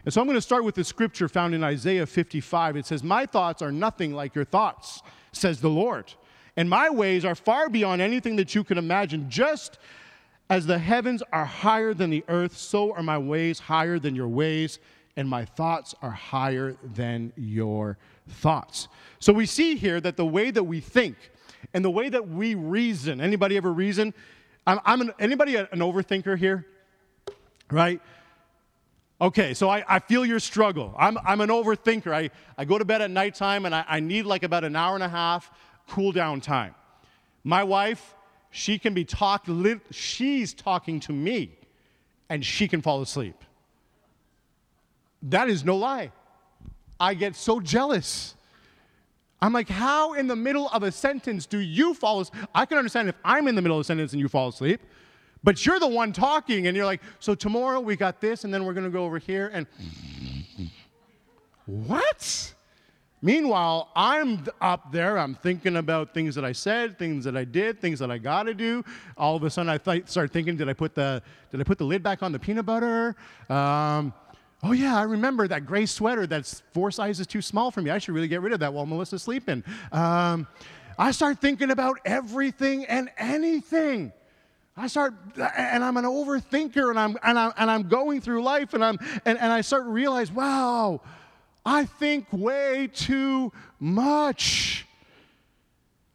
And 0.04 0.12
so 0.12 0.20
I'm 0.20 0.26
going 0.26 0.36
to 0.36 0.42
start 0.42 0.62
with 0.62 0.74
the 0.74 0.84
scripture 0.84 1.26
found 1.26 1.54
in 1.54 1.64
Isaiah 1.64 2.04
55. 2.04 2.76
It 2.76 2.84
says, 2.84 3.02
My 3.02 3.24
thoughts 3.24 3.62
are 3.62 3.72
nothing 3.72 4.12
like 4.12 4.34
your 4.34 4.44
thoughts, 4.44 5.00
says 5.32 5.62
the 5.62 5.70
Lord. 5.70 6.12
And 6.54 6.68
my 6.68 6.90
ways 6.90 7.24
are 7.24 7.34
far 7.34 7.70
beyond 7.70 8.02
anything 8.02 8.36
that 8.36 8.54
you 8.54 8.62
can 8.62 8.76
imagine. 8.76 9.30
Just 9.30 9.78
as 10.50 10.66
the 10.66 10.78
heavens 10.78 11.22
are 11.32 11.46
higher 11.46 11.94
than 11.94 12.10
the 12.10 12.22
earth, 12.28 12.58
so 12.58 12.92
are 12.92 13.02
my 13.02 13.16
ways 13.16 13.58
higher 13.58 13.98
than 13.98 14.14
your 14.14 14.28
ways, 14.28 14.80
and 15.16 15.26
my 15.26 15.46
thoughts 15.46 15.94
are 16.02 16.10
higher 16.10 16.76
than 16.94 17.32
your 17.36 17.96
thoughts. 18.28 18.88
So 19.18 19.32
we 19.32 19.46
see 19.46 19.76
here 19.76 19.98
that 20.02 20.18
the 20.18 20.26
way 20.26 20.50
that 20.50 20.64
we 20.64 20.80
think 20.80 21.16
and 21.72 21.82
the 21.82 21.90
way 21.90 22.10
that 22.10 22.28
we 22.28 22.54
reason, 22.54 23.22
anybody 23.22 23.56
ever 23.56 23.72
reason? 23.72 24.12
I'm, 24.66 24.80
I'm 24.84 25.00
an, 25.02 25.12
anybody 25.18 25.56
an 25.56 25.66
overthinker 25.72 26.38
here? 26.38 26.66
Right? 27.70 28.00
Okay, 29.20 29.54
so 29.54 29.68
I, 29.68 29.84
I 29.88 29.98
feel 30.00 30.26
your 30.26 30.40
struggle. 30.40 30.94
I'm, 30.98 31.16
I'm 31.24 31.40
an 31.40 31.50
overthinker. 31.50 32.12
I, 32.12 32.30
I 32.58 32.64
go 32.64 32.78
to 32.78 32.84
bed 32.84 33.00
at 33.00 33.10
nighttime 33.10 33.64
and 33.66 33.74
I, 33.74 33.84
I 33.88 34.00
need 34.00 34.26
like 34.26 34.42
about 34.42 34.64
an 34.64 34.74
hour 34.76 34.94
and 34.94 35.04
a 35.04 35.08
half 35.08 35.50
cool 35.88 36.12
down 36.12 36.40
time. 36.40 36.74
My 37.44 37.62
wife, 37.62 38.14
she 38.50 38.78
can 38.78 38.94
be 38.94 39.04
talked, 39.04 39.48
she's 39.90 40.54
talking 40.54 41.00
to 41.00 41.12
me 41.12 41.58
and 42.28 42.44
she 42.44 42.68
can 42.68 42.82
fall 42.82 43.02
asleep. 43.02 43.36
That 45.22 45.48
is 45.48 45.64
no 45.64 45.76
lie. 45.76 46.12
I 46.98 47.14
get 47.14 47.36
so 47.36 47.60
jealous. 47.60 48.34
I'm 49.44 49.52
like, 49.52 49.68
how 49.68 50.14
in 50.14 50.26
the 50.26 50.34
middle 50.34 50.70
of 50.70 50.84
a 50.84 50.90
sentence 50.90 51.44
do 51.44 51.58
you 51.58 51.92
fall 51.92 52.20
asleep? 52.22 52.46
I 52.54 52.64
can 52.64 52.78
understand 52.78 53.10
if 53.10 53.14
I'm 53.22 53.46
in 53.46 53.54
the 53.54 53.60
middle 53.60 53.76
of 53.76 53.82
a 53.82 53.84
sentence 53.84 54.12
and 54.12 54.20
you 54.20 54.26
fall 54.26 54.48
asleep, 54.48 54.80
but 55.42 55.66
you're 55.66 55.78
the 55.78 55.86
one 55.86 56.14
talking 56.14 56.66
and 56.66 56.74
you're 56.74 56.86
like, 56.86 57.02
so 57.20 57.34
tomorrow 57.34 57.78
we 57.78 57.94
got 57.94 58.22
this 58.22 58.44
and 58.44 58.54
then 58.54 58.64
we're 58.64 58.72
going 58.72 58.86
to 58.86 58.90
go 58.90 59.04
over 59.04 59.18
here 59.18 59.50
and. 59.52 59.66
what? 61.66 62.54
Meanwhile, 63.20 63.90
I'm 63.94 64.46
up 64.62 64.90
there, 64.90 65.18
I'm 65.18 65.34
thinking 65.34 65.76
about 65.76 66.14
things 66.14 66.34
that 66.36 66.44
I 66.46 66.52
said, 66.52 66.98
things 66.98 67.22
that 67.24 67.36
I 67.36 67.44
did, 67.44 67.82
things 67.82 67.98
that 67.98 68.10
I 68.10 68.16
got 68.16 68.44
to 68.44 68.54
do. 68.54 68.82
All 69.18 69.36
of 69.36 69.42
a 69.42 69.50
sudden, 69.50 69.68
I 69.68 69.76
th- 69.76 70.08
start 70.08 70.32
thinking, 70.32 70.56
did 70.56 70.70
I 70.70 70.72
put 70.72 70.94
the, 70.94 71.22
did 71.50 71.60
I 71.60 71.64
put 71.64 71.76
the 71.76 71.84
lid 71.84 72.02
back 72.02 72.22
on 72.22 72.32
the 72.32 72.38
peanut 72.38 72.64
butter? 72.64 73.14
Um, 73.50 74.14
Oh, 74.66 74.72
yeah, 74.72 74.96
I 74.96 75.02
remember 75.02 75.46
that 75.46 75.66
gray 75.66 75.84
sweater 75.84 76.26
that's 76.26 76.62
four 76.72 76.90
sizes 76.90 77.26
too 77.26 77.42
small 77.42 77.70
for 77.70 77.82
me. 77.82 77.90
I 77.90 77.98
should 77.98 78.14
really 78.14 78.28
get 78.28 78.40
rid 78.40 78.54
of 78.54 78.60
that 78.60 78.72
while 78.72 78.86
Melissa's 78.86 79.22
sleeping. 79.22 79.62
Um, 79.92 80.46
I 80.98 81.10
start 81.10 81.38
thinking 81.38 81.70
about 81.70 81.98
everything 82.06 82.86
and 82.86 83.10
anything. 83.18 84.10
I 84.74 84.86
start, 84.86 85.12
and 85.54 85.84
I'm 85.84 85.98
an 85.98 86.06
overthinker, 86.06 86.88
and 86.88 86.98
I'm, 86.98 87.18
and 87.22 87.38
I'm, 87.38 87.52
and 87.58 87.70
I'm 87.70 87.88
going 87.88 88.22
through 88.22 88.42
life, 88.42 88.72
and, 88.72 88.82
I'm, 88.82 88.98
and, 89.26 89.38
and 89.38 89.52
I 89.52 89.60
start 89.60 89.84
to 89.84 89.90
realize, 89.90 90.32
wow, 90.32 91.02
I 91.66 91.84
think 91.84 92.26
way 92.32 92.88
too 92.90 93.52
much. 93.78 94.86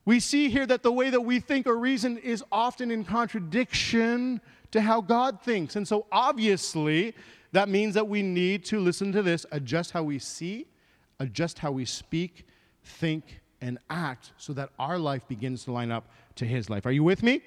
We 0.06 0.20
see 0.20 0.50
here 0.50 0.66
that 0.66 0.82
the 0.82 0.92
way 0.92 1.12
that 1.12 1.22
we 1.22 1.40
think 1.40 1.68
or 1.68 1.78
reason 1.78 2.18
is 2.18 2.44
often 2.52 2.90
in 2.90 3.06
contradiction 3.06 4.42
to 4.72 4.82
how 4.82 5.02
God 5.02 5.40
thinks. 5.44 5.76
And 5.76 5.88
so, 5.88 6.08
obviously, 6.12 7.14
that 7.52 7.70
means 7.70 7.94
that 7.96 8.08
we 8.08 8.22
need 8.22 8.66
to 8.66 8.80
listen 8.80 9.12
to 9.12 9.22
this, 9.22 9.46
adjust 9.52 9.92
how 9.92 10.04
we 10.04 10.20
see, 10.20 10.68
adjust 11.20 11.60
how 11.60 11.72
we 11.72 11.86
speak, 11.86 12.46
think, 12.84 13.42
and 13.62 13.78
act 13.90 14.32
so 14.38 14.54
that 14.54 14.70
our 14.80 14.98
life 14.98 15.28
begins 15.28 15.64
to 15.66 15.72
line 15.72 15.92
up 15.92 16.10
to 16.36 16.46
His 16.46 16.70
life. 16.70 16.86
Are 16.86 16.92
you 16.92 17.04
with 17.04 17.24
me? 17.24 17.42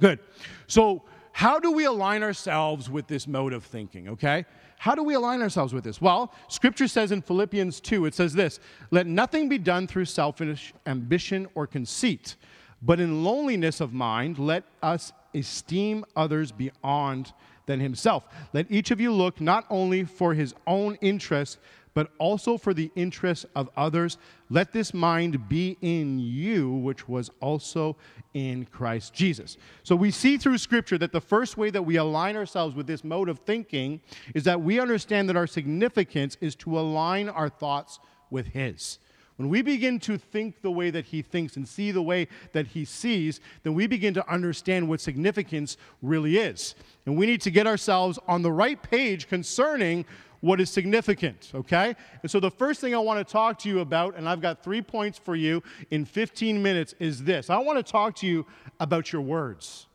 Good. 0.00 0.18
So, 0.66 1.04
how 1.32 1.58
do 1.58 1.70
we 1.70 1.84
align 1.84 2.22
ourselves 2.22 2.88
with 2.88 3.06
this 3.08 3.28
mode 3.28 3.52
of 3.52 3.62
thinking, 3.62 4.08
okay? 4.08 4.46
How 4.78 4.94
do 4.94 5.02
we 5.02 5.14
align 5.14 5.42
ourselves 5.42 5.74
with 5.74 5.84
this? 5.84 6.00
Well, 6.00 6.32
scripture 6.48 6.88
says 6.88 7.12
in 7.12 7.20
Philippians 7.20 7.80
2, 7.80 8.06
it 8.06 8.14
says 8.14 8.32
this 8.32 8.58
Let 8.90 9.06
nothing 9.06 9.48
be 9.48 9.58
done 9.58 9.86
through 9.86 10.06
selfish 10.06 10.72
ambition 10.86 11.46
or 11.54 11.66
conceit, 11.66 12.36
but 12.82 13.00
in 13.00 13.22
loneliness 13.22 13.80
of 13.80 13.92
mind, 13.92 14.38
let 14.38 14.64
us 14.82 15.12
esteem 15.34 16.04
others 16.14 16.52
beyond 16.52 17.32
than 17.66 17.80
himself. 17.80 18.24
Let 18.52 18.70
each 18.70 18.90
of 18.90 19.00
you 19.00 19.12
look 19.12 19.40
not 19.40 19.66
only 19.70 20.04
for 20.04 20.34
his 20.34 20.54
own 20.66 20.96
interest, 21.00 21.58
but 21.96 22.10
also 22.18 22.58
for 22.58 22.74
the 22.74 22.90
interests 22.94 23.46
of 23.54 23.70
others. 23.74 24.18
Let 24.50 24.70
this 24.70 24.92
mind 24.92 25.48
be 25.48 25.78
in 25.80 26.18
you, 26.18 26.70
which 26.70 27.08
was 27.08 27.30
also 27.40 27.96
in 28.34 28.66
Christ 28.66 29.14
Jesus. 29.14 29.56
So 29.82 29.96
we 29.96 30.10
see 30.10 30.36
through 30.36 30.58
Scripture 30.58 30.98
that 30.98 31.12
the 31.12 31.22
first 31.22 31.56
way 31.56 31.70
that 31.70 31.82
we 31.82 31.96
align 31.96 32.36
ourselves 32.36 32.74
with 32.74 32.86
this 32.86 33.02
mode 33.02 33.30
of 33.30 33.38
thinking 33.38 34.02
is 34.34 34.44
that 34.44 34.60
we 34.60 34.78
understand 34.78 35.30
that 35.30 35.36
our 35.36 35.46
significance 35.46 36.36
is 36.42 36.54
to 36.56 36.78
align 36.78 37.30
our 37.30 37.48
thoughts 37.48 37.98
with 38.28 38.48
His. 38.48 38.98
When 39.36 39.50
we 39.50 39.60
begin 39.60 39.98
to 40.00 40.16
think 40.16 40.62
the 40.62 40.70
way 40.70 40.90
that 40.90 41.06
he 41.06 41.20
thinks 41.20 41.56
and 41.56 41.68
see 41.68 41.90
the 41.90 42.02
way 42.02 42.28
that 42.52 42.68
he 42.68 42.86
sees, 42.86 43.40
then 43.64 43.74
we 43.74 43.86
begin 43.86 44.14
to 44.14 44.32
understand 44.32 44.88
what 44.88 45.00
significance 45.00 45.76
really 46.00 46.38
is. 46.38 46.74
And 47.04 47.18
we 47.18 47.26
need 47.26 47.42
to 47.42 47.50
get 47.50 47.66
ourselves 47.66 48.18
on 48.26 48.40
the 48.40 48.52
right 48.52 48.82
page 48.82 49.28
concerning 49.28 50.06
what 50.40 50.60
is 50.60 50.70
significant, 50.70 51.50
okay? 51.54 51.94
And 52.22 52.30
so 52.30 52.40
the 52.40 52.50
first 52.50 52.80
thing 52.80 52.94
I 52.94 52.98
want 52.98 53.26
to 53.26 53.30
talk 53.30 53.58
to 53.60 53.68
you 53.68 53.80
about, 53.80 54.16
and 54.16 54.28
I've 54.28 54.40
got 54.40 54.62
three 54.62 54.80
points 54.80 55.18
for 55.18 55.34
you 55.34 55.62
in 55.90 56.04
15 56.04 56.62
minutes, 56.62 56.94
is 56.98 57.24
this. 57.24 57.50
I 57.50 57.58
want 57.58 57.84
to 57.84 57.92
talk 57.92 58.16
to 58.16 58.26
you 58.26 58.46
about 58.80 59.12
your 59.12 59.22
words. 59.22 59.86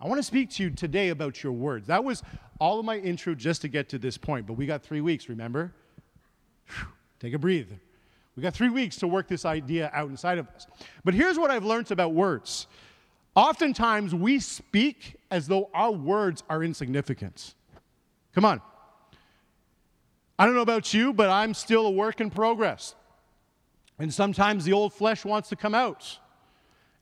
I 0.00 0.08
want 0.08 0.18
to 0.18 0.24
speak 0.24 0.50
to 0.50 0.64
you 0.64 0.70
today 0.70 1.10
about 1.10 1.42
your 1.42 1.52
words. 1.52 1.86
That 1.86 2.02
was 2.02 2.22
all 2.58 2.80
of 2.80 2.84
my 2.84 2.98
intro 2.98 3.34
just 3.34 3.62
to 3.62 3.68
get 3.68 3.88
to 3.90 3.98
this 3.98 4.18
point, 4.18 4.46
but 4.46 4.54
we 4.54 4.66
got 4.66 4.82
three 4.82 5.00
weeks, 5.00 5.28
remember? 5.28 5.72
Whew, 6.66 6.88
take 7.20 7.34
a 7.34 7.38
breather. 7.38 7.76
We 8.36 8.42
got 8.42 8.54
three 8.54 8.70
weeks 8.70 8.96
to 8.96 9.08
work 9.08 9.28
this 9.28 9.44
idea 9.44 9.90
out 9.92 10.08
inside 10.08 10.38
of 10.38 10.48
us. 10.48 10.66
But 11.04 11.14
here's 11.14 11.38
what 11.38 11.50
I've 11.50 11.64
learned 11.64 11.90
about 11.90 12.12
words 12.12 12.66
Oftentimes, 13.34 14.14
we 14.14 14.40
speak 14.40 15.16
as 15.30 15.46
though 15.46 15.70
our 15.72 15.90
words 15.90 16.42
are 16.50 16.62
insignificant. 16.62 17.54
Come 18.34 18.44
on. 18.44 18.60
I 20.38 20.44
don't 20.44 20.54
know 20.54 20.62
about 20.62 20.92
you, 20.92 21.12
but 21.12 21.30
I'm 21.30 21.54
still 21.54 21.86
a 21.86 21.90
work 21.90 22.20
in 22.20 22.30
progress. 22.30 22.94
And 23.98 24.12
sometimes 24.12 24.64
the 24.64 24.72
old 24.72 24.92
flesh 24.92 25.24
wants 25.24 25.48
to 25.50 25.56
come 25.56 25.74
out. 25.74 26.18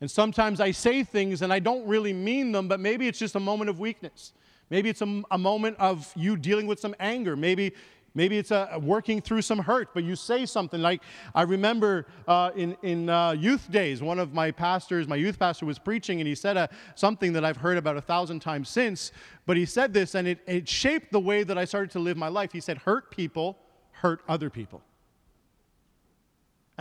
And 0.00 0.10
sometimes 0.10 0.60
I 0.60 0.70
say 0.70 1.02
things 1.02 1.42
and 1.42 1.52
I 1.52 1.58
don't 1.58 1.86
really 1.86 2.12
mean 2.12 2.52
them, 2.52 2.68
but 2.68 2.80
maybe 2.80 3.08
it's 3.08 3.18
just 3.18 3.34
a 3.34 3.40
moment 3.40 3.70
of 3.70 3.80
weakness. 3.80 4.32
Maybe 4.68 4.88
it's 4.88 5.02
a, 5.02 5.22
a 5.30 5.38
moment 5.38 5.76
of 5.78 6.12
you 6.14 6.36
dealing 6.36 6.66
with 6.66 6.78
some 6.78 6.94
anger. 7.00 7.36
Maybe 7.36 7.72
Maybe 8.14 8.38
it's 8.38 8.50
a, 8.50 8.78
working 8.82 9.20
through 9.20 9.42
some 9.42 9.58
hurt, 9.58 9.94
but 9.94 10.02
you 10.02 10.16
say 10.16 10.44
something 10.44 10.82
like, 10.82 11.02
I 11.34 11.42
remember 11.42 12.06
uh, 12.26 12.50
in, 12.56 12.76
in 12.82 13.08
uh, 13.08 13.32
youth 13.32 13.70
days, 13.70 14.02
one 14.02 14.18
of 14.18 14.34
my 14.34 14.50
pastors, 14.50 15.06
my 15.06 15.16
youth 15.16 15.38
pastor, 15.38 15.64
was 15.64 15.78
preaching, 15.78 16.20
and 16.20 16.26
he 16.26 16.34
said 16.34 16.56
uh, 16.56 16.66
something 16.96 17.32
that 17.34 17.44
I've 17.44 17.58
heard 17.58 17.78
about 17.78 17.96
a 17.96 18.00
thousand 18.00 18.40
times 18.40 18.68
since, 18.68 19.12
but 19.46 19.56
he 19.56 19.64
said 19.64 19.94
this, 19.94 20.16
and 20.16 20.26
it, 20.26 20.40
it 20.46 20.68
shaped 20.68 21.12
the 21.12 21.20
way 21.20 21.44
that 21.44 21.56
I 21.56 21.64
started 21.64 21.92
to 21.92 22.00
live 22.00 22.16
my 22.16 22.28
life. 22.28 22.52
He 22.52 22.60
said, 22.60 22.78
Hurt 22.78 23.10
people 23.10 23.58
hurt 23.92 24.22
other 24.28 24.50
people. 24.50 24.82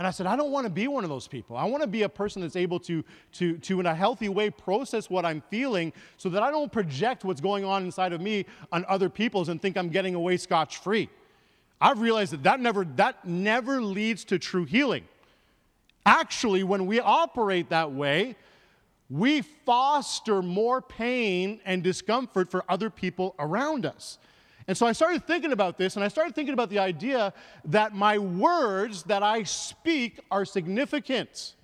And 0.00 0.06
I 0.06 0.10
said, 0.12 0.26
I 0.26 0.34
don't 0.34 0.50
want 0.50 0.64
to 0.64 0.70
be 0.70 0.88
one 0.88 1.04
of 1.04 1.10
those 1.10 1.28
people. 1.28 1.58
I 1.58 1.64
want 1.64 1.82
to 1.82 1.86
be 1.86 2.04
a 2.04 2.08
person 2.08 2.40
that's 2.40 2.56
able 2.56 2.80
to, 2.80 3.04
to, 3.32 3.58
to, 3.58 3.80
in 3.80 3.84
a 3.84 3.94
healthy 3.94 4.30
way, 4.30 4.48
process 4.48 5.10
what 5.10 5.26
I'm 5.26 5.42
feeling 5.50 5.92
so 6.16 6.30
that 6.30 6.42
I 6.42 6.50
don't 6.50 6.72
project 6.72 7.22
what's 7.22 7.42
going 7.42 7.66
on 7.66 7.84
inside 7.84 8.14
of 8.14 8.22
me 8.22 8.46
on 8.72 8.86
other 8.88 9.10
people's 9.10 9.50
and 9.50 9.60
think 9.60 9.76
I'm 9.76 9.90
getting 9.90 10.14
away 10.14 10.38
scotch 10.38 10.78
free. 10.78 11.10
I've 11.80 12.00
realized 12.00 12.32
that 12.32 12.42
that 12.42 12.60
never, 12.60 12.84
that 12.96 13.24
never 13.24 13.80
leads 13.80 14.24
to 14.26 14.38
true 14.38 14.64
healing. 14.64 15.04
Actually, 16.04 16.62
when 16.62 16.86
we 16.86 17.00
operate 17.00 17.70
that 17.70 17.92
way, 17.92 18.36
we 19.08 19.42
foster 19.42 20.42
more 20.42 20.82
pain 20.82 21.60
and 21.64 21.82
discomfort 21.82 22.50
for 22.50 22.64
other 22.68 22.90
people 22.90 23.34
around 23.38 23.86
us. 23.86 24.18
And 24.68 24.76
so 24.76 24.86
I 24.86 24.92
started 24.92 25.26
thinking 25.26 25.52
about 25.52 25.78
this, 25.78 25.96
and 25.96 26.04
I 26.04 26.08
started 26.08 26.34
thinking 26.34 26.52
about 26.54 26.70
the 26.70 26.78
idea 26.78 27.32
that 27.64 27.94
my 27.94 28.18
words 28.18 29.02
that 29.04 29.22
I 29.22 29.42
speak 29.42 30.20
are 30.30 30.44
significant. 30.44 31.54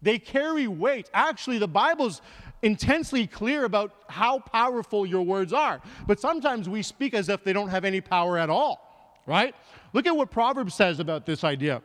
They 0.00 0.18
carry 0.18 0.66
weight. 0.66 1.10
Actually, 1.12 1.58
the 1.58 1.68
Bible's 1.68 2.22
intensely 2.62 3.26
clear 3.26 3.64
about 3.64 4.04
how 4.08 4.38
powerful 4.38 5.04
your 5.04 5.22
words 5.22 5.52
are. 5.52 5.82
But 6.06 6.18
sometimes 6.20 6.68
we 6.68 6.82
speak 6.82 7.12
as 7.14 7.28
if 7.28 7.44
they 7.44 7.52
don't 7.52 7.68
have 7.68 7.84
any 7.84 8.00
power 8.00 8.38
at 8.38 8.48
all 8.48 8.85
right? 9.26 9.54
Look 9.92 10.06
at 10.06 10.16
what 10.16 10.30
Proverbs 10.30 10.74
says 10.74 11.00
about 11.00 11.26
this 11.26 11.44
idea. 11.44 11.82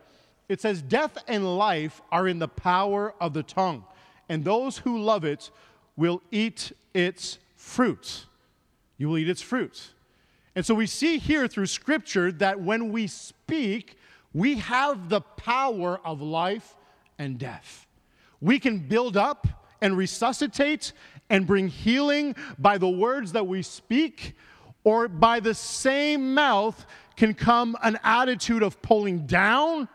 It 0.48 0.62
says, 0.62 0.82
Death 0.82 1.18
and 1.28 1.58
life 1.58 2.02
are 2.12 2.28
in 2.28 2.40
the 2.40 2.48
power 2.48 3.14
of 3.20 3.34
the 3.34 3.44
tongue, 3.44 3.84
and 4.30 4.44
those 4.44 4.80
who 4.80 5.00
love 5.00 5.24
it 5.24 5.50
will 5.96 6.22
eat 6.32 6.72
its 6.94 7.40
fruit. 7.56 8.26
You 8.98 9.10
will 9.10 9.18
eat 9.18 9.30
its 9.30 9.42
fruit. 9.42 9.92
And 10.56 10.66
so 10.66 10.76
we 10.76 10.88
see 10.88 11.18
here 11.18 11.48
through 11.48 11.68
Scripture 11.68 12.32
that 12.34 12.60
when 12.60 12.92
we 12.92 13.08
speak, 13.08 13.98
we 14.34 14.56
have 14.56 15.10
the 15.10 15.22
power 15.22 16.00
of 16.04 16.22
life 16.22 16.76
and 17.18 17.38
death. 17.38 17.88
We 18.42 18.60
can 18.60 18.80
build 18.80 19.16
up 19.16 19.48
and 19.82 19.96
resuscitate 19.98 20.92
and 21.30 21.48
bring 21.48 21.68
healing 21.68 22.36
by 22.58 22.78
the 22.78 22.90
words 22.90 23.32
that 23.32 23.48
we 23.48 23.62
speak, 23.62 24.34
or 24.84 25.08
by 25.08 25.40
the 25.40 25.54
same 25.54 26.34
mouth 26.34 26.86
can 27.16 27.34
come 27.34 27.78
an 27.84 28.00
attitude 28.04 28.64
of 28.64 28.82
pulling 28.82 29.26
down, 29.26 29.88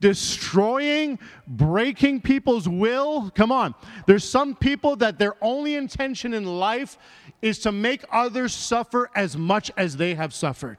destroying, 0.00 1.18
breaking 1.46 2.20
people's 2.20 2.68
will. 2.68 3.30
Come 3.30 3.52
on. 3.52 3.74
There's 4.06 4.24
some 4.24 4.54
people 4.54 4.96
that 4.96 5.18
their 5.18 5.34
only 5.42 5.74
intention 5.74 6.34
in 6.34 6.44
life 6.44 6.98
is 7.42 7.58
to 7.60 7.72
make 7.72 8.04
others 8.10 8.54
suffer 8.54 9.10
as 9.14 9.36
much 9.36 9.70
as 9.76 9.96
they 9.96 10.14
have 10.14 10.34
suffered. 10.34 10.78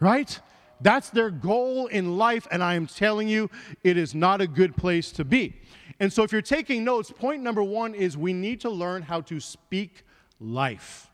Right? 0.00 0.38
That's 0.80 1.10
their 1.10 1.30
goal 1.30 1.86
in 1.86 2.18
life, 2.18 2.46
and 2.50 2.62
I 2.62 2.74
am 2.74 2.86
telling 2.86 3.28
you, 3.28 3.50
it 3.84 3.96
is 3.96 4.14
not 4.14 4.40
a 4.40 4.48
good 4.48 4.76
place 4.76 5.12
to 5.12 5.24
be. 5.24 5.54
And 6.00 6.12
so, 6.12 6.24
if 6.24 6.32
you're 6.32 6.42
taking 6.42 6.82
notes, 6.82 7.12
point 7.12 7.42
number 7.42 7.62
one 7.62 7.94
is 7.94 8.16
we 8.16 8.32
need 8.32 8.60
to 8.62 8.70
learn 8.70 9.02
how 9.02 9.20
to 9.22 9.38
speak 9.38 10.04
life. 10.40 11.11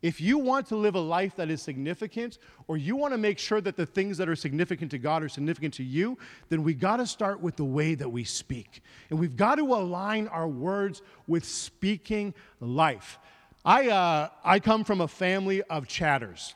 If 0.00 0.20
you 0.20 0.38
want 0.38 0.68
to 0.68 0.76
live 0.76 0.94
a 0.94 1.00
life 1.00 1.34
that 1.36 1.50
is 1.50 1.60
significant, 1.60 2.38
or 2.68 2.76
you 2.76 2.94
want 2.94 3.14
to 3.14 3.18
make 3.18 3.38
sure 3.38 3.60
that 3.60 3.76
the 3.76 3.84
things 3.84 4.16
that 4.18 4.28
are 4.28 4.36
significant 4.36 4.92
to 4.92 4.98
God 4.98 5.24
are 5.24 5.28
significant 5.28 5.74
to 5.74 5.82
you, 5.82 6.16
then 6.50 6.62
we 6.62 6.72
got 6.72 6.98
to 6.98 7.06
start 7.06 7.40
with 7.40 7.56
the 7.56 7.64
way 7.64 7.96
that 7.96 8.08
we 8.08 8.22
speak. 8.22 8.82
And 9.10 9.18
we've 9.18 9.36
got 9.36 9.56
to 9.56 9.64
align 9.64 10.28
our 10.28 10.46
words 10.46 11.02
with 11.26 11.44
speaking 11.44 12.32
life. 12.60 13.18
I, 13.64 13.88
uh, 13.88 14.28
I 14.44 14.60
come 14.60 14.84
from 14.84 15.00
a 15.00 15.08
family 15.08 15.62
of 15.62 15.88
chatters, 15.88 16.54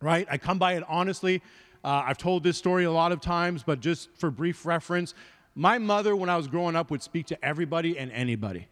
right? 0.00 0.26
I 0.30 0.38
come 0.38 0.58
by 0.58 0.74
it 0.74 0.84
honestly. 0.88 1.42
Uh, 1.82 2.04
I've 2.06 2.18
told 2.18 2.44
this 2.44 2.56
story 2.56 2.84
a 2.84 2.92
lot 2.92 3.10
of 3.10 3.20
times, 3.20 3.64
but 3.64 3.80
just 3.80 4.08
for 4.16 4.30
brief 4.30 4.64
reference, 4.64 5.14
my 5.56 5.78
mother, 5.78 6.14
when 6.14 6.30
I 6.30 6.36
was 6.36 6.46
growing 6.46 6.76
up, 6.76 6.92
would 6.92 7.02
speak 7.02 7.26
to 7.26 7.44
everybody 7.44 7.98
and 7.98 8.12
anybody. 8.12 8.68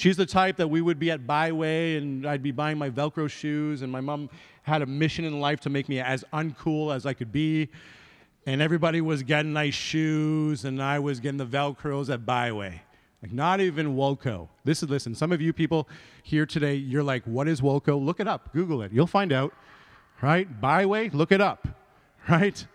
She's 0.00 0.16
the 0.16 0.24
type 0.24 0.56
that 0.56 0.68
we 0.68 0.80
would 0.80 0.98
be 0.98 1.10
at 1.10 1.26
Bi-Way 1.26 1.98
and 1.98 2.26
I'd 2.26 2.42
be 2.42 2.52
buying 2.52 2.78
my 2.78 2.88
Velcro 2.88 3.28
shoes, 3.28 3.82
and 3.82 3.92
my 3.92 4.00
mom 4.00 4.30
had 4.62 4.80
a 4.80 4.86
mission 4.86 5.26
in 5.26 5.40
life 5.40 5.60
to 5.60 5.68
make 5.68 5.90
me 5.90 6.00
as 6.00 6.24
uncool 6.32 6.96
as 6.96 7.04
I 7.04 7.12
could 7.12 7.30
be. 7.30 7.68
And 8.46 8.62
everybody 8.62 9.02
was 9.02 9.22
getting 9.22 9.52
nice 9.52 9.74
shoes, 9.74 10.64
and 10.64 10.82
I 10.82 11.00
was 11.00 11.20
getting 11.20 11.36
the 11.36 11.44
Velcros 11.44 12.08
at 12.08 12.24
Bi-Way. 12.24 12.80
Like, 13.20 13.32
not 13.32 13.60
even 13.60 13.94
Woolco. 13.94 14.48
This 14.64 14.82
is, 14.82 14.88
listen, 14.88 15.14
some 15.14 15.32
of 15.32 15.42
you 15.42 15.52
people 15.52 15.86
here 16.22 16.46
today, 16.46 16.76
you're 16.76 17.02
like, 17.02 17.22
what 17.24 17.46
is 17.46 17.60
Woolco? 17.60 18.02
Look 18.02 18.20
it 18.20 18.26
up, 18.26 18.54
Google 18.54 18.80
it. 18.80 18.92
You'll 18.92 19.06
find 19.06 19.34
out, 19.34 19.52
right? 20.22 20.48
Bi-Way, 20.62 21.10
look 21.10 21.30
it 21.30 21.42
up, 21.42 21.68
right? 22.26 22.66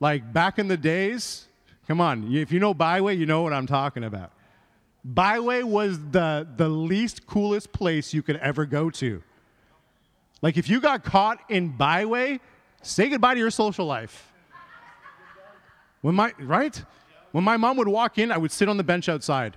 Like 0.00 0.32
back 0.32 0.58
in 0.58 0.66
the 0.66 0.76
days, 0.76 1.46
come 1.86 2.00
on, 2.00 2.34
if 2.34 2.50
you 2.50 2.58
know 2.58 2.74
Bi-Way, 2.74 3.14
you 3.14 3.24
know 3.24 3.42
what 3.42 3.52
I'm 3.52 3.68
talking 3.68 4.02
about. 4.02 4.32
Bi-Way 5.04 5.64
was 5.64 5.98
the, 6.10 6.48
the 6.56 6.68
least 6.68 7.26
coolest 7.26 7.72
place 7.72 8.14
you 8.14 8.22
could 8.22 8.36
ever 8.36 8.64
go 8.64 8.88
to. 8.90 9.22
Like, 10.40 10.56
if 10.56 10.68
you 10.68 10.80
got 10.80 11.04
caught 11.04 11.38
in 11.48 11.68
Bi-Way, 11.68 12.40
say 12.82 13.08
goodbye 13.08 13.34
to 13.34 13.40
your 13.40 13.50
social 13.50 13.86
life. 13.86 14.32
When 16.00 16.14
my, 16.14 16.32
right? 16.38 16.82
When 17.32 17.44
my 17.44 17.56
mom 17.56 17.76
would 17.78 17.88
walk 17.88 18.18
in, 18.18 18.30
I 18.30 18.38
would 18.38 18.52
sit 18.52 18.68
on 18.68 18.76
the 18.76 18.84
bench 18.84 19.08
outside. 19.08 19.56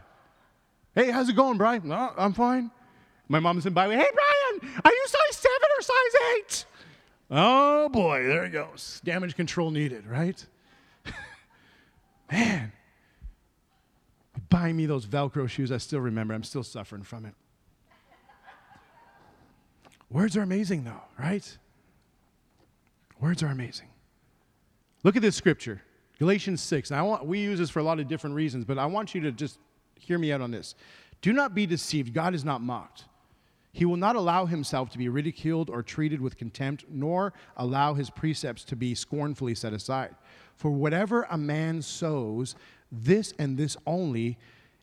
Hey, 0.95 1.11
how's 1.11 1.29
it 1.29 1.35
going, 1.35 1.57
Brian? 1.57 1.87
No, 1.87 2.11
I'm 2.17 2.33
fine. 2.33 2.71
My 3.27 3.39
mom's 3.39 3.65
in 3.65 3.73
Bi-Way. 3.73 3.95
Hey, 3.95 4.07
Brian, 4.13 4.73
are 4.83 4.91
you 4.91 5.05
size 5.07 5.37
seven 5.37 5.69
or 5.77 5.81
size 5.81 6.21
eight? 6.35 6.65
Oh 7.29 7.89
boy, 7.89 8.23
there 8.25 8.45
he 8.45 8.49
goes. 8.49 9.01
Damage 9.03 9.35
control 9.35 9.69
needed, 9.69 10.07
right? 10.07 10.45
Man, 12.31 12.71
buying 14.49 14.75
me 14.75 14.85
those 14.85 15.05
Velcro 15.05 15.47
shoes. 15.49 15.71
I 15.71 15.77
still 15.77 15.99
remember, 15.99 16.33
I'm 16.33 16.43
still 16.43 16.63
suffering 16.63 17.03
from 17.03 17.25
it. 17.25 17.33
Words 20.09 20.37
are 20.37 20.41
amazing, 20.41 20.85
though, 20.85 21.01
right? 21.19 21.57
Words 23.19 23.43
are 23.43 23.47
amazing. 23.47 23.87
Look 25.03 25.15
at 25.15 25.21
this 25.21 25.35
scripture, 25.35 25.81
Galatians 26.17 26.61
6. 26.61 26.91
Now, 26.91 26.99
I 26.99 27.01
want, 27.01 27.25
we 27.25 27.39
use 27.39 27.59
this 27.59 27.69
for 27.69 27.79
a 27.79 27.83
lot 27.83 27.99
of 27.99 28.07
different 28.07 28.35
reasons, 28.35 28.63
but 28.63 28.77
I 28.77 28.85
want 28.85 29.13
you 29.13 29.21
to 29.21 29.31
just 29.31 29.59
hear 29.95 30.17
me 30.17 30.31
out 30.31 30.41
on 30.41 30.51
this. 30.51 30.75
Do 31.21 31.33
not 31.33 31.53
be 31.53 31.65
deceived. 31.65 32.13
God 32.13 32.33
is 32.33 32.45
not 32.45 32.61
mocked. 32.61 33.05
He 33.73 33.85
will 33.85 33.97
not 33.97 34.15
allow 34.15 34.45
himself 34.45 34.89
to 34.91 34.97
be 34.97 35.09
ridiculed 35.09 35.69
or 35.69 35.83
treated 35.83 36.19
with 36.19 36.37
contempt, 36.37 36.85
nor 36.89 37.33
allow 37.57 37.93
his 37.93 38.09
precepts 38.09 38.63
to 38.65 38.75
be 38.75 38.95
scornfully 38.95 39.53
set 39.53 39.73
aside. 39.73 40.15
For 40.55 40.71
whatever 40.71 41.27
a 41.29 41.37
man 41.37 41.81
sows, 41.81 42.55
this 42.91 43.33
and 43.39 43.57
this 43.57 43.77
only 43.85 44.37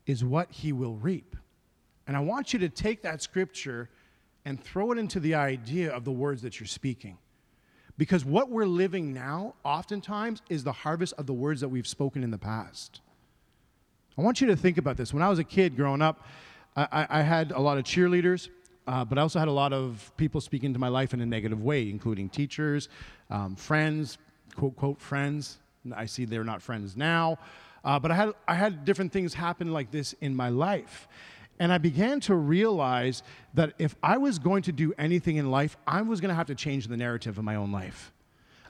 is 0.07 0.25
what 0.25 0.51
he 0.51 0.73
will 0.73 0.97
reap. 0.97 1.37
And 2.07 2.17
I 2.17 2.21
want 2.21 2.53
you 2.53 2.59
to 2.61 2.69
take 2.69 3.03
that 3.03 3.23
scripture 3.23 3.89
and 4.45 4.63
throw 4.63 4.93
it 4.93 4.99
into 4.99 5.21
the 5.21 5.35
idea 5.35 5.91
of 5.91 6.05
the 6.05 6.13
words 6.13 6.43
that 6.43 6.61
you're 6.61 6.67
speaking. 6.67 7.17
Because 7.97 8.25
what 8.25 8.51
we're 8.51 8.67
living 8.67 9.15
now, 9.15 9.55
oftentimes, 9.65 10.43
is 10.49 10.65
the 10.65 10.73
harvest 10.73 11.15
of 11.17 11.27
the 11.27 11.33
words 11.33 11.61
that 11.61 11.69
we've 11.69 11.87
spoken 11.87 12.23
in 12.23 12.31
the 12.31 12.39
past. 12.39 13.01
I 14.19 14.23
want 14.23 14.41
you 14.41 14.49
to 14.49 14.57
think 14.57 14.79
about 14.79 14.97
this. 14.97 15.15
When 15.15 15.23
I 15.23 15.29
was 15.29 15.39
a 15.39 15.45
kid 15.45 15.77
growing 15.77 16.03
up, 16.03 16.27
I, 16.77 17.07
I 17.09 17.23
had 17.23 17.53
a 17.53 17.61
lot 17.61 17.79
of 17.79 17.85
cheerleaders, 17.85 18.49
uh, 18.87 19.05
but 19.05 19.17
I 19.17 19.23
also 19.23 19.39
had 19.39 19.49
a 19.49 19.53
lot 19.53 19.73
of 19.73 20.13
people 20.17 20.41
speak 20.41 20.65
into 20.65 20.79
my 20.79 20.89
life 20.89 21.15
in 21.15 21.21
a 21.21 21.27
negative 21.27 21.63
way, 21.63 21.89
including 21.89 22.29
teachers, 22.29 22.89
um, 23.31 23.55
friends, 23.55 24.19
quote, 24.57 24.77
quote, 24.77 25.01
friends. 25.01 25.59
I 25.95 26.07
see 26.07 26.25
they're 26.25 26.45
not 26.45 26.63
friends 26.63 26.97
now. 26.97 27.39
Uh, 27.85 27.99
but 27.99 28.11
I 28.11 28.15
had, 28.15 28.33
I 28.49 28.55
had 28.55 28.85
different 28.85 29.13
things 29.13 29.35
happen 29.35 29.73
like 29.73 29.91
this 29.91 30.15
in 30.21 30.35
my 30.35 30.49
life. 30.49 31.07
And 31.59 31.73
I 31.73 31.79
began 31.79 32.21
to 32.21 32.35
realize 32.35 33.23
that 33.55 33.75
if 33.79 33.95
I 34.03 34.17
was 34.17 34.39
going 34.39 34.63
to 34.63 34.73
do 34.73 34.93
anything 34.99 35.37
in 35.37 35.51
life, 35.51 35.77
I 35.87 36.03
was 36.03 36.21
going 36.21 36.31
to 36.31 36.35
have 36.35 36.49
to 36.49 36.55
change 36.55 36.89
the 36.89 36.97
narrative 36.97 37.39
of 37.39 37.45
my 37.45 37.55
own 37.55 37.71
life. 37.71 38.13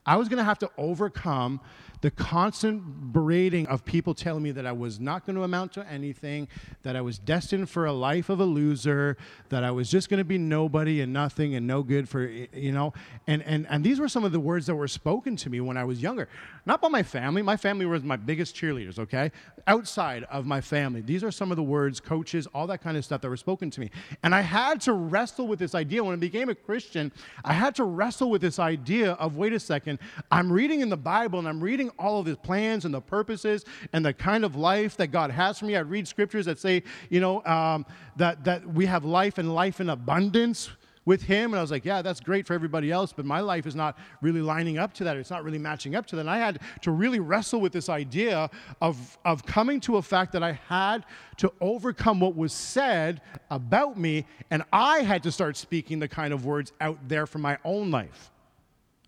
I 0.05 0.17
was 0.17 0.29
going 0.29 0.39
to 0.39 0.45
have 0.45 0.59
to 0.59 0.71
overcome 0.77 1.61
the 2.05 2.11
constant 2.11 3.14
berating 3.14 3.66
of 3.68 3.82
people 3.82 4.12
telling 4.12 4.42
me 4.42 4.50
that 4.50 4.66
I 4.66 4.72
was 4.72 5.00
not 5.00 5.24
going 5.24 5.36
to 5.36 5.42
amount 5.42 5.72
to 5.72 5.88
anything, 5.88 6.48
that 6.82 6.96
I 6.96 7.00
was 7.00 7.18
destined 7.18 7.70
for 7.70 7.86
a 7.86 7.94
life 7.94 8.28
of 8.28 8.40
a 8.40 8.44
loser, 8.44 9.16
that 9.48 9.64
I 9.64 9.70
was 9.70 9.90
just 9.90 10.11
going 10.11 10.18
to 10.18 10.24
be 10.24 10.36
nobody 10.36 11.00
and 11.00 11.14
nothing 11.14 11.55
and 11.55 11.66
no 11.66 11.82
good 11.82 12.07
for, 12.07 12.26
you 12.26 12.72
know. 12.72 12.92
And, 13.26 13.42
and, 13.44 13.66
and 13.70 13.82
these 13.82 14.00
were 14.00 14.11
some 14.11 14.22
of 14.22 14.32
the 14.32 14.38
words 14.38 14.66
that 14.66 14.74
were 14.74 14.86
spoken 14.86 15.34
to 15.36 15.48
me 15.48 15.62
when 15.62 15.78
I 15.78 15.84
was 15.84 16.02
younger. 16.02 16.28
Not 16.66 16.82
by 16.82 16.88
my 16.88 17.02
family. 17.02 17.40
My 17.40 17.57
family 17.57 17.86
was 17.86 18.02
my 18.02 18.16
biggest 18.16 18.55
cheerleaders, 18.55 18.98
okay? 18.98 19.32
Outside 19.66 20.24
of 20.24 20.44
my 20.44 20.61
family. 20.61 21.00
These 21.00 21.24
are 21.24 21.30
some 21.30 21.50
of 21.50 21.57
the 21.57 21.62
words, 21.62 22.00
coaches, 22.00 22.46
all 22.52 22.66
that 22.66 22.82
kind 22.82 22.98
of 22.98 23.05
stuff 23.07 23.22
that 23.22 23.30
were 23.30 23.36
spoken 23.38 23.70
to 23.70 23.80
me. 23.80 23.90
And 24.22 24.34
I 24.34 24.42
had 24.42 24.78
to 24.82 24.92
wrestle 24.92 25.46
with 25.46 25.59
this 25.59 25.74
idea. 25.74 26.05
When 26.05 26.12
I 26.12 26.16
became 26.16 26.50
a 26.50 26.55
Christian, 26.55 27.12
I 27.46 27.55
had 27.55 27.74
to 27.76 27.84
wrestle 27.84 28.28
with 28.28 28.42
this 28.42 28.59
idea 28.59 29.12
of 29.12 29.38
wait 29.38 29.55
a 29.55 29.61
second, 29.61 30.00
I'm 30.30 30.52
reading 30.52 30.80
in 30.80 30.90
the 30.90 30.98
Bible 30.98 31.38
and 31.38 31.48
I'm 31.48 31.64
reading 31.64 31.92
all 31.99 32.20
of 32.20 32.26
his 32.26 32.36
plans 32.36 32.84
and 32.84 32.95
the 32.95 33.01
purposes 33.01 33.64
and 33.92 34.05
the 34.05 34.12
kind 34.12 34.45
of 34.45 34.57
life 34.57 34.97
that 34.97 35.09
God 35.09 35.30
has 35.30 35.59
for 35.59 35.66
me. 35.66 35.76
I 35.76 35.80
read 35.80 36.07
scriptures 36.09 36.47
that 36.47 36.59
say, 36.59 36.82
you 37.11 37.20
know, 37.20 37.45
um, 37.45 37.86
that, 38.16 38.45
that 38.45 38.66
we 38.66 38.86
have 38.86 39.05
life 39.05 39.38
and 39.38 39.55
life 39.55 39.80
in 39.80 39.90
abundance 39.90 40.70
with 41.05 41.22
him. 41.22 41.53
And 41.53 41.59
I 41.59 41.61
was 41.61 41.70
like, 41.70 41.84
yeah, 41.84 42.03
that's 42.03 42.20
great 42.20 42.47
for 42.47 42.55
everybody 42.55 42.90
else, 42.90 43.12
but 43.12 43.24
my 43.24 43.40
life 43.40 43.66
is 43.66 43.74
not 43.74 43.99
really 44.22 44.40
lining 44.40 44.78
up 44.78 44.95
to 44.95 45.05
that. 45.05 45.16
It's 45.16 45.30
not 45.30 45.45
really 45.45 45.59
matching 45.59 45.95
up 45.95 46.07
to 46.07 46.16
that. 46.16 46.20
And 46.20 46.30
I 46.30 46.38
had 46.38 46.61
to 46.82 46.90
really 46.90 47.20
wrestle 47.20 47.61
with 47.61 47.72
this 47.72 47.88
idea 47.88 48.51
of, 48.80 49.18
of 49.24 49.45
coming 49.45 49.80
to 49.80 49.97
a 49.97 50.03
fact 50.03 50.32
that 50.32 50.42
I 50.42 50.53
had 50.68 51.05
to 51.38 51.53
overcome 51.61 52.20
what 52.20 52.36
was 52.36 52.53
said 52.53 53.20
about 53.51 53.99
me, 53.99 54.26
and 54.51 54.62
I 54.72 55.01
had 55.01 55.22
to 55.24 55.32
start 55.32 55.57
speaking 55.57 55.99
the 55.99 56.09
kind 56.09 56.32
of 56.32 56.45
words 56.45 56.72
out 56.80 56.99
there 57.07 57.26
for 57.26 57.38
my 57.38 57.59
own 57.64 57.90
life. 57.90 58.30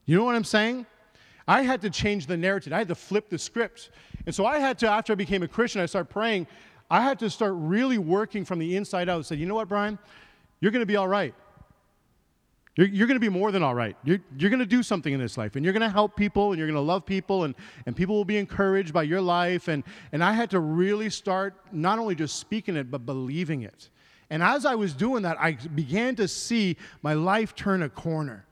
You 0.05 0.17
know 0.17 0.25
what 0.25 0.37
I'm 0.37 0.45
saying? 0.45 0.87
I 1.49 1.63
had 1.63 1.81
to 1.83 1.91
change 1.91 2.27
the 2.27 2.37
narrative. 2.37 2.73
I 2.73 2.79
had 2.79 2.89
to 2.89 2.95
flip 2.95 3.29
the 3.29 3.39
script. 3.39 3.91
And 4.25 4.35
so 4.35 4.47
I 4.47 4.59
had 4.59 4.79
to, 4.81 4.89
after 4.89 5.13
I 5.13 5.17
became 5.17 5.43
a 5.43 5.49
Christian, 5.49 5.81
I 5.81 5.87
started 5.87 6.11
praying. 6.11 6.47
I 6.91 7.03
had 7.03 7.19
to 7.21 7.31
start 7.31 7.55
really 7.57 7.99
working 7.99 8.45
from 8.45 8.59
the 8.59 8.77
inside 8.77 9.09
out 9.09 9.27
say, 9.27 9.37
you 9.37 9.47
know 9.47 9.55
what, 9.55 9.69
Brian? 9.69 9.99
You're 10.61 10.73
going 10.73 10.83
to 10.83 10.87
be 10.87 10.97
all 10.97 11.09
right. 11.09 11.35
You're, 12.77 12.89
you're 12.89 13.07
going 13.07 13.17
to 13.17 13.21
be 13.21 13.29
more 13.29 13.53
than 13.53 13.63
all 13.63 13.75
right. 13.75 13.97
You're, 14.05 14.19
you're 14.39 14.51
going 14.51 14.61
to 14.61 14.67
do 14.67 14.83
something 14.83 15.13
in 15.13 15.21
this 15.21 15.39
life, 15.39 15.57
and 15.57 15.65
you're 15.65 15.73
going 15.73 15.83
to 15.83 15.89
help 15.89 16.17
people, 16.17 16.51
and 16.51 16.59
you're 16.59 16.67
going 16.67 16.75
to 16.75 16.81
love 16.81 17.07
people, 17.07 17.45
and, 17.45 17.55
and 17.87 17.97
people 17.97 18.17
will 18.17 18.25
be 18.25 18.37
encouraged 18.37 18.93
by 18.93 19.05
your 19.05 19.21
life. 19.21 19.69
And, 19.69 19.83
and 20.13 20.23
I 20.23 20.33
had 20.33 20.51
to 20.51 20.61
really 20.61 21.11
start 21.11 21.55
not 21.73 21.99
only 21.99 22.15
just 22.15 22.37
speaking 22.37 22.77
it, 22.77 22.91
but 22.91 23.07
believing 23.07 23.63
it. 23.63 23.89
And 24.31 24.43
as 24.43 24.67
I 24.67 24.75
was 24.75 24.93
doing 24.93 25.23
that, 25.23 25.41
I 25.41 25.53
began 25.53 26.17
to 26.17 26.29
see 26.29 26.77
my 27.03 27.15
life 27.15 27.55
turn 27.55 27.83
a 27.83 27.89
corner 27.89 28.45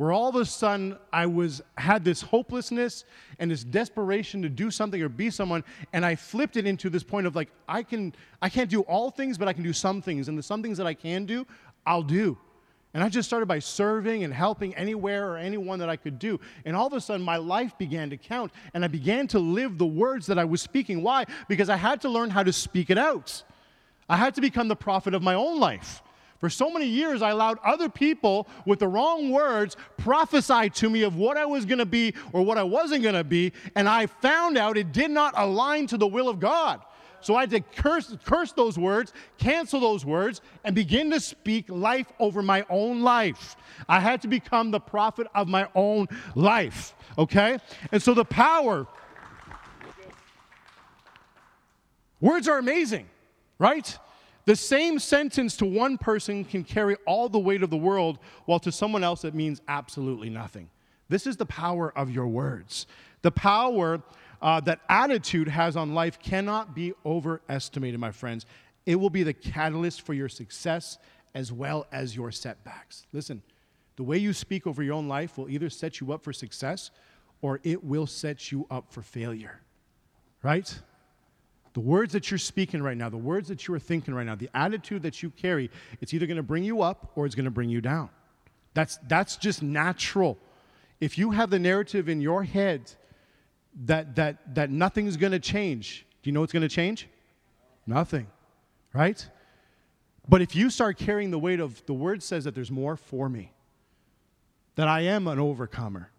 where 0.00 0.12
all 0.12 0.30
of 0.30 0.34
a 0.36 0.46
sudden 0.46 0.96
I 1.12 1.26
was 1.26 1.60
had 1.76 2.06
this 2.06 2.22
hopelessness 2.22 3.04
and 3.38 3.50
this 3.50 3.62
desperation 3.62 4.40
to 4.40 4.48
do 4.48 4.70
something 4.70 5.02
or 5.02 5.10
be 5.10 5.28
someone, 5.28 5.62
and 5.92 6.06
I 6.06 6.14
flipped 6.14 6.56
it 6.56 6.66
into 6.66 6.88
this 6.88 7.02
point 7.02 7.26
of 7.26 7.36
like 7.36 7.50
I 7.68 7.82
can 7.82 8.14
I 8.40 8.48
can't 8.48 8.70
do 8.70 8.80
all 8.80 9.10
things, 9.10 9.36
but 9.36 9.46
I 9.46 9.52
can 9.52 9.62
do 9.62 9.74
some 9.74 10.00
things, 10.00 10.28
and 10.28 10.38
the 10.38 10.42
some 10.42 10.62
things 10.62 10.78
that 10.78 10.86
I 10.86 10.94
can 10.94 11.26
do, 11.26 11.46
I'll 11.86 12.02
do. 12.02 12.38
And 12.94 13.04
I 13.04 13.10
just 13.10 13.28
started 13.28 13.44
by 13.44 13.58
serving 13.58 14.24
and 14.24 14.32
helping 14.32 14.74
anywhere 14.74 15.32
or 15.32 15.36
anyone 15.36 15.78
that 15.80 15.90
I 15.90 15.96
could 15.96 16.18
do. 16.18 16.40
And 16.64 16.74
all 16.74 16.86
of 16.86 16.94
a 16.94 17.00
sudden, 17.02 17.22
my 17.22 17.36
life 17.36 17.76
began 17.76 18.08
to 18.08 18.16
count, 18.16 18.52
and 18.72 18.82
I 18.82 18.88
began 18.88 19.26
to 19.28 19.38
live 19.38 19.76
the 19.76 19.84
words 19.84 20.26
that 20.28 20.38
I 20.38 20.46
was 20.46 20.62
speaking. 20.62 21.02
Why? 21.02 21.26
Because 21.46 21.68
I 21.68 21.76
had 21.76 22.00
to 22.00 22.08
learn 22.08 22.30
how 22.30 22.42
to 22.42 22.54
speak 22.54 22.88
it 22.88 22.96
out. 22.96 23.42
I 24.08 24.16
had 24.16 24.34
to 24.36 24.40
become 24.40 24.68
the 24.68 24.76
prophet 24.76 25.12
of 25.12 25.22
my 25.22 25.34
own 25.34 25.60
life. 25.60 26.02
For 26.40 26.48
so 26.48 26.70
many 26.70 26.86
years, 26.86 27.20
I 27.20 27.30
allowed 27.30 27.58
other 27.62 27.90
people 27.90 28.48
with 28.64 28.78
the 28.78 28.88
wrong 28.88 29.30
words 29.30 29.76
prophesy 29.98 30.70
to 30.70 30.88
me 30.88 31.02
of 31.02 31.14
what 31.14 31.36
I 31.36 31.44
was 31.44 31.66
going 31.66 31.78
to 31.78 31.86
be 31.86 32.14
or 32.32 32.42
what 32.42 32.56
I 32.56 32.62
wasn't 32.62 33.02
going 33.02 33.14
to 33.14 33.24
be, 33.24 33.52
and 33.76 33.86
I 33.86 34.06
found 34.06 34.56
out 34.56 34.78
it 34.78 34.90
did 34.90 35.10
not 35.10 35.34
align 35.36 35.86
to 35.88 35.98
the 35.98 36.06
will 36.06 36.30
of 36.30 36.40
God. 36.40 36.80
So 37.20 37.36
I 37.36 37.40
had 37.40 37.50
to 37.50 37.60
curse, 37.60 38.16
curse 38.24 38.52
those 38.52 38.78
words, 38.78 39.12
cancel 39.36 39.80
those 39.80 40.06
words, 40.06 40.40
and 40.64 40.74
begin 40.74 41.10
to 41.10 41.20
speak 41.20 41.66
life 41.68 42.10
over 42.18 42.42
my 42.42 42.64
own 42.70 43.02
life. 43.02 43.56
I 43.86 44.00
had 44.00 44.22
to 44.22 44.28
become 44.28 44.70
the 44.70 44.80
prophet 44.80 45.26
of 45.34 45.46
my 45.46 45.68
own 45.74 46.08
life, 46.34 46.94
okay? 47.18 47.58
And 47.92 48.02
so 48.02 48.14
the 48.14 48.24
power, 48.24 48.86
words 52.18 52.48
are 52.48 52.56
amazing, 52.56 53.06
right? 53.58 53.98
The 54.50 54.56
same 54.56 54.98
sentence 54.98 55.56
to 55.58 55.64
one 55.64 55.96
person 55.96 56.44
can 56.44 56.64
carry 56.64 56.96
all 57.06 57.28
the 57.28 57.38
weight 57.38 57.62
of 57.62 57.70
the 57.70 57.76
world, 57.76 58.18
while 58.46 58.58
to 58.58 58.72
someone 58.72 59.04
else 59.04 59.24
it 59.24 59.32
means 59.32 59.62
absolutely 59.68 60.28
nothing. 60.28 60.68
This 61.08 61.24
is 61.24 61.36
the 61.36 61.46
power 61.46 61.96
of 61.96 62.10
your 62.10 62.26
words. 62.26 62.88
The 63.22 63.30
power 63.30 64.02
uh, 64.42 64.58
that 64.62 64.80
attitude 64.88 65.46
has 65.46 65.76
on 65.76 65.94
life 65.94 66.18
cannot 66.18 66.74
be 66.74 66.94
overestimated, 67.06 68.00
my 68.00 68.10
friends. 68.10 68.44
It 68.86 68.96
will 68.96 69.08
be 69.08 69.22
the 69.22 69.32
catalyst 69.32 70.02
for 70.02 70.14
your 70.14 70.28
success 70.28 70.98
as 71.32 71.52
well 71.52 71.86
as 71.92 72.16
your 72.16 72.32
setbacks. 72.32 73.06
Listen, 73.12 73.44
the 73.94 74.02
way 74.02 74.18
you 74.18 74.32
speak 74.32 74.66
over 74.66 74.82
your 74.82 74.94
own 74.94 75.06
life 75.06 75.38
will 75.38 75.48
either 75.48 75.70
set 75.70 76.00
you 76.00 76.12
up 76.12 76.24
for 76.24 76.32
success 76.32 76.90
or 77.40 77.60
it 77.62 77.84
will 77.84 78.08
set 78.08 78.50
you 78.50 78.66
up 78.68 78.92
for 78.92 79.02
failure, 79.02 79.60
right? 80.42 80.76
The 81.72 81.80
words 81.80 82.12
that 82.14 82.30
you're 82.30 82.38
speaking 82.38 82.82
right 82.82 82.96
now, 82.96 83.08
the 83.08 83.16
words 83.16 83.48
that 83.48 83.68
you 83.68 83.74
are 83.74 83.78
thinking 83.78 84.12
right 84.14 84.26
now, 84.26 84.34
the 84.34 84.50
attitude 84.54 85.02
that 85.02 85.22
you 85.22 85.30
carry, 85.30 85.70
it's 86.00 86.12
either 86.12 86.26
going 86.26 86.36
to 86.36 86.42
bring 86.42 86.64
you 86.64 86.82
up 86.82 87.12
or 87.14 87.26
it's 87.26 87.34
going 87.34 87.44
to 87.44 87.50
bring 87.50 87.70
you 87.70 87.80
down. 87.80 88.10
That's, 88.74 88.98
that's 89.08 89.36
just 89.36 89.62
natural. 89.62 90.38
If 91.00 91.16
you 91.16 91.30
have 91.30 91.50
the 91.50 91.58
narrative 91.58 92.08
in 92.08 92.20
your 92.20 92.42
head 92.44 92.92
that, 93.84 94.16
that, 94.16 94.54
that 94.54 94.70
nothing's 94.70 95.16
going 95.16 95.32
to 95.32 95.38
change, 95.38 96.06
do 96.22 96.30
you 96.30 96.34
know 96.34 96.40
what's 96.40 96.52
going 96.52 96.62
to 96.62 96.68
change? 96.68 97.08
Nothing, 97.86 98.26
right? 98.92 99.24
But 100.28 100.42
if 100.42 100.54
you 100.54 100.70
start 100.70 100.98
carrying 100.98 101.30
the 101.30 101.38
weight 101.38 101.60
of 101.60 101.84
the 101.86 101.94
word 101.94 102.22
says 102.22 102.44
that 102.44 102.54
there's 102.54 102.70
more 102.70 102.96
for 102.96 103.28
me, 103.28 103.52
that 104.76 104.88
I 104.88 105.02
am 105.02 105.26
an 105.26 105.38
overcomer. 105.38 106.10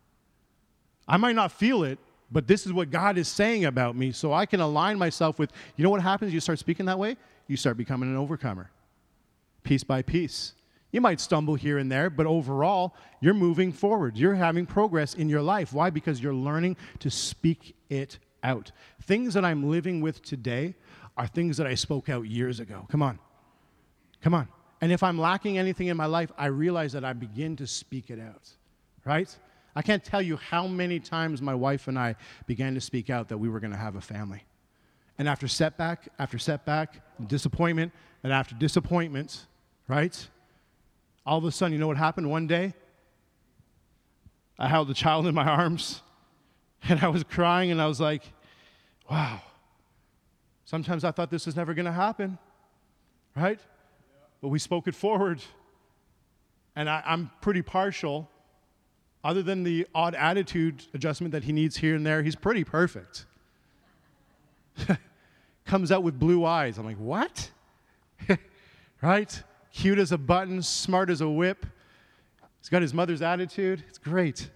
I 1.08 1.18
might 1.18 1.36
not 1.36 1.52
feel 1.52 1.84
it, 1.84 2.00
but 2.32 2.48
this 2.48 2.66
is 2.66 2.74
what 2.74 2.90
God 2.90 3.18
is 3.18 3.28
saying 3.28 3.66
about 3.66 3.96
me. 3.96 4.12
So 4.12 4.34
I 4.34 4.46
can 4.46 4.62
align 4.62 4.98
myself 4.98 5.38
with, 5.38 5.52
you 5.76 5.84
know 5.84 5.90
what 5.90 6.02
happens? 6.02 6.34
You 6.34 6.40
start 6.40 6.60
speaking 6.60 6.86
that 6.86 6.98
way, 6.98 7.18
you 7.48 7.58
start 7.58 7.78
becoming 7.78 8.10
an 8.10 8.18
overcomer, 8.18 8.72
piece 9.64 9.84
by 9.84 10.02
piece. 10.02 10.54
You 10.92 11.00
might 11.00 11.22
stumble 11.22 11.56
here 11.56 11.78
and 11.78 11.92
there, 11.92 12.10
but 12.10 12.26
overall, 12.26 12.96
you're 13.22 13.34
moving 13.34 13.72
forward. 13.72 14.18
You're 14.18 14.36
having 14.36 14.66
progress 14.66 15.14
in 15.14 15.30
your 15.30 15.42
life. 15.42 15.72
Why? 15.72 15.90
Because 15.90 16.22
you're 16.22 16.34
learning 16.34 16.76
to 17.00 17.10
speak 17.10 17.76
it 17.90 18.20
out. 18.44 18.72
Things 19.04 19.34
that 19.36 19.46
I'm 19.46 19.70
living 19.70 20.02
with 20.02 20.22
today 20.22 20.76
are 21.18 21.28
things 21.28 21.58
that 21.58 21.68
I 21.68 21.76
spoke 21.76 22.10
out 22.10 22.24
years 22.28 22.60
ago. 22.60 22.88
Come 22.90 23.02
on. 23.02 23.20
Come 24.22 24.34
on. 24.34 24.48
And 24.82 24.92
if 24.92 25.04
I'm 25.04 25.18
lacking 25.18 25.58
anything 25.58 25.88
in 25.88 25.96
my 25.96 26.08
life, 26.08 26.32
I 26.38 26.48
realize 26.48 26.94
that 26.94 27.06
I 27.06 27.14
begin 27.14 27.56
to 27.58 27.68
speak 27.68 28.10
it 28.10 28.20
out, 28.20 28.50
right? 29.06 29.34
I 29.76 29.82
can't 29.82 30.04
tell 30.04 30.22
you 30.22 30.38
how 30.38 30.68
many 30.68 31.00
times 31.00 31.42
my 31.42 31.56
wife 31.56 31.88
and 31.88 31.98
I 31.98 32.16
began 32.46 32.74
to 32.76 32.82
speak 32.82 33.10
out 33.10 33.30
that 33.30 33.38
we 33.38 33.50
were 33.50 33.60
going 33.60 33.72
to 33.72 33.78
have 33.78 33.96
a 33.96 34.02
family. 34.02 34.44
And 35.18 35.30
after 35.30 35.48
setback, 35.48 36.10
after 36.20 36.38
setback, 36.38 37.02
disappointment, 37.28 37.94
and 38.24 38.34
after 38.34 38.56
disappointment, 38.56 39.46
right? 39.88 40.28
All 41.26 41.38
of 41.38 41.46
a 41.46 41.52
sudden, 41.52 41.74
you 41.74 41.80
know 41.80 41.88
what 41.88 41.98
happened 41.98 42.30
one 42.30 42.48
day? 42.48 42.74
I 44.58 44.68
held 44.68 44.88
the 44.88 44.94
child 44.94 45.28
in 45.28 45.36
my 45.36 45.46
arms 45.46 46.02
and 46.90 47.00
I 47.00 47.08
was 47.08 47.24
crying 47.24 47.72
and 47.72 47.82
I 47.82 47.88
was 47.88 48.00
like, 48.00 48.24
wow. 49.10 49.42
Sometimes 50.66 51.04
I 51.04 51.12
thought 51.12 51.30
this 51.30 51.46
was 51.46 51.56
never 51.56 51.74
going 51.74 51.86
to 51.86 51.92
happen, 51.92 52.38
right? 53.36 53.60
But 54.42 54.48
we 54.48 54.58
spoke 54.58 54.88
it 54.88 54.96
forward. 54.96 55.42
And 56.76 56.90
I, 56.90 57.04
am 57.06 57.30
pretty 57.42 57.62
partial 57.62 58.30
other 59.24 59.44
than 59.44 59.64
the 59.64 59.88
odd 59.94 60.16
attitude 60.16 60.84
adjustment 60.94 61.32
that 61.32 61.44
he 61.44 61.52
needs 61.52 61.78
here 61.78 61.96
and 61.96 62.06
there, 62.06 62.24
he's 62.24 62.36
pretty 62.36 62.64
perfect. 62.64 63.26
Comes 65.66 65.92
out 65.92 66.04
with 66.04 66.20
blue 66.20 66.46
eyes. 66.46 66.78
I'm 66.78 66.86
like, 66.86 66.98
what? 66.98 67.52
right? 69.02 69.44
Cute 69.74 70.00
as 70.00 70.12
a 70.12 70.18
button, 70.18 70.62
smart 70.62 71.10
as 71.10 71.22
a 71.22 71.30
whip. 71.30 71.66
He's 72.60 72.70
got 72.70 72.82
his 72.82 72.94
mother's 72.94 73.22
attitude. 73.22 73.84
It's 73.88 73.98
great. 73.98 74.50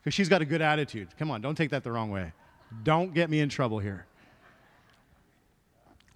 Because 0.00 0.14
she's 0.14 0.28
got 0.28 0.42
a 0.42 0.44
good 0.44 0.62
attitude. 0.62 1.08
Come 1.18 1.30
on, 1.30 1.40
don't 1.40 1.54
take 1.54 1.70
that 1.70 1.84
the 1.84 1.92
wrong 1.92 2.10
way. 2.10 2.32
Don't 2.82 3.14
get 3.14 3.30
me 3.30 3.40
in 3.40 3.48
trouble 3.48 3.78
here. 3.78 4.06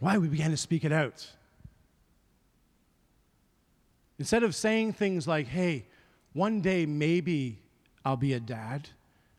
Why? 0.01 0.19
We 0.19 0.29
began 0.29 0.51
to 0.51 0.57
speak 0.57 0.85
it 0.85 0.93
out. 0.93 1.31
Instead 4.19 4.43
of 4.43 4.55
saying 4.55 4.93
things 4.93 5.27
like, 5.27 5.47
hey, 5.47 5.87
one 6.33 6.61
day 6.61 6.87
maybe 6.87 7.59
I'll 8.05 8.17
be 8.17 8.33
a 8.33 8.41
dad. 8.41 8.89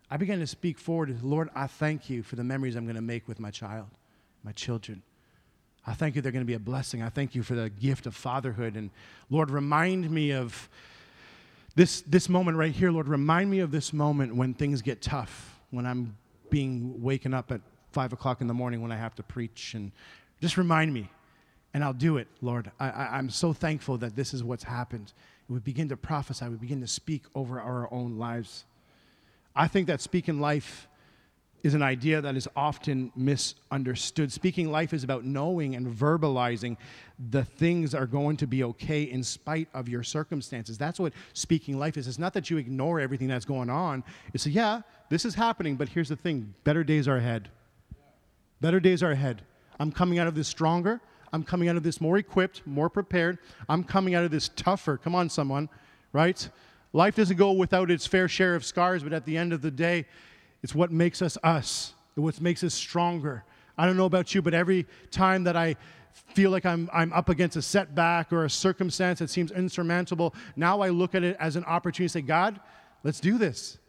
I 0.10 0.18
began 0.18 0.39
to 0.39 0.48
speak 0.48 0.78
forward. 0.78 1.24
Lord, 1.24 1.50
I 1.56 1.68
thank 1.68 2.10
you 2.10 2.24
for 2.24 2.36
the 2.36 2.44
memories 2.44 2.76
I'm 2.76 2.86
going 2.86 2.96
to 2.96 3.02
make 3.02 3.28
with 3.28 3.39
my 3.39 3.52
child, 3.52 3.88
my 4.44 4.52
children. 4.52 5.02
I 5.86 5.94
thank 5.94 6.16
you 6.16 6.22
they're 6.22 6.32
going 6.32 6.46
to 6.46 6.48
be 6.48 6.54
a 6.54 6.60
blessing. 6.60 7.02
I 7.02 7.10
thank 7.10 7.36
you 7.36 7.44
for 7.44 7.56
the 7.56 7.70
gift 7.70 8.06
of 8.06 8.16
fatherhood. 8.16 8.76
And 8.76 8.89
Lord, 9.30 9.50
remind 9.50 10.10
me 10.10 10.32
of 10.32 10.70
this, 11.76 12.02
this 12.02 12.30
moment 12.30 12.58
right 12.58 12.72
here. 12.72 12.91
Lord, 12.91 13.08
remind 13.08 13.50
me 13.50 13.60
of 13.60 13.72
this 13.72 13.91
moment 13.91 14.36
when 14.36 14.54
things 14.54 14.82
get 14.82 15.02
tough, 15.02 15.60
when 15.72 15.86
I'm 15.86 16.16
being 16.50 17.02
waken 17.02 17.34
up 17.34 17.52
at 17.52 17.62
five 17.91 18.14
o'clock 18.14 18.41
in 18.41 18.48
the 18.48 18.54
morning 18.54 18.82
when 18.82 18.91
I 18.91 18.98
have 18.98 19.16
to 19.16 19.24
preach. 19.24 19.74
And 19.74 19.91
just 20.41 20.58
remind 20.58 20.94
me, 20.94 21.10
and 21.74 21.84
I'll 21.84 21.94
do 21.94 22.18
it, 22.18 22.28
Lord. 22.41 22.72
I, 22.80 23.18
am 23.18 23.30
so 23.30 23.54
thankful 23.54 23.98
that 23.98 24.16
this 24.16 24.34
is 24.34 24.44
what's 24.44 24.64
happened. 24.64 25.14
We 25.50 25.60
begin 25.60 25.89
to 25.89 25.98
prophesy, 25.98 26.48
we 26.48 26.56
begin 26.56 26.82
to 26.82 26.88
speak 26.88 27.24
over 27.36 27.60
our 27.60 27.91
own 27.91 28.18
lives. 28.18 28.66
I 29.56 29.68
think 29.68 29.88
that 29.88 30.02
speaking 30.02 30.39
life 30.39 30.88
is 31.64 31.74
an 31.74 31.82
idea 31.82 32.20
that 32.22 32.36
is 32.36 32.48
often 32.56 33.12
misunderstood. 33.16 34.32
Speaking 34.32 34.70
life 34.70 34.94
is 34.94 35.04
about 35.04 35.24
knowing 35.24 35.76
and 35.76 35.88
verbalizing 35.88 36.76
the 37.30 37.46
things 37.46 37.96
are 37.96 38.06
going 38.06 38.36
to 38.38 38.48
be 38.48 38.64
okay 38.66 39.04
in 39.04 39.24
spite 39.24 39.70
of 39.74 39.88
your 39.88 40.04
circumstances. 40.04 40.78
That's 40.78 41.00
what 41.00 41.14
speaking 41.34 41.80
life 41.80 41.96
is. 41.96 42.08
It's 42.08 42.20
not 42.20 42.34
that 42.34 42.50
you 42.50 42.58
ignore 42.58 43.00
everything 43.00 43.30
that's 43.30 43.46
going 43.46 43.70
on. 43.70 44.04
It's, 44.34 44.46
yeah, 44.46 44.82
this 45.10 45.24
is 45.24 45.36
happening, 45.36 45.78
but 45.78 45.88
here's 45.88 46.10
the 46.10 46.18
thing 46.18 46.54
better 46.66 46.84
days 46.84 47.08
are 47.08 47.18
ahead. 47.18 47.50
Better 48.60 48.82
days 48.82 49.02
are 49.02 49.12
ahead. 49.12 49.41
I'm 49.80 49.91
coming 49.91 50.20
out 50.20 50.28
of 50.28 50.36
this 50.36 50.50
stronger. 50.50 51.00
I'm 51.34 51.44
coming 51.44 51.68
out 51.68 51.76
of 51.76 51.84
this 51.84 52.00
more 52.00 52.18
equipped, 52.18 52.66
more 52.66 52.90
prepared. 52.90 53.40
I'm 53.68 53.84
coming 53.84 54.14
out 54.14 54.24
of 54.24 54.32
this 54.32 54.50
tougher. 54.56 54.98
Come 54.98 55.16
on, 55.16 55.30
someone, 55.30 55.68
right? 56.14 56.48
Life 56.94 57.16
doesn't 57.16 57.38
go 57.38 57.52
without 57.52 57.90
its 57.90 58.06
fair 58.06 58.28
share 58.28 58.54
of 58.54 58.64
scars, 58.64 59.04
but 59.04 59.14
at 59.14 59.26
the 59.26 59.36
end 59.36 59.52
of 59.52 59.64
the 59.64 59.72
day, 59.72 60.06
it's 60.62 60.76
what 60.76 60.92
makes 60.92 61.24
us 61.24 61.38
us, 61.44 61.96
what 62.14 62.40
makes 62.40 62.64
us 62.64 62.76
stronger. 62.76 63.44
I 63.78 63.88
don't 63.88 63.98
know 63.98 64.06
about 64.06 64.36
you, 64.36 64.44
but 64.44 64.54
every 64.54 64.86
time 65.10 65.44
that 65.46 65.58
I 65.58 65.76
feel 66.12 66.52
like 66.52 66.68
I'm, 66.68 66.88
I'm 66.94 67.12
up 67.12 67.30
against 67.30 67.58
a 67.58 67.64
setback 67.64 68.32
or 68.32 68.46
a 68.46 68.50
circumstance 68.50 69.18
that 69.18 69.32
seems 69.32 69.52
insurmountable, 69.52 70.36
now 70.56 70.82
I 70.82 70.90
look 70.90 71.16
at 71.16 71.24
it 71.24 71.36
as 71.40 71.56
an 71.56 71.66
opportunity 71.66 72.10
to 72.10 72.14
say, 72.14 72.22
God, 72.22 72.60
let's 73.04 73.20
do 73.20 73.40
this. 73.40 73.80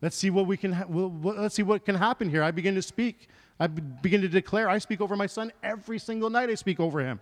Let's 0.00 0.16
see 0.16 0.30
what 0.30 0.46
we 0.46 0.56
can. 0.56 0.72
Ha- 0.72 0.86
let's 0.88 1.54
see 1.54 1.62
what 1.62 1.84
can 1.84 1.94
happen 1.94 2.30
here. 2.30 2.42
I 2.42 2.50
begin 2.50 2.74
to 2.74 2.82
speak. 2.82 3.28
I 3.58 3.66
begin 3.66 4.20
to 4.22 4.28
declare. 4.28 4.68
I 4.68 4.78
speak 4.78 5.00
over 5.00 5.16
my 5.16 5.26
son 5.26 5.52
every 5.62 5.98
single 5.98 6.30
night. 6.30 6.50
I 6.50 6.54
speak 6.54 6.80
over 6.80 7.00
him. 7.00 7.20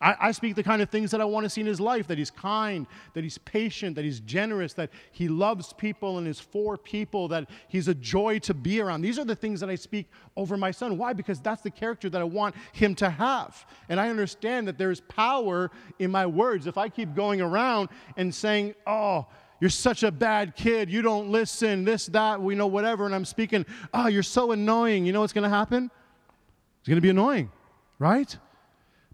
I, 0.00 0.14
I, 0.20 0.32
speak 0.32 0.56
the 0.56 0.62
kind 0.62 0.82
of 0.82 0.90
things 0.90 1.10
that 1.12 1.22
I 1.22 1.24
want 1.24 1.44
to 1.44 1.50
see 1.50 1.62
in 1.62 1.66
his 1.66 1.80
life 1.80 2.06
that 2.08 2.18
he's 2.18 2.30
kind, 2.30 2.86
that 3.14 3.24
he's 3.24 3.38
patient, 3.38 3.96
that 3.96 4.04
he's 4.04 4.20
generous, 4.20 4.74
that 4.74 4.90
he 5.10 5.26
loves 5.26 5.72
people 5.72 6.18
and 6.18 6.28
is 6.28 6.38
for 6.38 6.76
people, 6.76 7.28
that 7.28 7.48
he's 7.68 7.88
a 7.88 7.94
joy 7.94 8.38
to 8.40 8.52
be 8.52 8.80
around. 8.80 9.00
These 9.00 9.18
are 9.18 9.24
the 9.24 9.34
things 9.34 9.58
that 9.60 9.70
I 9.70 9.74
speak 9.74 10.10
over 10.36 10.58
my 10.58 10.70
son. 10.70 10.98
Why? 10.98 11.14
Because 11.14 11.40
that's 11.40 11.62
the 11.62 11.70
character 11.70 12.10
that 12.10 12.20
I 12.20 12.24
want 12.24 12.54
him 12.72 12.94
to 12.96 13.08
have. 13.08 13.64
And 13.88 13.98
I 13.98 14.10
understand 14.10 14.68
that 14.68 14.76
there's 14.76 15.00
power 15.00 15.70
in 15.98 16.10
my 16.10 16.26
words. 16.26 16.66
If 16.66 16.76
I 16.76 16.90
keep 16.90 17.14
going 17.14 17.40
around 17.40 17.88
and 18.18 18.34
saying, 18.34 18.74
oh, 18.86 19.26
you're 19.60 19.70
such 19.70 20.02
a 20.02 20.10
bad 20.10 20.54
kid, 20.54 20.90
you 20.90 21.02
don't 21.02 21.30
listen, 21.30 21.84
this, 21.84 22.06
that, 22.06 22.40
we 22.40 22.54
know, 22.54 22.66
whatever, 22.66 23.06
and 23.06 23.14
I'm 23.14 23.24
speaking, 23.24 23.64
oh, 23.94 24.06
you're 24.08 24.22
so 24.22 24.52
annoying, 24.52 25.06
you 25.06 25.12
know 25.12 25.20
what's 25.20 25.32
going 25.32 25.48
to 25.48 25.54
happen? 25.54 25.90
It's 26.80 26.88
going 26.88 26.96
to 26.96 27.02
be 27.02 27.10
annoying, 27.10 27.50
right? 27.98 28.36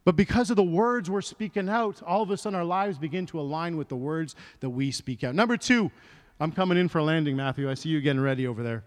But 0.05 0.17
because 0.17 0.51
of 0.51 0.57
the 0.57 0.65
words 0.65 1.09
we're 1.09 1.21
speaking 1.21 1.69
out, 1.69 2.03
all 2.03 2.23
of 2.23 2.31
a 2.31 2.37
sudden 2.37 2.59
our 2.59 2.65
lives 2.65 2.99
begin 2.99 3.25
to 3.27 3.41
align 3.41 3.77
with 3.77 3.89
the 3.89 3.97
words 3.97 4.35
that 4.61 4.71
we 4.71 4.91
speak 4.91 5.23
out. 5.23 5.35
Number 5.35 5.57
two, 5.57 5.91
I'm 6.41 6.51
coming 6.51 6.77
in 6.77 6.89
for 6.89 6.99
a 6.99 7.05
landing, 7.05 7.37
Matthew. 7.37 7.71
I 7.71 7.75
see 7.75 7.89
you 7.89 8.01
getting 8.01 8.21
ready 8.21 8.47
over 8.47 8.65
there. 8.65 8.83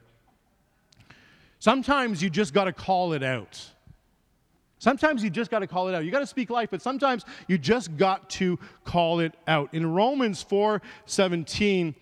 Sometimes 1.59 2.21
you 2.21 2.29
just 2.29 2.53
got 2.53 2.65
to 2.65 2.73
call 2.73 3.13
it 3.13 3.23
out. 3.23 3.65
Sometimes 4.79 5.23
you 5.23 5.29
just 5.29 5.49
got 5.49 5.59
to 5.59 5.67
call 5.67 5.87
it 5.87 5.95
out. 5.95 6.05
You 6.05 6.11
got 6.11 6.19
to 6.19 6.27
speak 6.27 6.49
life, 6.49 6.69
but 6.69 6.81
sometimes 6.81 7.25
you 7.47 7.57
just 7.57 7.95
got 7.97 8.29
to 8.31 8.59
call 8.83 9.19
it 9.19 9.33
out. 9.47 9.73
In 9.73 9.91
Romans 9.91 10.41
4 10.41 10.81
17, 11.05 11.95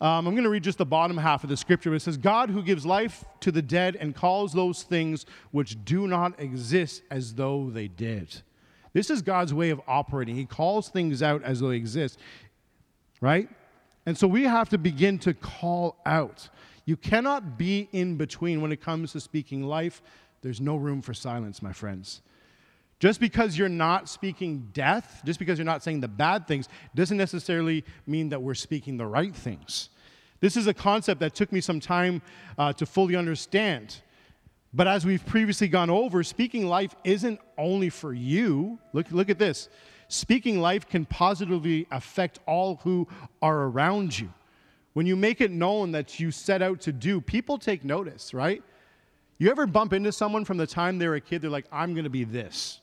um, 0.00 0.26
I'm 0.26 0.34
going 0.34 0.44
to 0.44 0.50
read 0.50 0.62
just 0.62 0.78
the 0.78 0.86
bottom 0.86 1.16
half 1.16 1.42
of 1.42 1.50
the 1.50 1.56
scripture. 1.56 1.94
It 1.94 2.00
says, 2.00 2.16
God 2.16 2.50
who 2.50 2.62
gives 2.62 2.86
life 2.86 3.24
to 3.40 3.50
the 3.50 3.62
dead 3.62 3.96
and 3.96 4.14
calls 4.14 4.52
those 4.52 4.84
things 4.84 5.26
which 5.50 5.84
do 5.84 6.06
not 6.06 6.38
exist 6.38 7.02
as 7.10 7.34
though 7.34 7.70
they 7.70 7.88
did. 7.88 8.42
This 8.92 9.10
is 9.10 9.22
God's 9.22 9.52
way 9.52 9.70
of 9.70 9.80
operating. 9.88 10.36
He 10.36 10.44
calls 10.44 10.88
things 10.88 11.22
out 11.22 11.42
as 11.42 11.60
though 11.60 11.70
they 11.70 11.76
exist, 11.76 12.18
right? 13.20 13.48
And 14.06 14.16
so 14.16 14.26
we 14.26 14.44
have 14.44 14.68
to 14.70 14.78
begin 14.78 15.18
to 15.20 15.34
call 15.34 15.96
out. 16.06 16.48
You 16.84 16.96
cannot 16.96 17.58
be 17.58 17.88
in 17.92 18.16
between 18.16 18.60
when 18.60 18.72
it 18.72 18.80
comes 18.80 19.12
to 19.12 19.20
speaking 19.20 19.62
life. 19.64 20.00
There's 20.42 20.60
no 20.60 20.76
room 20.76 21.02
for 21.02 21.14
silence, 21.14 21.62
my 21.62 21.72
friends. 21.72 22.22
Just 23.00 23.20
because 23.20 23.56
you're 23.56 23.68
not 23.68 24.08
speaking 24.08 24.70
death, 24.72 25.22
just 25.24 25.38
because 25.38 25.58
you're 25.58 25.64
not 25.64 25.84
saying 25.84 26.00
the 26.00 26.08
bad 26.08 26.48
things, 26.48 26.68
doesn't 26.94 27.16
necessarily 27.16 27.84
mean 28.06 28.28
that 28.30 28.42
we're 28.42 28.54
speaking 28.54 28.96
the 28.96 29.06
right 29.06 29.34
things. 29.34 29.90
This 30.40 30.56
is 30.56 30.66
a 30.66 30.74
concept 30.74 31.20
that 31.20 31.34
took 31.34 31.52
me 31.52 31.60
some 31.60 31.80
time 31.80 32.22
uh, 32.56 32.72
to 32.74 32.86
fully 32.86 33.16
understand. 33.16 33.96
But 34.74 34.86
as 34.86 35.06
we've 35.06 35.24
previously 35.24 35.68
gone 35.68 35.90
over, 35.90 36.22
speaking 36.22 36.66
life 36.66 36.94
isn't 37.04 37.40
only 37.56 37.88
for 37.88 38.12
you. 38.12 38.78
Look, 38.92 39.10
look 39.10 39.30
at 39.30 39.38
this. 39.38 39.68
Speaking 40.08 40.60
life 40.60 40.88
can 40.88 41.04
positively 41.04 41.86
affect 41.90 42.38
all 42.46 42.76
who 42.82 43.06
are 43.42 43.64
around 43.64 44.18
you. 44.18 44.32
When 44.94 45.06
you 45.06 45.16
make 45.16 45.40
it 45.40 45.50
known 45.50 45.92
that 45.92 46.18
you 46.18 46.30
set 46.30 46.62
out 46.62 46.80
to 46.82 46.92
do, 46.92 47.20
people 47.20 47.58
take 47.58 47.84
notice, 47.84 48.34
right? 48.34 48.62
You 49.38 49.50
ever 49.50 49.66
bump 49.66 49.92
into 49.92 50.10
someone 50.10 50.44
from 50.44 50.56
the 50.56 50.66
time 50.66 50.98
they're 50.98 51.14
a 51.14 51.20
kid, 51.20 51.42
they're 51.42 51.50
like, 51.50 51.66
I'm 51.70 51.94
going 51.94 52.04
to 52.04 52.10
be 52.10 52.24
this, 52.24 52.80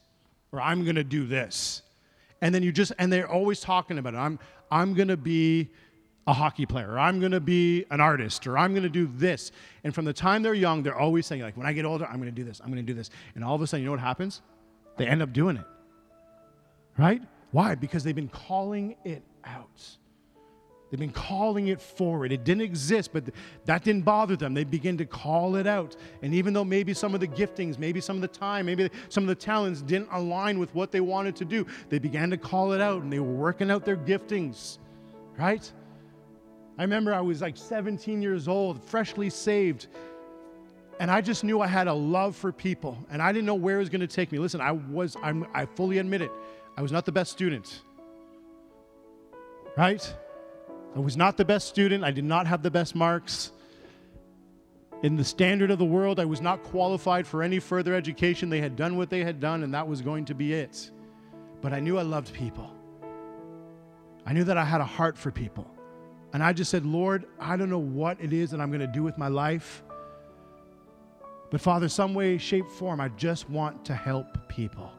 or 0.51 0.61
I'm 0.61 0.83
going 0.83 0.95
to 0.95 1.03
do 1.03 1.25
this. 1.25 1.81
And 2.41 2.55
then 2.55 2.63
you 2.63 2.71
just, 2.71 2.93
and 2.97 3.11
they're 3.11 3.29
always 3.29 3.59
talking 3.59 3.97
about 3.97 4.13
it. 4.13 4.17
I'm, 4.17 4.39
I'm 4.71 4.93
going 4.93 5.09
to 5.09 5.17
be 5.17 5.69
a 6.27 6.33
hockey 6.33 6.65
player, 6.65 6.93
or 6.93 6.99
I'm 6.99 7.19
going 7.19 7.33
to 7.33 7.41
be 7.41 7.85
an 7.91 7.99
artist, 7.99 8.47
or 8.47 8.57
I'm 8.57 8.71
going 8.71 8.83
to 8.83 8.89
do 8.89 9.09
this. 9.15 9.51
And 9.83 9.93
from 9.93 10.05
the 10.05 10.13
time 10.13 10.43
they're 10.43 10.53
young, 10.53 10.81
they're 10.81 10.97
always 10.97 11.25
saying, 11.25 11.41
like, 11.41 11.57
when 11.57 11.67
I 11.67 11.73
get 11.73 11.85
older, 11.85 12.05
I'm 12.05 12.17
going 12.17 12.25
to 12.25 12.31
do 12.31 12.43
this, 12.43 12.61
I'm 12.61 12.71
going 12.71 12.83
to 12.85 12.93
do 12.93 12.95
this. 12.95 13.09
And 13.35 13.43
all 13.43 13.55
of 13.55 13.61
a 13.61 13.67
sudden, 13.67 13.83
you 13.83 13.87
know 13.87 13.91
what 13.91 13.99
happens? 13.99 14.41
They 14.97 15.07
end 15.07 15.21
up 15.21 15.33
doing 15.33 15.57
it. 15.57 15.65
Right? 16.97 17.21
Why? 17.51 17.75
Because 17.75 18.03
they've 18.03 18.15
been 18.15 18.29
calling 18.29 18.95
it 19.03 19.23
out. 19.43 19.97
They've 20.89 20.99
been 20.99 21.11
calling 21.11 21.69
it 21.69 21.81
forward. 21.81 22.31
It 22.31 22.43
didn't 22.43 22.61
exist, 22.61 23.11
but 23.11 23.25
that 23.65 23.83
didn't 23.83 24.03
bother 24.03 24.35
them. 24.35 24.53
They 24.53 24.63
begin 24.63 24.97
to 24.97 25.05
call 25.05 25.55
it 25.55 25.65
out. 25.65 25.95
And 26.21 26.33
even 26.33 26.53
though 26.53 26.63
maybe 26.63 26.93
some 26.93 27.13
of 27.15 27.19
the 27.19 27.27
giftings, 27.27 27.79
maybe 27.79 27.99
some 27.99 28.15
of 28.15 28.21
the 28.21 28.27
time, 28.27 28.67
maybe 28.67 28.89
some 29.09 29.23
of 29.23 29.27
the 29.27 29.35
talents 29.35 29.81
didn't 29.81 30.09
align 30.11 30.59
with 30.59 30.73
what 30.75 30.91
they 30.91 31.01
wanted 31.01 31.35
to 31.37 31.45
do, 31.45 31.65
they 31.89 31.99
began 31.99 32.29
to 32.29 32.37
call 32.37 32.71
it 32.73 32.81
out 32.81 33.01
and 33.01 33.11
they 33.11 33.19
were 33.19 33.33
working 33.33 33.71
out 33.71 33.83
their 33.83 33.97
giftings, 33.97 34.77
right? 35.37 35.69
I 36.77 36.83
remember 36.83 37.13
I 37.13 37.21
was 37.21 37.41
like 37.41 37.57
17 37.57 38.21
years 38.21 38.47
old, 38.47 38.83
freshly 38.83 39.29
saved, 39.29 39.87
and 40.99 41.09
I 41.09 41.21
just 41.21 41.43
knew 41.43 41.61
I 41.61 41.67
had 41.67 41.87
a 41.87 41.93
love 41.93 42.35
for 42.35 42.51
people, 42.51 42.97
and 43.09 43.21
I 43.21 43.31
didn't 43.31 43.45
know 43.45 43.55
where 43.55 43.77
it 43.77 43.79
was 43.79 43.89
going 43.89 44.01
to 44.01 44.07
take 44.07 44.31
me. 44.31 44.39
Listen, 44.39 44.61
I 44.61 44.71
was, 44.71 45.17
I'm, 45.23 45.47
I 45.53 45.65
fully 45.65 45.97
admit 45.97 46.21
it, 46.21 46.31
I 46.77 46.81
was 46.81 46.91
not 46.91 47.05
the 47.05 47.11
best 47.11 47.31
student, 47.31 47.81
right? 49.77 50.13
I 50.95 50.99
was 50.99 51.17
not 51.17 51.35
the 51.35 51.45
best 51.45 51.67
student. 51.67 52.03
I 52.03 52.11
did 52.11 52.23
not 52.23 52.47
have 52.47 52.63
the 52.63 52.71
best 52.71 52.95
marks. 52.95 53.51
In 55.03 55.17
the 55.17 55.25
standard 55.25 55.69
of 55.69 55.77
the 55.77 55.85
world, 55.85 56.19
I 56.19 56.25
was 56.25 56.41
not 56.41 56.63
qualified 56.63 57.27
for 57.27 57.43
any 57.43 57.59
further 57.59 57.93
education. 57.93 58.49
They 58.49 58.61
had 58.61 58.77
done 58.77 58.97
what 58.97 59.09
they 59.09 59.23
had 59.23 59.41
done, 59.41 59.63
and 59.63 59.73
that 59.73 59.87
was 59.87 60.01
going 60.01 60.25
to 60.25 60.33
be 60.33 60.53
it. 60.53 60.89
But 61.61 61.73
I 61.73 61.81
knew 61.81 61.97
I 61.97 62.03
loved 62.03 62.33
people. 62.33 62.71
I 64.25 64.33
knew 64.33 64.45
that 64.45 64.57
I 64.57 64.63
had 64.63 64.79
a 64.79 64.85
heart 64.85 65.17
for 65.17 65.31
people. 65.31 65.69
And 66.33 66.41
I 66.41 66.53
just 66.53 66.71
said, 66.71 66.85
Lord, 66.85 67.25
I 67.39 67.57
don't 67.57 67.69
know 67.69 67.77
what 67.77 68.19
it 68.21 68.33
is 68.33 68.51
that 68.51 68.61
I'm 68.61 68.69
going 68.69 68.79
to 68.79 68.87
do 68.87 69.03
with 69.03 69.17
my 69.17 69.27
life. 69.27 69.83
But 71.51 71.61
Father, 71.61 71.87
some 71.87 72.13
way, 72.13 72.37
shape, 72.37 72.67
form, 72.69 72.99
I 72.99 73.09
just 73.09 73.49
want 73.49 73.85
to 73.85 73.93
help 73.93 74.47
people. 74.47 74.91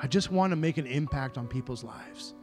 I 0.00 0.06
just 0.06 0.30
want 0.30 0.50
to 0.52 0.56
make 0.56 0.78
an 0.78 0.86
impact 0.86 1.36
on 1.36 1.46
people's 1.46 1.84
lives. 1.84 2.34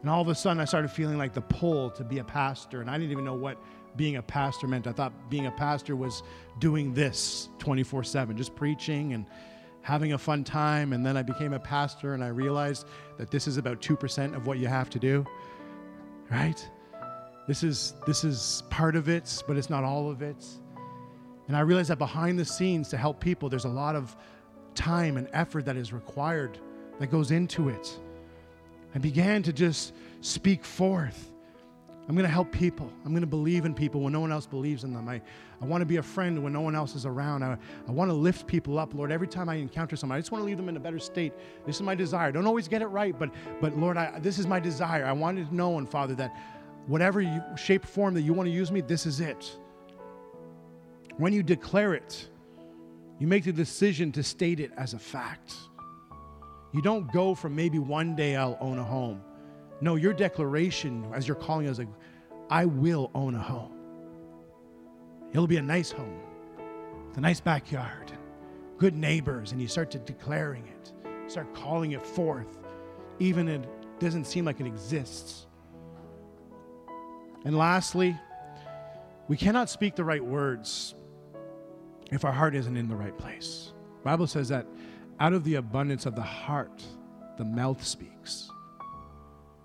And 0.00 0.10
all 0.10 0.20
of 0.20 0.28
a 0.28 0.34
sudden, 0.34 0.60
I 0.60 0.64
started 0.64 0.90
feeling 0.90 1.18
like 1.18 1.32
the 1.32 1.40
pull 1.40 1.90
to 1.90 2.04
be 2.04 2.18
a 2.18 2.24
pastor. 2.24 2.80
And 2.80 2.90
I 2.90 2.98
didn't 2.98 3.12
even 3.12 3.24
know 3.24 3.34
what 3.34 3.58
being 3.96 4.16
a 4.16 4.22
pastor 4.22 4.66
meant. 4.66 4.86
I 4.86 4.92
thought 4.92 5.12
being 5.30 5.46
a 5.46 5.50
pastor 5.50 5.96
was 5.96 6.22
doing 6.58 6.92
this 6.92 7.48
24 7.58 8.04
7, 8.04 8.36
just 8.36 8.54
preaching 8.54 9.14
and 9.14 9.26
having 9.82 10.12
a 10.12 10.18
fun 10.18 10.44
time. 10.44 10.92
And 10.92 11.04
then 11.04 11.16
I 11.16 11.22
became 11.22 11.52
a 11.52 11.60
pastor 11.60 12.14
and 12.14 12.22
I 12.22 12.28
realized 12.28 12.86
that 13.18 13.30
this 13.30 13.46
is 13.46 13.56
about 13.56 13.80
2% 13.80 14.36
of 14.36 14.46
what 14.46 14.58
you 14.58 14.66
have 14.66 14.90
to 14.90 14.98
do, 14.98 15.24
right? 16.30 16.68
This 17.46 17.62
is, 17.62 17.94
this 18.06 18.24
is 18.24 18.64
part 18.70 18.96
of 18.96 19.08
it, 19.08 19.42
but 19.46 19.56
it's 19.56 19.70
not 19.70 19.84
all 19.84 20.10
of 20.10 20.22
it. 20.22 20.44
And 21.46 21.56
I 21.56 21.60
realized 21.60 21.90
that 21.90 21.98
behind 21.98 22.38
the 22.38 22.44
scenes 22.44 22.88
to 22.88 22.96
help 22.96 23.20
people, 23.20 23.48
there's 23.48 23.64
a 23.64 23.68
lot 23.68 23.94
of 23.94 24.16
time 24.74 25.16
and 25.16 25.28
effort 25.32 25.64
that 25.64 25.76
is 25.76 25.92
required 25.92 26.58
that 26.98 27.06
goes 27.08 27.30
into 27.30 27.68
it. 27.68 27.98
I 28.96 28.98
began 28.98 29.42
to 29.42 29.52
just 29.52 29.92
speak 30.22 30.64
forth. 30.64 31.30
I'm 32.08 32.14
going 32.14 32.24
to 32.24 32.32
help 32.32 32.50
people. 32.50 32.90
I'm 33.04 33.10
going 33.10 33.20
to 33.20 33.26
believe 33.26 33.66
in 33.66 33.74
people 33.74 34.00
when 34.00 34.14
no 34.14 34.20
one 34.20 34.32
else 34.32 34.46
believes 34.46 34.84
in 34.84 34.94
them. 34.94 35.06
I, 35.06 35.20
I 35.60 35.66
want 35.66 35.82
to 35.82 35.86
be 35.86 35.98
a 35.98 36.02
friend 36.02 36.42
when 36.42 36.54
no 36.54 36.62
one 36.62 36.74
else 36.74 36.94
is 36.94 37.04
around. 37.04 37.42
I, 37.42 37.58
I 37.86 37.90
want 37.90 38.08
to 38.08 38.14
lift 38.14 38.46
people 38.46 38.78
up, 38.78 38.94
Lord. 38.94 39.12
Every 39.12 39.28
time 39.28 39.50
I 39.50 39.56
encounter 39.56 39.96
someone, 39.96 40.16
I 40.16 40.20
just 40.20 40.32
want 40.32 40.40
to 40.40 40.46
leave 40.46 40.56
them 40.56 40.70
in 40.70 40.78
a 40.78 40.80
better 40.80 40.98
state. 40.98 41.34
This 41.66 41.76
is 41.76 41.82
my 41.82 41.94
desire. 41.94 42.32
Don't 42.32 42.46
always 42.46 42.68
get 42.68 42.80
it 42.80 42.86
right, 42.86 43.14
but, 43.18 43.28
but 43.60 43.76
Lord, 43.76 43.98
I, 43.98 44.18
this 44.18 44.38
is 44.38 44.46
my 44.46 44.58
desire. 44.58 45.04
I 45.04 45.12
wanted 45.12 45.50
to 45.50 45.54
know, 45.54 45.76
and 45.76 45.86
Father, 45.86 46.14
that 46.14 46.34
whatever 46.86 47.20
you, 47.20 47.42
shape, 47.54 47.84
form 47.84 48.14
that 48.14 48.22
you 48.22 48.32
want 48.32 48.46
to 48.46 48.54
use 48.54 48.72
me, 48.72 48.80
this 48.80 49.04
is 49.04 49.20
it. 49.20 49.58
When 51.18 51.34
you 51.34 51.42
declare 51.42 51.92
it, 51.92 52.30
you 53.18 53.26
make 53.26 53.44
the 53.44 53.52
decision 53.52 54.10
to 54.12 54.22
state 54.22 54.58
it 54.58 54.72
as 54.78 54.94
a 54.94 54.98
fact. 54.98 55.54
You 56.72 56.82
don't 56.82 57.10
go 57.12 57.34
from 57.34 57.54
maybe 57.54 57.78
one 57.78 58.14
day 58.16 58.36
I'll 58.36 58.58
own 58.60 58.78
a 58.78 58.84
home. 58.84 59.22
No, 59.80 59.96
your 59.96 60.12
declaration, 60.12 61.06
as 61.14 61.28
you're 61.28 61.36
calling 61.36 61.66
is 61.66 61.78
like, 61.78 61.88
I 62.50 62.64
will 62.64 63.10
own 63.14 63.34
a 63.34 63.42
home. 63.42 63.72
It'll 65.32 65.46
be 65.46 65.56
a 65.56 65.62
nice 65.62 65.90
home 65.90 66.20
with 67.08 67.18
a 67.18 67.20
nice 67.20 67.40
backyard, 67.40 68.12
good 68.78 68.96
neighbors, 68.96 69.52
and 69.52 69.60
you 69.60 69.68
start 69.68 69.90
to 69.92 69.98
declaring 69.98 70.66
it, 70.66 70.92
start 71.30 71.54
calling 71.54 71.92
it 71.92 72.04
forth, 72.06 72.58
even 73.18 73.48
it 73.48 73.66
doesn't 73.98 74.24
seem 74.26 74.44
like 74.44 74.60
it 74.60 74.66
exists. 74.66 75.46
And 77.44 77.56
lastly, 77.56 78.16
we 79.28 79.36
cannot 79.36 79.68
speak 79.70 79.94
the 79.96 80.04
right 80.04 80.24
words 80.24 80.94
if 82.10 82.24
our 82.24 82.32
heart 82.32 82.54
isn't 82.54 82.76
in 82.76 82.88
the 82.88 82.96
right 82.96 83.16
place. 83.16 83.72
The 83.98 84.04
Bible 84.04 84.26
says 84.26 84.48
that 84.48 84.66
out 85.20 85.32
of 85.32 85.44
the 85.44 85.56
abundance 85.56 86.06
of 86.06 86.14
the 86.14 86.22
heart, 86.22 86.82
the 87.38 87.44
mouth 87.44 87.84
speaks. 87.84 88.50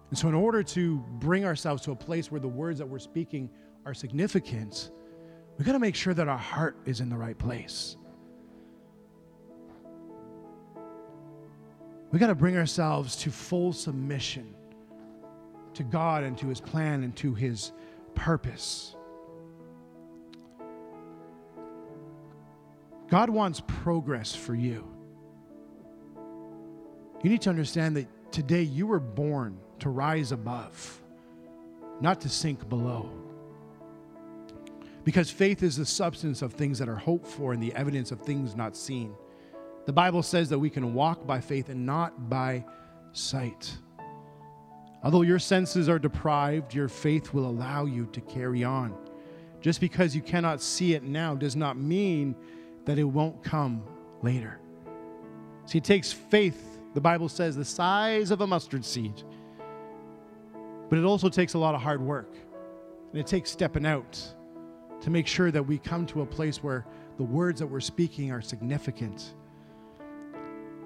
And 0.10 0.18
so, 0.18 0.28
in 0.28 0.36
order 0.36 0.62
to 0.64 0.98
bring 1.20 1.46
ourselves 1.46 1.82
to 1.84 1.92
a 1.92 1.96
place 1.96 2.32
where 2.32 2.42
the 2.42 2.48
words 2.48 2.80
that 2.80 2.86
we're 2.88 3.00
speaking 3.00 3.50
are 3.86 3.94
significant, 3.94 4.92
we 5.58 5.66
got 5.66 5.74
to 5.74 5.80
make 5.80 5.96
sure 5.96 6.14
that 6.14 6.28
our 6.28 6.38
heart 6.38 6.78
is 6.86 7.00
in 7.00 7.10
the 7.10 7.18
right 7.18 7.38
place. 7.38 7.96
We 12.12 12.20
got 12.20 12.28
to 12.28 12.36
bring 12.36 12.58
ourselves 12.58 13.16
to 13.18 13.32
full 13.32 13.72
submission 13.72 14.54
to 15.76 15.84
God 15.84 16.24
and 16.24 16.38
to 16.40 16.48
His 16.48 16.60
plan 16.60 17.04
and 17.04 17.16
to 17.18 17.34
His 17.34 17.72
purpose. 18.14 18.96
God 23.10 23.30
wants 23.30 23.62
progress 23.66 24.36
for 24.36 24.56
you. 24.56 24.88
You 27.24 27.30
need 27.30 27.42
to 27.44 27.50
understand 27.50 27.96
that 27.98 28.08
today 28.32 28.64
you 28.64 28.88
were 28.88 29.00
born 29.00 29.58
to 29.80 29.90
rise 29.90 30.32
above, 30.32 31.02
not 32.00 32.22
to 32.22 32.30
sink 32.30 32.68
below. 32.68 33.10
Because 35.04 35.32
faith 35.32 35.64
is 35.64 35.78
the 35.78 35.86
substance 35.86 36.42
of 36.42 36.54
things 36.54 36.78
that 36.80 36.88
are 36.88 36.96
hoped 36.96 37.28
for 37.28 37.54
and 37.54 37.62
the 37.62 37.74
evidence 37.74 38.12
of 38.12 38.22
things 38.22 38.56
not 38.56 38.76
seen. 38.76 39.14
The 39.86 39.94
Bible 39.94 40.22
says 40.22 40.50
that 40.50 40.60
we 40.60 40.70
can 40.70 40.94
walk 40.94 41.26
by 41.26 41.42
faith 41.42 41.70
and 41.70 41.86
not 41.86 42.30
by 42.30 42.64
sight. 43.14 43.76
Although 45.04 45.24
your 45.24 45.40
senses 45.40 45.90
are 45.90 45.98
deprived, 45.98 46.76
your 46.76 46.88
faith 46.88 47.34
will 47.34 47.48
allow 47.48 47.86
you 47.86 48.06
to 48.14 48.22
carry 48.22 48.64
on. 48.64 48.96
Just 49.60 49.82
because 49.82 50.16
you 50.16 50.22
cannot 50.22 50.62
see 50.62 50.94
it 50.94 51.04
now 51.04 51.34
does 51.34 51.56
not 51.56 51.78
mean 51.78 52.36
that 52.86 53.00
it 53.00 53.04
won't 53.04 53.44
come 53.44 53.84
later. 54.22 54.60
See, 55.66 55.80
it 55.80 55.84
takes 55.84 56.12
faith, 56.12 56.71
the 56.94 57.02
Bible 57.02 57.30
says, 57.30 57.56
the 57.56 57.66
size 57.66 58.32
of 58.32 58.42
a 58.42 58.48
mustard 58.48 58.84
seed. 58.84 59.24
But 60.90 61.00
it 61.00 61.06
also 61.06 61.30
takes 61.30 61.54
a 61.54 61.58
lot 61.58 61.74
of 61.74 61.82
hard 61.82 62.02
work. 62.02 62.36
And 63.12 63.20
it 63.20 63.28
takes 63.28 63.50
stepping 63.50 63.86
out 63.86 64.20
to 65.02 65.10
make 65.10 65.28
sure 65.28 65.52
that 65.52 65.64
we 65.64 65.78
come 65.78 66.06
to 66.08 66.22
a 66.22 66.26
place 66.26 66.62
where 66.62 66.86
the 67.18 67.24
words 67.24 67.60
that 67.60 67.68
we're 67.68 67.80
speaking 67.80 68.32
are 68.32 68.42
significant. 68.42 69.36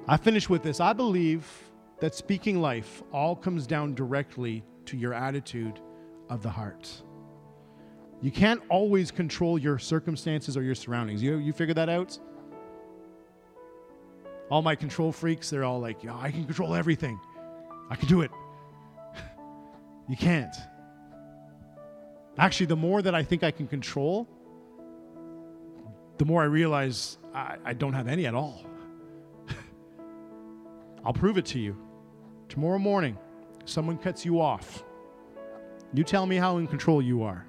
I 0.08 0.18
finish 0.18 0.50
with 0.50 0.64
this. 0.64 0.80
I 0.80 0.94
believe 0.94 1.48
that 2.00 2.14
speaking 2.14 2.62
life 2.62 3.02
all 3.12 3.36
comes 3.36 3.66
down 3.66 3.96
directly 3.96 4.64
to 4.86 4.98
your 4.98 5.14
attitude 5.14 5.80
of 6.30 6.44
the 6.44 6.50
heart. 6.50 7.02
You 8.22 8.32
can't 8.32 8.62
always 8.70 9.12
control 9.12 9.58
your 9.58 9.78
circumstances 9.80 10.56
or 10.56 10.64
your 10.64 10.76
surroundings. 10.76 11.22
You, 11.22 11.38
you 11.38 11.54
figure 11.54 11.74
that 11.74 11.90
out? 11.90 12.18
All 14.50 14.62
my 14.62 14.76
control 14.76 15.12
freaks, 15.12 15.50
they're 15.50 15.64
all 15.64 15.80
like, 15.80 16.06
I 16.08 16.32
can 16.32 16.46
control 16.46 16.76
everything. 16.76 17.20
I 17.90 17.96
can 17.96 18.08
do 18.08 18.22
it. 18.22 18.32
you 20.10 20.16
can't. 20.16 20.56
Actually, 22.38 22.68
the 22.68 22.76
more 22.76 23.02
that 23.02 23.16
I 23.16 23.24
think 23.24 23.44
I 23.44 23.52
can 23.52 23.68
control, 23.68 24.28
the 26.18 26.26
more 26.26 26.42
I 26.42 26.46
realize 26.46 27.18
I, 27.34 27.58
I 27.64 27.74
don't 27.74 27.94
have 27.94 28.08
any 28.08 28.26
at 28.26 28.36
all. 28.36 28.66
I'll 31.06 31.14
prove 31.14 31.38
it 31.38 31.46
to 31.48 31.60
you. 31.60 31.78
Tomorrow 32.50 32.80
morning, 32.80 33.18
someone 33.66 33.98
cuts 33.98 34.26
you 34.26 34.40
off. 34.42 34.84
You 35.94 36.04
tell 36.04 36.26
me 36.26 36.36
how 36.36 36.58
in 36.58 36.68
control 36.68 37.02
you 37.02 37.24
are. 37.24 37.46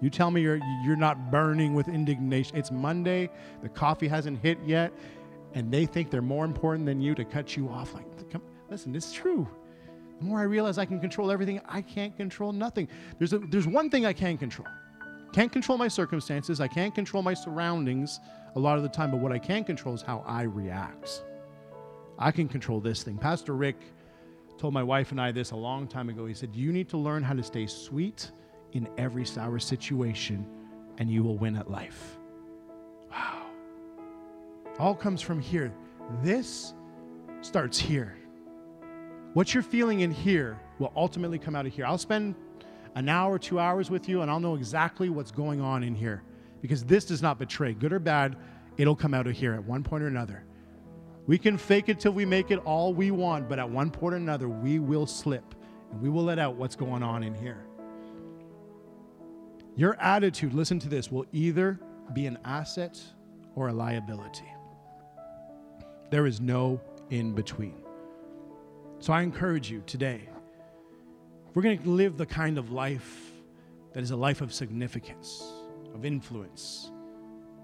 You 0.00 0.08
tell 0.08 0.30
me 0.30 0.40
you're 0.40 0.60
you're 0.82 0.96
not 0.96 1.30
burning 1.30 1.74
with 1.74 1.88
indignation. 1.88 2.56
It's 2.56 2.70
Monday, 2.70 3.28
the 3.62 3.68
coffee 3.68 4.08
hasn't 4.08 4.38
hit 4.38 4.58
yet, 4.64 4.92
and 5.54 5.72
they 5.72 5.86
think 5.86 6.10
they're 6.10 6.22
more 6.22 6.44
important 6.44 6.86
than 6.86 7.00
you 7.00 7.14
to 7.14 7.24
cut 7.24 7.56
you 7.56 7.68
off. 7.68 7.94
Like, 7.94 8.06
listen, 8.70 8.94
it's 8.94 9.12
true. 9.12 9.48
The 10.18 10.24
more 10.26 10.40
I 10.40 10.44
realize 10.44 10.78
I 10.78 10.84
can 10.84 11.00
control 11.00 11.30
everything, 11.30 11.60
I 11.66 11.80
can't 11.80 12.16
control 12.16 12.52
nothing. 12.52 12.88
There's 13.18 13.32
a, 13.32 13.38
there's 13.38 13.66
one 13.66 13.90
thing 13.90 14.06
I 14.06 14.12
can 14.12 14.36
control. 14.36 14.68
Can't 15.32 15.52
control 15.52 15.78
my 15.78 15.88
circumstances. 15.88 16.60
I 16.60 16.68
can't 16.68 16.94
control 16.94 17.22
my 17.22 17.34
surroundings 17.34 18.20
a 18.56 18.60
lot 18.60 18.76
of 18.76 18.82
the 18.82 18.88
time, 18.88 19.10
but 19.10 19.20
what 19.20 19.32
I 19.32 19.38
can 19.38 19.64
control 19.64 19.94
is 19.94 20.02
how 20.02 20.24
I 20.26 20.42
react. 20.42 21.22
I 22.18 22.30
can 22.30 22.48
control 22.48 22.80
this 22.80 23.02
thing. 23.02 23.16
Pastor 23.16 23.54
Rick 23.54 23.76
told 24.58 24.74
my 24.74 24.82
wife 24.82 25.10
and 25.10 25.20
I 25.20 25.32
this 25.32 25.52
a 25.52 25.56
long 25.56 25.86
time 25.86 26.08
ago. 26.08 26.26
He 26.26 26.34
said, 26.34 26.54
You 26.54 26.72
need 26.72 26.88
to 26.90 26.98
learn 26.98 27.22
how 27.22 27.34
to 27.34 27.42
stay 27.42 27.66
sweet 27.66 28.30
in 28.72 28.88
every 28.98 29.24
sour 29.24 29.58
situation, 29.58 30.46
and 30.98 31.10
you 31.10 31.22
will 31.22 31.38
win 31.38 31.56
at 31.56 31.70
life. 31.70 32.18
Wow. 33.10 33.49
All 34.78 34.94
comes 34.94 35.20
from 35.20 35.40
here. 35.40 35.72
This 36.22 36.74
starts 37.42 37.78
here. 37.78 38.16
What 39.34 39.54
you're 39.54 39.62
feeling 39.62 40.00
in 40.00 40.10
here 40.10 40.58
will 40.78 40.92
ultimately 40.96 41.38
come 41.38 41.54
out 41.54 41.66
of 41.66 41.72
here. 41.72 41.86
I'll 41.86 41.98
spend 41.98 42.34
an 42.94 43.08
hour, 43.08 43.38
two 43.38 43.60
hours 43.60 43.90
with 43.90 44.08
you, 44.08 44.22
and 44.22 44.30
I'll 44.30 44.40
know 44.40 44.56
exactly 44.56 45.08
what's 45.10 45.30
going 45.30 45.60
on 45.60 45.82
in 45.82 45.94
here 45.94 46.22
because 46.60 46.84
this 46.84 47.04
does 47.04 47.22
not 47.22 47.38
betray, 47.38 47.72
good 47.72 47.92
or 47.92 47.98
bad, 47.98 48.36
it'll 48.76 48.96
come 48.96 49.14
out 49.14 49.26
of 49.26 49.34
here 49.34 49.54
at 49.54 49.64
one 49.64 49.82
point 49.82 50.02
or 50.02 50.08
another. 50.08 50.44
We 51.26 51.38
can 51.38 51.56
fake 51.56 51.88
it 51.88 52.00
till 52.00 52.12
we 52.12 52.24
make 52.24 52.50
it 52.50 52.58
all 52.64 52.92
we 52.92 53.10
want, 53.10 53.48
but 53.48 53.58
at 53.58 53.68
one 53.68 53.90
point 53.90 54.14
or 54.14 54.16
another, 54.16 54.48
we 54.48 54.78
will 54.78 55.06
slip 55.06 55.54
and 55.92 56.00
we 56.00 56.08
will 56.08 56.24
let 56.24 56.38
out 56.38 56.56
what's 56.56 56.76
going 56.76 57.02
on 57.02 57.22
in 57.22 57.34
here. 57.34 57.64
Your 59.76 60.00
attitude, 60.00 60.52
listen 60.52 60.78
to 60.80 60.88
this, 60.88 61.10
will 61.10 61.26
either 61.32 61.78
be 62.12 62.26
an 62.26 62.38
asset 62.44 63.00
or 63.54 63.68
a 63.68 63.72
liability. 63.72 64.48
There 66.10 66.26
is 66.26 66.40
no 66.40 66.80
in 67.10 67.32
between. 67.32 67.74
So 68.98 69.12
I 69.12 69.22
encourage 69.22 69.70
you 69.70 69.82
today, 69.86 70.28
we're 71.54 71.62
going 71.62 71.78
to 71.78 71.88
live 71.88 72.16
the 72.16 72.26
kind 72.26 72.58
of 72.58 72.70
life 72.70 73.30
that 73.92 74.02
is 74.02 74.10
a 74.10 74.16
life 74.16 74.40
of 74.40 74.52
significance, 74.52 75.42
of 75.94 76.04
influence, 76.04 76.90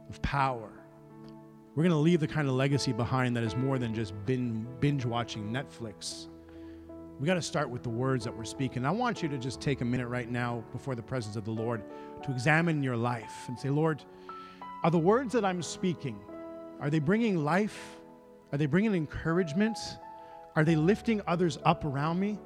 of 0.08 0.20
power. 0.22 0.70
We're 1.74 1.82
going 1.82 1.90
to 1.90 1.98
leave 1.98 2.20
the 2.20 2.28
kind 2.28 2.48
of 2.48 2.54
legacy 2.54 2.92
behind 2.92 3.36
that 3.36 3.44
is 3.44 3.54
more 3.54 3.78
than 3.78 3.94
just 3.94 4.14
binge 4.24 5.04
watching 5.04 5.50
Netflix 5.50 6.28
we 7.18 7.26
got 7.26 7.34
to 7.34 7.42
start 7.42 7.70
with 7.70 7.82
the 7.82 7.88
words 7.88 8.24
that 8.24 8.36
we're 8.36 8.44
speaking. 8.44 8.84
I 8.84 8.90
want 8.90 9.22
you 9.22 9.28
to 9.30 9.38
just 9.38 9.60
take 9.60 9.80
a 9.80 9.84
minute 9.84 10.08
right 10.08 10.30
now 10.30 10.62
before 10.72 10.94
the 10.94 11.02
presence 11.02 11.36
of 11.36 11.44
the 11.44 11.50
Lord 11.50 11.82
to 12.22 12.30
examine 12.30 12.82
your 12.82 12.96
life 12.96 13.48
and 13.48 13.58
say, 13.58 13.70
Lord, 13.70 14.02
are 14.84 14.90
the 14.90 14.98
words 14.98 15.32
that 15.32 15.44
I'm 15.44 15.62
speaking, 15.62 16.18
are 16.78 16.90
they 16.90 16.98
bringing 16.98 17.42
life? 17.42 17.96
Are 18.56 18.58
they 18.58 18.64
bringing 18.64 18.94
encouragement? 18.94 19.76
Are 20.54 20.64
they 20.64 20.76
lifting 20.76 21.20
others 21.26 21.58
up 21.66 21.84
around 21.84 22.18
me? 22.18 22.38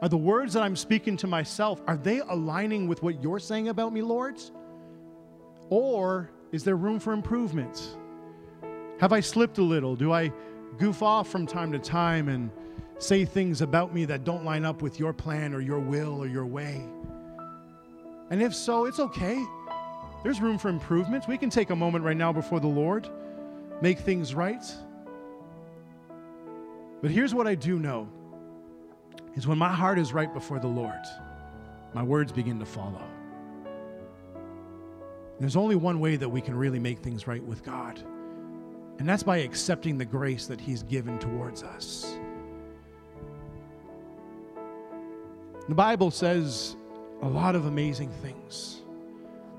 Are 0.00 0.08
the 0.08 0.16
words 0.16 0.54
that 0.54 0.64
I'm 0.64 0.74
speaking 0.74 1.16
to 1.18 1.28
myself, 1.28 1.80
are 1.86 1.96
they 1.96 2.18
aligning 2.18 2.88
with 2.88 3.00
what 3.04 3.22
you're 3.22 3.38
saying 3.38 3.68
about 3.68 3.92
me, 3.92 4.02
Lord? 4.02 4.40
Or 5.70 6.32
is 6.50 6.64
there 6.64 6.74
room 6.74 6.98
for 6.98 7.12
improvement? 7.12 7.96
Have 8.98 9.12
I 9.12 9.20
slipped 9.20 9.58
a 9.58 9.62
little? 9.62 9.94
Do 9.94 10.12
I 10.12 10.32
goof 10.78 11.00
off 11.00 11.28
from 11.28 11.46
time 11.46 11.70
to 11.70 11.78
time 11.78 12.28
and 12.28 12.50
say 12.98 13.24
things 13.24 13.60
about 13.62 13.94
me 13.94 14.04
that 14.06 14.24
don't 14.24 14.44
line 14.44 14.64
up 14.64 14.82
with 14.82 14.98
your 14.98 15.12
plan 15.12 15.54
or 15.54 15.60
your 15.60 15.78
will 15.78 16.20
or 16.20 16.26
your 16.26 16.44
way. 16.44 16.82
And 18.30 18.42
if 18.42 18.52
so, 18.52 18.86
it's 18.86 18.98
okay. 18.98 19.40
There's 20.24 20.40
room 20.40 20.58
for 20.58 20.70
improvement. 20.70 21.28
We 21.28 21.38
can 21.38 21.50
take 21.50 21.70
a 21.70 21.76
moment 21.76 22.04
right 22.04 22.16
now 22.16 22.32
before 22.32 22.58
the 22.58 22.66
Lord, 22.66 23.08
make 23.80 24.00
things 24.00 24.34
right. 24.34 24.64
But 27.02 27.10
here's 27.10 27.34
what 27.34 27.48
I 27.48 27.56
do 27.56 27.78
know 27.78 28.08
is 29.34 29.46
when 29.46 29.58
my 29.58 29.72
heart 29.72 29.98
is 29.98 30.12
right 30.12 30.32
before 30.32 30.60
the 30.60 30.68
Lord, 30.68 31.02
my 31.94 32.02
words 32.02 32.32
begin 32.32 32.58
to 32.60 32.64
follow. 32.64 33.02
There's 35.40 35.56
only 35.56 35.74
one 35.74 35.98
way 35.98 36.14
that 36.16 36.28
we 36.28 36.40
can 36.40 36.54
really 36.54 36.78
make 36.78 37.00
things 37.00 37.26
right 37.26 37.42
with 37.42 37.64
God, 37.64 38.00
and 38.98 39.08
that's 39.08 39.24
by 39.24 39.38
accepting 39.38 39.98
the 39.98 40.04
grace 40.04 40.46
that 40.46 40.60
He's 40.60 40.84
given 40.84 41.18
towards 41.18 41.64
us. 41.64 42.16
The 45.68 45.74
Bible 45.74 46.10
says 46.10 46.76
a 47.22 47.28
lot 47.28 47.56
of 47.56 47.66
amazing 47.66 48.10
things. 48.22 48.82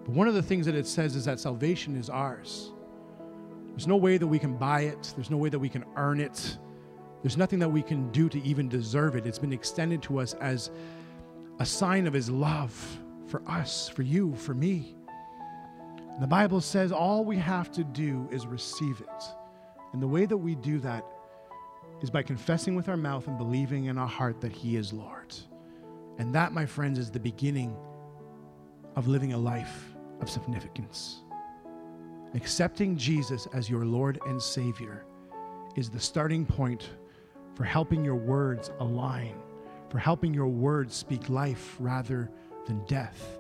But 0.06 0.14
one 0.14 0.28
of 0.28 0.34
the 0.34 0.44
things 0.44 0.66
that 0.66 0.76
it 0.76 0.86
says 0.86 1.16
is 1.16 1.26
that 1.26 1.40
salvation 1.40 1.96
is 1.96 2.10
ours. 2.10 2.72
There's 3.70 3.88
no 3.88 3.98
way 3.98 4.18
that 4.18 4.28
we 4.28 4.38
can 4.38 4.56
buy 4.56 4.82
it, 4.82 5.14
there's 5.16 5.30
no 5.30 5.38
way 5.38 5.50
that 5.50 5.60
we 5.60 5.70
can 5.70 5.84
earn 5.96 6.20
it. 6.22 6.58
There's 7.24 7.38
nothing 7.38 7.60
that 7.60 7.70
we 7.70 7.82
can 7.82 8.12
do 8.12 8.28
to 8.28 8.42
even 8.44 8.68
deserve 8.68 9.16
it. 9.16 9.26
It's 9.26 9.40
been 9.40 9.54
extended 9.54 10.04
to 10.04 10.20
us 10.20 10.34
as 10.36 10.70
a 11.60 11.66
sign 11.66 12.06
of 12.06 12.14
His 12.14 12.30
love 12.30 12.74
for 13.28 13.42
us, 13.48 13.88
for 13.88 14.02
you, 14.02 14.36
for 14.36 14.54
me. 14.54 14.96
And 16.14 16.22
the 16.22 16.28
Bible 16.28 16.60
says 16.60 16.92
all 16.92 17.24
we 17.24 17.38
have 17.38 17.72
to 17.72 17.84
do 17.86 18.28
is 18.30 18.46
receive 18.46 19.00
it. 19.00 19.24
And 19.94 20.02
the 20.02 20.08
way 20.08 20.26
that 20.26 20.36
we 20.36 20.56
do 20.56 20.80
that 20.80 21.06
is 22.02 22.10
by 22.10 22.24
confessing 22.24 22.76
with 22.76 22.90
our 22.90 22.98
mouth 22.98 23.28
and 23.28 23.38
believing 23.38 23.86
in 23.86 23.98
our 23.98 24.08
heart 24.08 24.42
that 24.42 24.52
He 24.52 24.76
is 24.76 24.92
Lord. 24.92 25.34
And 26.18 26.36
that, 26.36 26.52
my 26.52 26.66
friends, 26.66 27.00
is 27.00 27.10
the 27.10 27.22
beginning 27.22 27.74
of 28.98 29.08
living 29.08 29.32
a 29.32 29.38
life 29.38 29.94
of 30.20 30.30
significance. 30.30 31.22
Accepting 32.36 32.98
Jesus 32.98 33.48
as 33.54 33.70
your 33.70 33.86
Lord 33.86 34.20
and 34.28 34.42
Savior 34.42 35.06
is 35.78 35.90
the 35.90 36.00
starting 36.00 36.46
point 36.46 36.90
for 37.56 37.64
helping 37.64 38.04
your 38.04 38.16
words 38.16 38.72
align, 38.80 39.36
for 39.90 39.98
helping 39.98 40.34
your 40.34 40.48
words 40.48 40.96
speak 40.96 41.30
life 41.30 41.76
rather 41.80 42.30
than 42.66 42.84
death. 42.86 43.40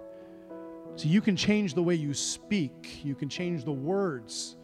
So 0.95 1.07
you 1.07 1.21
can 1.21 1.35
change 1.35 1.73
the 1.73 1.81
way 1.81 1.95
you 1.95 2.13
speak, 2.13 3.03
you 3.03 3.15
can 3.15 3.29
change 3.29 3.63
the 3.63 3.71
words. 3.71 4.57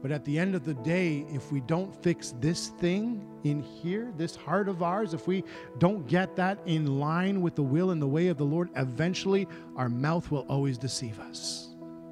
But 0.00 0.12
at 0.12 0.24
the 0.24 0.38
end 0.38 0.54
of 0.54 0.64
the 0.64 0.74
day, 0.74 1.26
if 1.28 1.50
we 1.50 1.60
don't 1.62 1.92
fix 2.04 2.32
this 2.40 2.68
thing 2.68 3.26
in 3.42 3.60
here, 3.60 4.12
this 4.16 4.36
heart 4.36 4.68
of 4.68 4.80
ours, 4.80 5.12
if 5.12 5.26
we 5.26 5.42
don't 5.78 6.06
get 6.06 6.36
that 6.36 6.60
in 6.66 7.00
line 7.00 7.40
with 7.40 7.56
the 7.56 7.64
will 7.64 7.90
and 7.90 8.00
the 8.00 8.06
way 8.06 8.28
of 8.28 8.38
the 8.38 8.44
Lord, 8.44 8.70
eventually 8.76 9.48
our 9.76 9.88
mouth 9.88 10.30
will 10.30 10.46
always 10.48 10.78
deceive 10.78 11.18
us. 11.18 11.70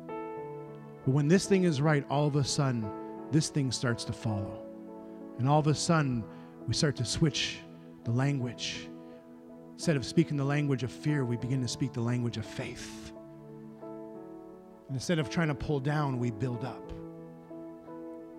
But 0.08 1.12
when 1.12 1.28
this 1.28 1.46
thing 1.46 1.62
is 1.62 1.80
right, 1.80 2.04
all 2.10 2.26
of 2.26 2.34
a 2.34 2.42
sudden, 2.42 2.90
this 3.30 3.50
thing 3.50 3.70
starts 3.70 4.02
to 4.04 4.12
follow. 4.12 4.64
And 5.38 5.48
all 5.48 5.60
of 5.60 5.68
a 5.68 5.74
sudden, 5.74 6.24
we 6.66 6.74
start 6.74 6.96
to 6.96 7.04
switch 7.04 7.58
the 8.04 8.10
language. 8.10 8.88
Instead 9.74 9.96
of 9.96 10.04
speaking 10.04 10.36
the 10.36 10.44
language 10.44 10.82
of 10.82 10.90
fear, 10.90 11.24
we 11.24 11.36
begin 11.36 11.60
to 11.62 11.68
speak 11.68 11.92
the 11.92 12.00
language 12.00 12.36
of 12.36 12.46
faith. 12.46 13.12
And 14.88 14.96
instead 14.96 15.18
of 15.18 15.28
trying 15.28 15.48
to 15.48 15.54
pull 15.54 15.80
down, 15.80 16.18
we 16.18 16.30
build 16.30 16.64
up. 16.64 16.92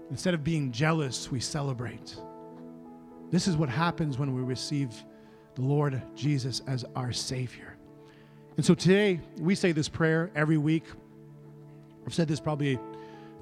Instead 0.09 0.33
of 0.33 0.43
being 0.43 0.71
jealous, 0.71 1.29
we 1.29 1.39
celebrate. 1.39 2.15
This 3.29 3.47
is 3.47 3.57
what 3.57 3.69
happens 3.69 4.17
when 4.17 4.33
we 4.33 4.41
receive 4.41 4.93
the 5.55 5.61
Lord 5.61 6.01
Jesus 6.15 6.61
as 6.67 6.85
our 6.95 7.11
Savior. 7.11 7.75
And 8.55 8.65
so 8.65 8.73
today, 8.73 9.19
we 9.39 9.53
say 9.53 9.73
this 9.73 9.89
prayer 9.89 10.31
every 10.35 10.57
week. 10.57 10.85
I've 12.05 12.13
said 12.13 12.27
this 12.27 12.39
probably 12.39 12.75
a 12.75 12.79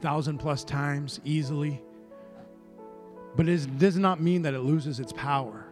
thousand 0.01 0.39
plus 0.39 0.63
times 0.63 1.21
easily. 1.23 1.81
But 3.36 3.49
it 3.49 3.77
does 3.77 3.97
not 3.97 4.21
mean 4.21 4.41
that 4.43 4.53
it 4.53 4.61
loses 4.61 4.99
its 4.99 5.13
power. 5.13 5.65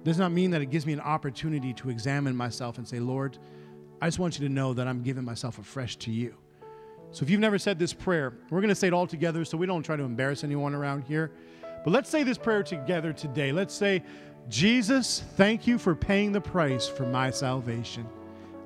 It 0.00 0.04
does 0.04 0.18
not 0.18 0.32
mean 0.32 0.50
that 0.50 0.60
it 0.60 0.66
gives 0.66 0.84
me 0.84 0.92
an 0.92 1.00
opportunity 1.00 1.72
to 1.74 1.90
examine 1.90 2.36
myself 2.36 2.78
and 2.78 2.86
say, 2.86 3.00
Lord, 3.00 3.38
I 4.00 4.08
just 4.08 4.18
want 4.18 4.38
you 4.38 4.46
to 4.48 4.52
know 4.52 4.74
that 4.74 4.86
I'm 4.88 5.02
giving 5.02 5.24
myself 5.24 5.58
afresh 5.58 5.96
to 5.98 6.10
you. 6.10 6.34
So 7.12 7.22
if 7.22 7.30
you've 7.30 7.40
never 7.40 7.58
said 7.58 7.78
this 7.78 7.92
prayer, 7.92 8.32
we're 8.50 8.60
going 8.60 8.70
to 8.70 8.74
say 8.74 8.88
it 8.88 8.92
all 8.92 9.06
together 9.06 9.44
so 9.44 9.56
we 9.56 9.66
don't 9.66 9.82
try 9.82 9.96
to 9.96 10.02
embarrass 10.02 10.44
anyone 10.44 10.74
around 10.74 11.04
here. 11.04 11.30
But 11.84 11.90
let's 11.92 12.08
say 12.08 12.22
this 12.22 12.38
prayer 12.38 12.62
together 12.62 13.12
today. 13.12 13.52
Let's 13.52 13.74
say, 13.74 14.02
Jesus, 14.48 15.22
thank 15.36 15.66
you 15.66 15.78
for 15.78 15.94
paying 15.94 16.32
the 16.32 16.40
price 16.40 16.88
for 16.88 17.06
my 17.06 17.30
salvation. 17.30 18.06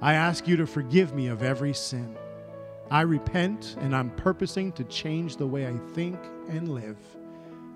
I 0.00 0.14
ask 0.14 0.46
you 0.46 0.56
to 0.56 0.66
forgive 0.66 1.14
me 1.14 1.26
of 1.26 1.42
every 1.42 1.74
sin. 1.74 2.16
I 2.90 3.00
repent 3.02 3.76
and 3.80 3.94
I'm 3.94 4.10
purposing 4.10 4.72
to 4.72 4.84
change 4.84 5.36
the 5.36 5.46
way 5.46 5.66
I 5.66 5.76
think 5.94 6.18
and 6.48 6.68
live. 6.68 6.98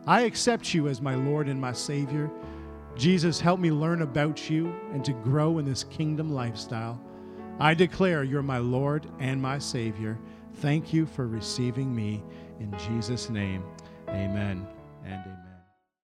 I 0.07 0.23
accept 0.23 0.75
you 0.75 0.89
as 0.89 1.01
my 1.01 1.15
Lord 1.15 1.49
and 1.49 1.61
my 1.61 1.73
Savior. 1.73 2.31
Jesus, 2.97 3.41
help 3.41 3.61
me 3.61 3.71
learn 3.71 4.03
about 4.03 4.51
you 4.51 4.75
and 4.93 5.05
to 5.05 5.13
grow 5.13 5.59
in 5.59 5.65
this 5.65 5.85
kingdom 5.85 6.31
lifestyle. 6.31 7.01
I 7.59 7.75
declare 7.75 8.25
you're 8.25 8.43
my 8.43 8.59
Lord 8.59 9.07
and 9.19 9.41
my 9.41 9.59
Savior. 9.59 10.19
Thank 10.57 10.93
you 10.93 11.07
for 11.07 11.27
receiving 11.27 11.95
me. 11.95 12.23
In 12.59 12.77
Jesus' 12.79 13.31
name, 13.31 13.63
amen 14.09 14.67
and 15.05 15.23
amen. 15.25 15.50